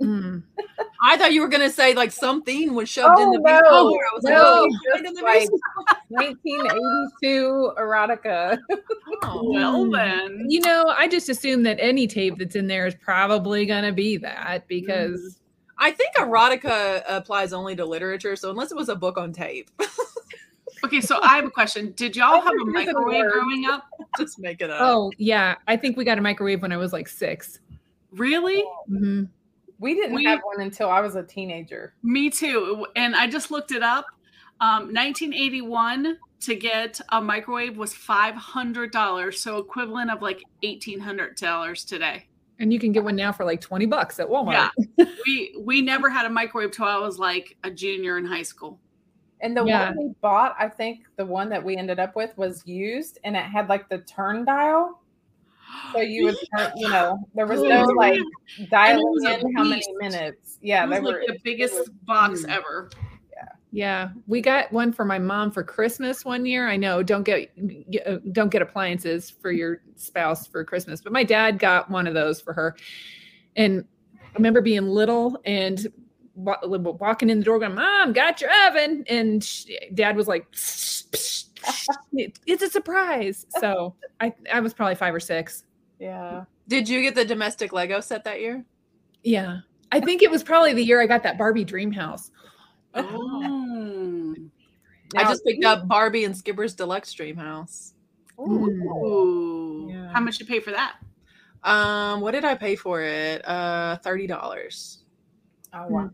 [0.00, 0.42] Mm.
[1.02, 3.44] I thought you were gonna say like something was shoved in Oh, the no.
[3.44, 3.62] VCR.
[3.62, 5.48] I was like, No, oh, just in the like-
[6.08, 8.58] 1982 erotica.
[9.22, 9.50] Oh.
[9.50, 9.92] Well Mm.
[9.94, 10.46] then.
[10.50, 13.92] You know, I just assume that any tape that's in there is probably going to
[13.92, 15.38] be that because
[15.78, 18.36] I think erotica applies only to literature.
[18.36, 19.70] So unless it was a book on tape,
[20.84, 21.92] Okay, so I have a question.
[21.96, 23.84] Did y'all I have a think there's a microwave growing up?
[24.18, 24.78] just make it up.
[24.82, 27.58] oh yeah, I think we got a microwave when I was like six.
[28.12, 28.62] Really?
[28.90, 29.28] Mhm.
[29.78, 31.94] We didn't We- have one until I was a teenager.
[32.02, 32.86] Me too.
[32.96, 34.06] And I just looked it up.
[34.60, 42.26] Um, 1981 to get a microwave was $500, so equivalent of like $1,800 today.
[42.58, 44.70] And you can get one now for like 20 bucks at Walmart.
[44.96, 45.04] Yeah.
[45.26, 48.78] we we never had a microwave till I was like a junior in high school.
[49.42, 49.90] And the Yeah.
[49.90, 53.36] one we bought, I think the one that we ended up with was used and
[53.36, 55.02] it had like the turn dial.
[55.92, 56.36] So you would
[56.76, 58.20] you know, there was no like
[58.70, 60.58] dialing in how many minutes.
[60.60, 62.50] Yeah, it they was were like the biggest was box huge.
[62.50, 62.90] ever.
[63.32, 64.08] Yeah, Yeah.
[64.26, 66.68] we got one for my mom for Christmas one year.
[66.68, 67.50] I know don't get
[68.06, 72.14] uh, don't get appliances for your spouse for Christmas, but my dad got one of
[72.14, 72.76] those for her.
[73.54, 73.84] And
[74.14, 75.86] I remember being little and
[76.34, 80.46] walking in the door going, "Mom, got your oven." And she, dad was like,
[82.12, 85.64] "It's a surprise." So, I I was probably 5 or 6.
[85.98, 86.44] Yeah.
[86.68, 88.64] Did you get the domestic Lego set that year?
[89.22, 89.60] Yeah.
[89.92, 92.30] I think it was probably the year I got that Barbie dream house.
[92.94, 94.34] Oh.
[95.16, 97.94] I just picked up Barbie and Skipper's Deluxe Dream House.
[98.40, 98.68] Ooh.
[99.04, 99.88] Ooh.
[99.90, 100.12] Yeah.
[100.12, 100.96] How much you pay for that?
[101.62, 103.46] Um, what did I pay for it?
[103.46, 105.04] Uh, thirty dollars.
[105.72, 106.10] Oh, wow.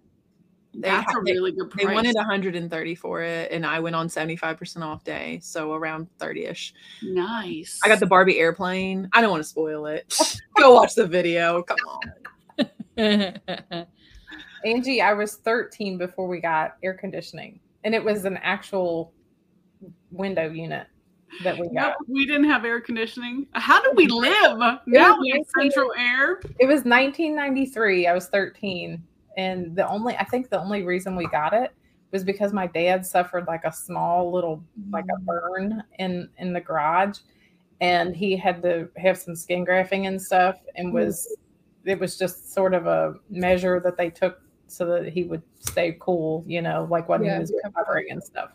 [0.75, 1.87] They, That's a really good price.
[1.87, 6.73] they wanted 130 for it, and I went on 75% off day, so around 30ish.
[7.03, 7.79] nice.
[7.85, 9.07] I got the Barbie airplane.
[9.13, 10.17] I don't want to spoil it.
[10.57, 11.63] Go watch the video.
[11.63, 12.01] Come on.
[14.65, 19.13] Angie, I was 13 before we got air conditioning, and it was an actual
[20.11, 20.87] window unit.
[21.43, 21.97] that we Nope, got.
[22.09, 23.47] we didn't have air conditioning.
[23.53, 24.59] How did we live?
[24.87, 26.41] Now we have central air.
[26.61, 28.07] It was 1993.
[28.07, 29.03] I was 13,
[29.37, 31.73] and the only I think the only reason we got it
[32.13, 35.25] was because my dad suffered like a small little like a mm.
[35.25, 37.19] burn in in the garage,
[37.81, 40.93] and he had to have some skin grafting and stuff, and mm.
[40.93, 41.37] was
[41.85, 45.97] it was just sort of a measure that they took so that he would stay
[46.01, 47.35] cool, you know, like when Yeah.
[47.35, 48.53] he was recovering and stuff.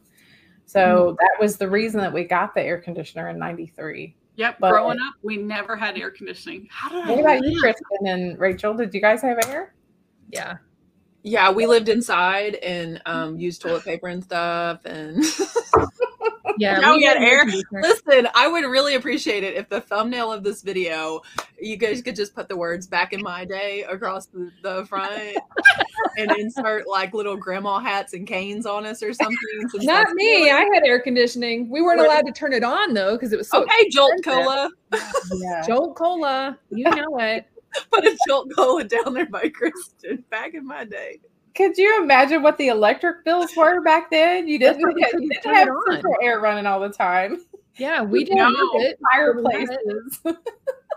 [0.66, 1.18] So mm.
[1.18, 4.16] that was the reason that we got the air conditioner in '93.
[4.36, 4.58] Yep.
[4.60, 6.68] But- growing up, we never had air conditioning.
[6.70, 7.10] How did I?
[7.10, 7.62] What about you.
[7.62, 8.74] Kristin and Rachel?
[8.74, 9.74] Did you guys have air?
[10.30, 10.58] Yeah.
[11.24, 14.80] Yeah, we lived inside and um, used toilet paper and stuff.
[14.86, 15.24] And
[16.60, 16.80] Yeah.
[16.80, 17.46] Now we had had air.
[17.72, 21.22] listen, I would really appreciate it if the thumbnail of this video,
[21.62, 25.38] you guys could just put the words "back in my day" across the, the front
[26.18, 29.38] and insert like little grandma hats and canes on us or something.
[29.70, 30.26] since Not me.
[30.38, 31.70] really- I had air conditioning.
[31.70, 32.08] We weren't Right.
[32.10, 34.14] allowed to turn it on though because it was so okay, Jolt.
[34.24, 34.70] Cola.
[35.36, 35.62] Yeah.
[35.68, 36.58] Jolt Cola.
[36.72, 37.46] You know it.
[37.92, 40.24] Put a Jolt Cola down there by Kristin.
[40.30, 41.20] Back in my day.
[41.56, 44.48] Could you imagine what the electric bills were back then?
[44.48, 47.42] You didn't, That's why we you couldn't didn't have central air running all the time.
[47.76, 48.46] Yeah, we didn't No.
[48.80, 49.00] have it.
[49.14, 50.20] Fireplaces.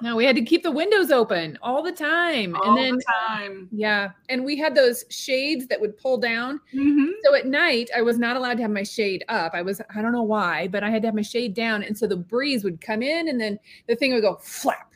[0.03, 2.57] No, we had to keep the windows open all the time.
[2.57, 3.69] All and then the time.
[3.71, 6.59] yeah, and we had those shades that would pull down.
[6.75, 7.11] Mhm.
[7.23, 9.53] So at night, I was not allowed to have my shade up.
[9.53, 11.99] I was I don't know why, but I had to have my shade down and
[11.99, 14.95] so the breeze would come in and then the thing would go flap.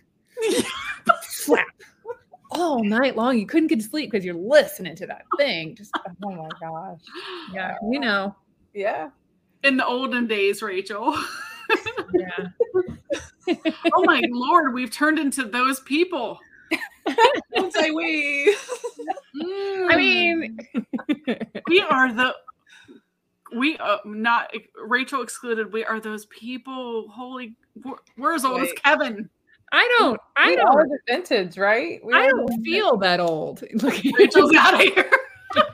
[1.22, 1.66] Flap.
[2.50, 3.38] All night long.
[3.38, 5.74] You couldn't get to sleep because you're listening to that thing.
[5.74, 5.90] Just
[6.24, 7.00] oh my gosh.
[7.52, 8.34] yeah, you know.
[8.72, 9.10] Yeah.
[9.62, 11.16] In the olden days, Rachel.
[12.12, 12.48] Yeah.
[13.94, 16.38] oh my lord, we've turned into those people.
[17.54, 18.56] Don't say we.
[19.90, 20.58] I mean,
[21.68, 22.34] we are the
[23.54, 24.52] we are not
[24.86, 25.72] Rachel excluded.
[25.72, 27.08] We are those people.
[27.08, 29.28] Holy, we're, we're as old as Kevin.
[29.74, 32.00] I don't I we don't are the vintage, right?
[32.04, 33.64] We I don't feel that old.
[33.82, 35.10] Look at Rachel's out of here.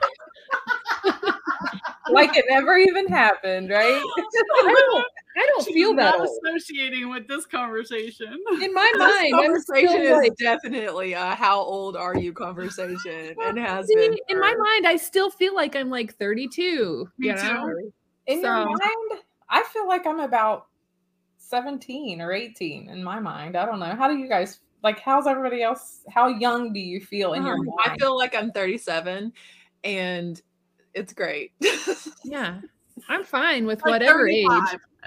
[2.09, 4.01] like it never even happened, right?
[4.17, 5.05] I don't
[5.37, 8.39] I don't She's feel that associating with this conversation.
[8.59, 13.59] In my This mind, conversation is like, definitely a "How old are you?" conversation, and
[13.59, 17.07] has See, been in my mind, I still feel like I'm like 32.
[17.19, 17.67] Me you know?
[17.67, 17.91] too.
[18.25, 20.65] In your mind, I feel like I'm about
[21.51, 23.55] 17 or 18 in my mind.
[23.55, 23.93] I don't know.
[23.95, 25.99] How do you guys like how's everybody else?
[26.09, 27.91] How young do you feel in your Um, mind?
[27.91, 29.31] I feel like I'm 37,
[29.83, 30.41] and
[30.95, 31.51] it's great.
[32.23, 32.61] Yeah.
[33.09, 34.47] I'm fine with Like whatever age.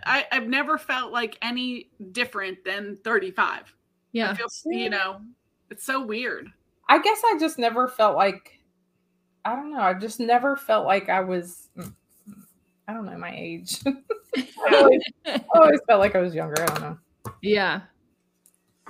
[0.05, 3.63] I, I've never felt like any different than 35.
[3.65, 3.73] I
[4.13, 4.35] Yeah.
[4.35, 5.21] feel, you know,
[5.71, 6.49] it's so weird.
[6.89, 8.59] I guess I just never felt like
[9.45, 9.81] I don't know.
[9.81, 11.93] I just never felt like I was mm,
[12.89, 13.79] I don't know my age.
[14.37, 16.63] I always, I always felt like I was younger.
[16.63, 16.99] I don't know.
[17.43, 17.83] Yeah.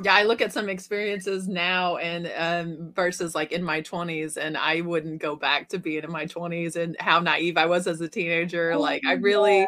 [0.03, 4.57] yeah, I look at some experiences now and um, versus like in my 20s, and
[4.57, 8.01] I wouldn't go back to being in my 20s and how naive I was as
[8.01, 8.77] a teenager.
[8.77, 9.67] like I really Yeah,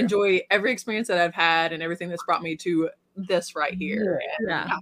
[0.00, 4.20] enjoy every experience that I've had and everything that's brought me to this right here.
[4.46, 4.78] Yeah.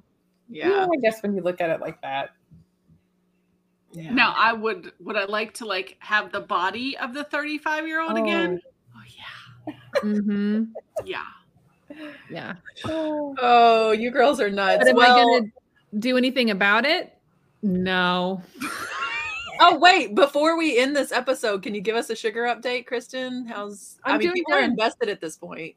[0.48, 0.86] Yeah, Yeah.
[0.92, 2.30] I guess when you look at it like that.
[3.92, 4.12] yeah.
[4.12, 8.00] Now, I would, would I like to like have the body of the 35 year
[8.02, 8.60] old again?
[8.96, 9.23] Oh, yeah.
[9.96, 10.64] Mm-hmm.
[11.04, 11.24] Yeah.
[12.30, 12.54] Yeah.
[12.84, 13.34] Oh.
[13.40, 14.78] Oh, you girls are nuts.
[14.78, 17.16] But am well, I going to do anything about it?
[17.62, 18.42] No.
[19.60, 23.46] oh wait, before we end this episode, can you give us a sugar update, Kristin?
[23.46, 25.74] How's I I'm mean doing people are invested at this point.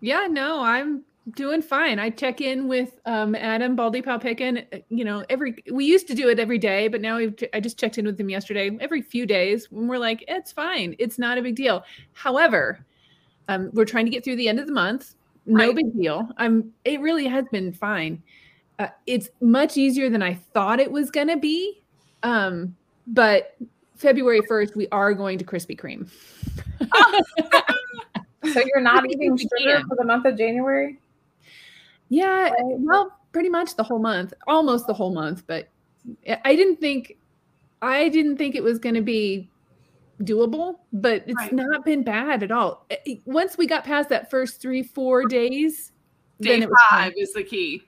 [0.00, 1.98] Yeah, no, I'm doing fine.
[1.98, 4.64] I check in with um, Adam Baldy Palpikin.
[4.72, 7.60] uh, You know, every we used to do it every day, but now we've, I
[7.60, 8.76] just checked in with him yesterday.
[8.80, 10.94] Every few days, and we're like, it's fine.
[10.98, 11.84] It's not a big deal.
[12.12, 12.84] However,
[13.48, 15.14] um, we're trying to get through the end of the month.
[15.46, 15.76] No Right.
[15.76, 16.28] big deal.
[16.36, 16.72] I'm.
[16.84, 18.22] It really has been fine.
[18.78, 21.82] Uh, it's much easier than I thought it was going to be.
[22.22, 22.74] Um,
[23.06, 23.56] but
[23.96, 26.10] February first, we are going to Krispy Kreme.
[28.52, 30.98] So you're not eating sugar for the month of January?
[32.08, 35.68] Yeah, well, pretty much the whole month, almost the whole month, but
[36.44, 37.16] I didn't think
[37.82, 39.50] I didn't think it was going to be
[40.22, 41.52] doable, but it's Right.
[41.52, 42.86] not been bad at all.
[42.90, 45.92] I- I- Once we got past that first 3-4 days,
[46.40, 47.10] Day then it was fine.
[47.10, 47.82] five is the key.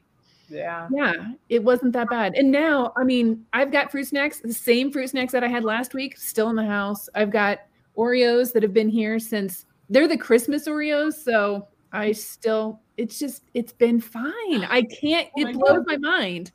[0.48, 0.88] Yeah.
[0.90, 1.12] Yeah,
[1.48, 2.34] it wasn't that bad.
[2.34, 5.64] And now, I mean, I've got fruit snacks, the same fruit snacks that I had
[5.64, 7.08] last week, still in the house.
[7.14, 7.60] I've got
[7.96, 11.14] Oreos that have been here since they're the Christmas Oreos.
[11.14, 12.12] So I mm-hmm.
[12.14, 14.64] still, it's just, it's been fine.
[14.64, 16.52] I can't, oh it blows my mind,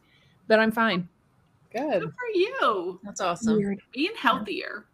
[0.48, 1.08] but I'm fine.
[1.72, 2.02] Good.
[2.02, 3.00] Good for you.
[3.04, 3.58] That's awesome.
[3.58, 3.80] Weird.
[3.94, 4.86] Being healthier.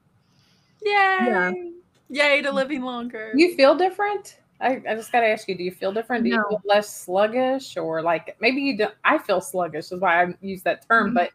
[0.84, 1.74] Yay.
[2.10, 3.32] Yay to living longer.
[3.36, 4.40] You feel different?
[4.62, 6.24] I, I just got to ask you: Do you feel different?
[6.24, 8.94] Do you feel less sluggish, or like maybe you don't?
[9.06, 11.12] I feel sluggish, is why I use that term.
[11.12, 11.14] Mhm.
[11.16, 11.30] But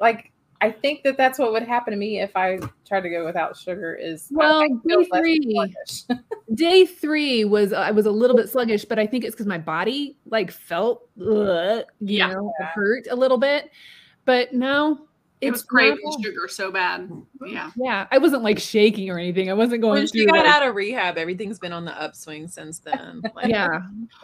[0.00, 3.24] like, I think that that's what would happen to me if I tried to go
[3.24, 3.94] without sugar.
[3.94, 5.72] Is Well, day three-
[6.54, 9.58] Day three was I was a little bit sluggish, but I think it's because my
[9.58, 12.32] body like felt ugh, you Yeah.
[12.32, 13.70] know hurt a little bit.
[14.24, 15.06] But no,
[15.42, 16.22] It it's was craving normal.
[16.22, 17.10] sugar so bad.
[17.44, 17.70] Yeah.
[17.76, 19.50] Yeah, I wasn't like shaking or anything.
[19.50, 22.48] I wasn't going When she got like- out of rehab, everything's been on the upswing
[22.48, 23.20] since then.
[23.34, 23.82] Like, yeah,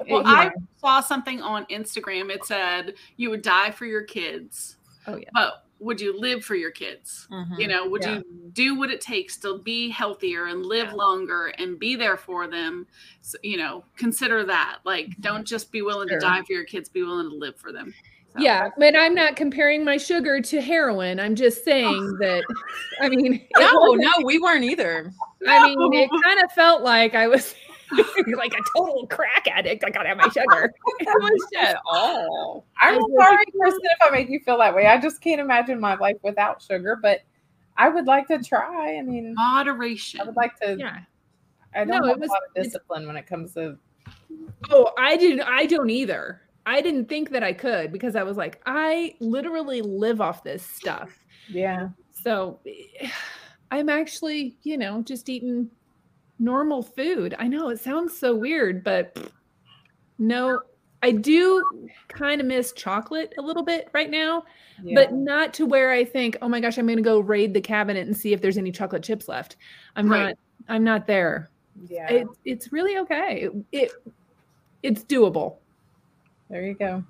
[0.08, 2.30] Well, It- I saw something on Instagram.
[2.30, 4.76] It said you would die for your kids,
[5.06, 5.28] Oh yeah.
[5.34, 7.26] but would you live for your kids?
[7.30, 7.58] mhm.
[7.58, 8.14] You know, would Yeah.
[8.18, 8.24] you
[8.54, 10.94] do what it takes to be healthier and live Yeah.
[10.94, 12.86] longer and be there for them?
[13.20, 14.78] So, you know, consider that.
[14.84, 16.20] Like, don't just be willing Sure.
[16.20, 17.92] to die for your kids, be willing to live for them.
[18.34, 21.20] So, Yeah, but I'm not comparing my sugar to heroin.
[21.20, 22.42] I'm just saying that.
[23.00, 25.12] I mean, No, no, we weren't either.
[25.46, 27.54] I mean, it kind of felt like I was
[28.36, 29.84] like a total crack addict.
[29.86, 30.72] I gotta have my sugar.
[31.00, 32.64] It was At all.
[32.80, 34.86] I'm sorry, like- Kristin, if I make you feel that way.
[34.86, 37.20] I just can't imagine my life without sugar, but
[37.76, 38.96] I would like to try.
[38.98, 40.20] I mean, Moderation.
[40.20, 40.76] I would like to.
[40.78, 41.00] yeah.
[41.74, 43.76] I No, don't it have was- a lot of discipline when it comes to.
[44.70, 45.40] Oh, I didn't.
[45.42, 46.40] I don't either.
[46.64, 50.64] I didn't think that I could because I was like, I literally live off this
[50.64, 51.24] stuff.
[51.48, 51.88] Yeah.
[52.22, 53.08] So eh,
[53.70, 55.70] I'm actually, you know, just eating
[56.38, 57.34] normal food.
[57.38, 59.30] I know it sounds so weird, but
[60.18, 60.60] no,
[61.02, 64.44] I do kind of miss chocolate a little bit right now,
[64.84, 64.94] yeah.
[64.94, 67.60] but not to where I think, oh my gosh, I'm going to go raid the
[67.60, 69.56] cabinet and see if there's any chocolate chips left.
[69.96, 70.26] I'm Right.
[70.26, 70.34] not.
[70.68, 71.50] I'm not there.
[71.88, 72.08] yeah.
[72.08, 73.48] It, it's really okay.
[73.48, 73.92] It, it
[74.84, 75.56] it's doable.
[76.52, 77.02] There you go.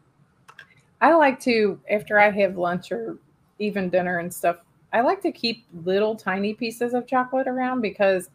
[1.01, 3.19] I like to, after I have lunch or
[3.59, 4.59] even dinner and stuff,
[4.93, 8.31] I like to keep little tiny pieces of chocolate around because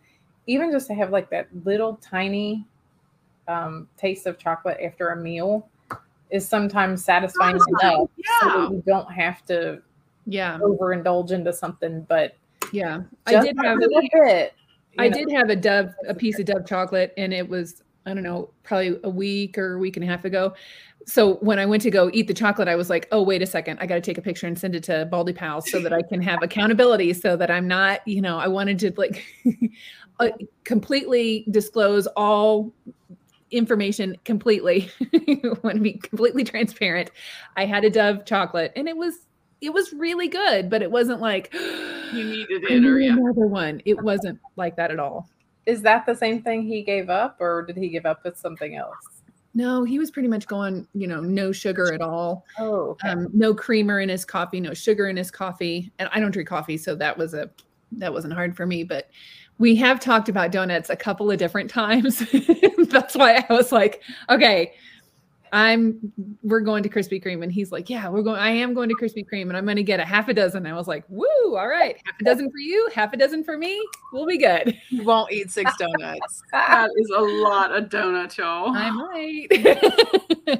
[0.47, 2.65] even just to have like that little tiny
[3.47, 5.69] um, taste of chocolate after a meal
[6.29, 7.91] is sometimes satisfying Yeah.
[7.91, 8.09] enough
[8.41, 8.57] so Yeah.
[8.57, 9.81] that you don't have to
[10.25, 12.01] Yeah, overindulge into something.
[12.01, 12.35] But
[12.73, 13.03] yeah.
[13.25, 14.53] I did a have little bit.
[14.99, 18.13] I know, did have a Dove, a piece of Dove chocolate, and it was I
[18.13, 20.53] don't know, probably a week or a week and a half ago.
[21.05, 23.45] So when I went to go eat the chocolate, I was like, oh wait a
[23.45, 25.91] second, I got to take a picture and send it to Baldy Pals so that
[25.91, 29.25] I can have accountability, so that I'm not, you know, I wanted to like
[30.19, 30.29] uh,
[30.63, 32.73] completely disclose all
[33.51, 34.89] information completely.
[35.63, 37.11] want to be completely transparent.
[37.55, 39.27] I had a Dove chocolate, and it was
[39.59, 41.53] it was really good, but it wasn't like
[42.13, 43.13] You needed it, or need yeah.
[43.13, 43.81] another one.
[43.85, 45.29] It wasn't like that at all.
[45.67, 48.75] Is that the same thing he gave up, or did he give up with something
[48.75, 48.95] else?
[49.53, 52.45] No, he was pretty much going, you know, no sugar at all.
[52.57, 53.09] Oh, okay.
[53.09, 55.91] Um, no creamer in his coffee, no sugar in his coffee.
[55.99, 57.49] And I don't drink coffee, so that was a
[57.93, 58.83] that wasn't hard for me.
[58.83, 59.09] But
[59.57, 62.19] we have talked about donuts a couple of different times.
[62.89, 64.73] That's why I was like, okay,
[65.51, 66.11] I'm
[66.43, 67.43] we're going to Krispy Kreme.
[67.43, 69.83] And he's like, Yeah, we're going, I am going to Krispy Kreme and I'm gonna
[69.83, 70.65] get a half a dozen.
[70.65, 73.57] I was like, Woo, all right, half a dozen for you, half a dozen for
[73.57, 73.81] me.
[74.13, 74.75] We'll be good.
[74.89, 76.43] You won't eat six donuts.
[76.51, 78.71] That is a lot of donuts, y'all.
[78.73, 79.47] I might.
[80.47, 80.57] You'll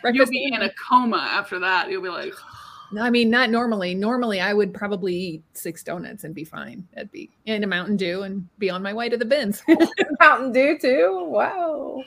[0.00, 1.90] Breakfast be in a coma after that.
[1.90, 2.32] You'll be like,
[2.92, 3.94] No, I mean, not normally.
[3.94, 6.88] Normally, I would probably eat six donuts and be fine.
[6.94, 9.62] That'd be in a Mountain Dew and be on my way to the bins.
[10.20, 11.26] Mountain Dew too.
[11.28, 12.02] Wow.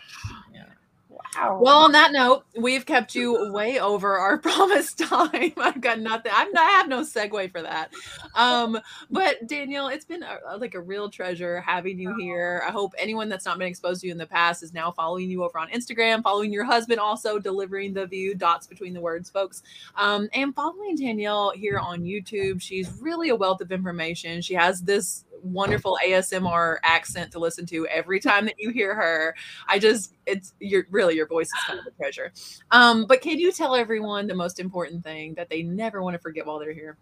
[1.35, 1.59] Wow.
[1.61, 5.53] Well, on that note, we've kept you way over our promised time.
[5.57, 6.31] I've got nothing.
[6.35, 7.91] I'm not, I have no segue for that.
[8.35, 8.77] Um,
[9.09, 12.61] but Danielle, it's been a- like a real treasure having you here.
[12.67, 15.29] I hope anyone that's not been exposed to you in the past is now following
[15.29, 19.29] you over on Instagram, following your husband, also delivering the view dots between the words,
[19.29, 19.63] folks,
[19.95, 22.61] um, and following Danielle here on YouTube.
[22.61, 24.41] She's really a wealth of information.
[24.41, 29.35] She has this wonderful ASMR accent to listen to every time that you hear her.
[29.67, 32.31] I just it's you're really your voice is kind of a treasure.
[32.71, 36.19] Um, but can you tell everyone the most important thing that they never want to
[36.19, 36.97] forget while they're here?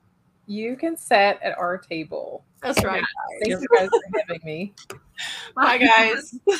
[0.49, 2.43] you can sit at our table.
[2.61, 3.03] That's right.
[3.43, 4.73] Thank you guys for having me.
[5.56, 6.34] Bye guys.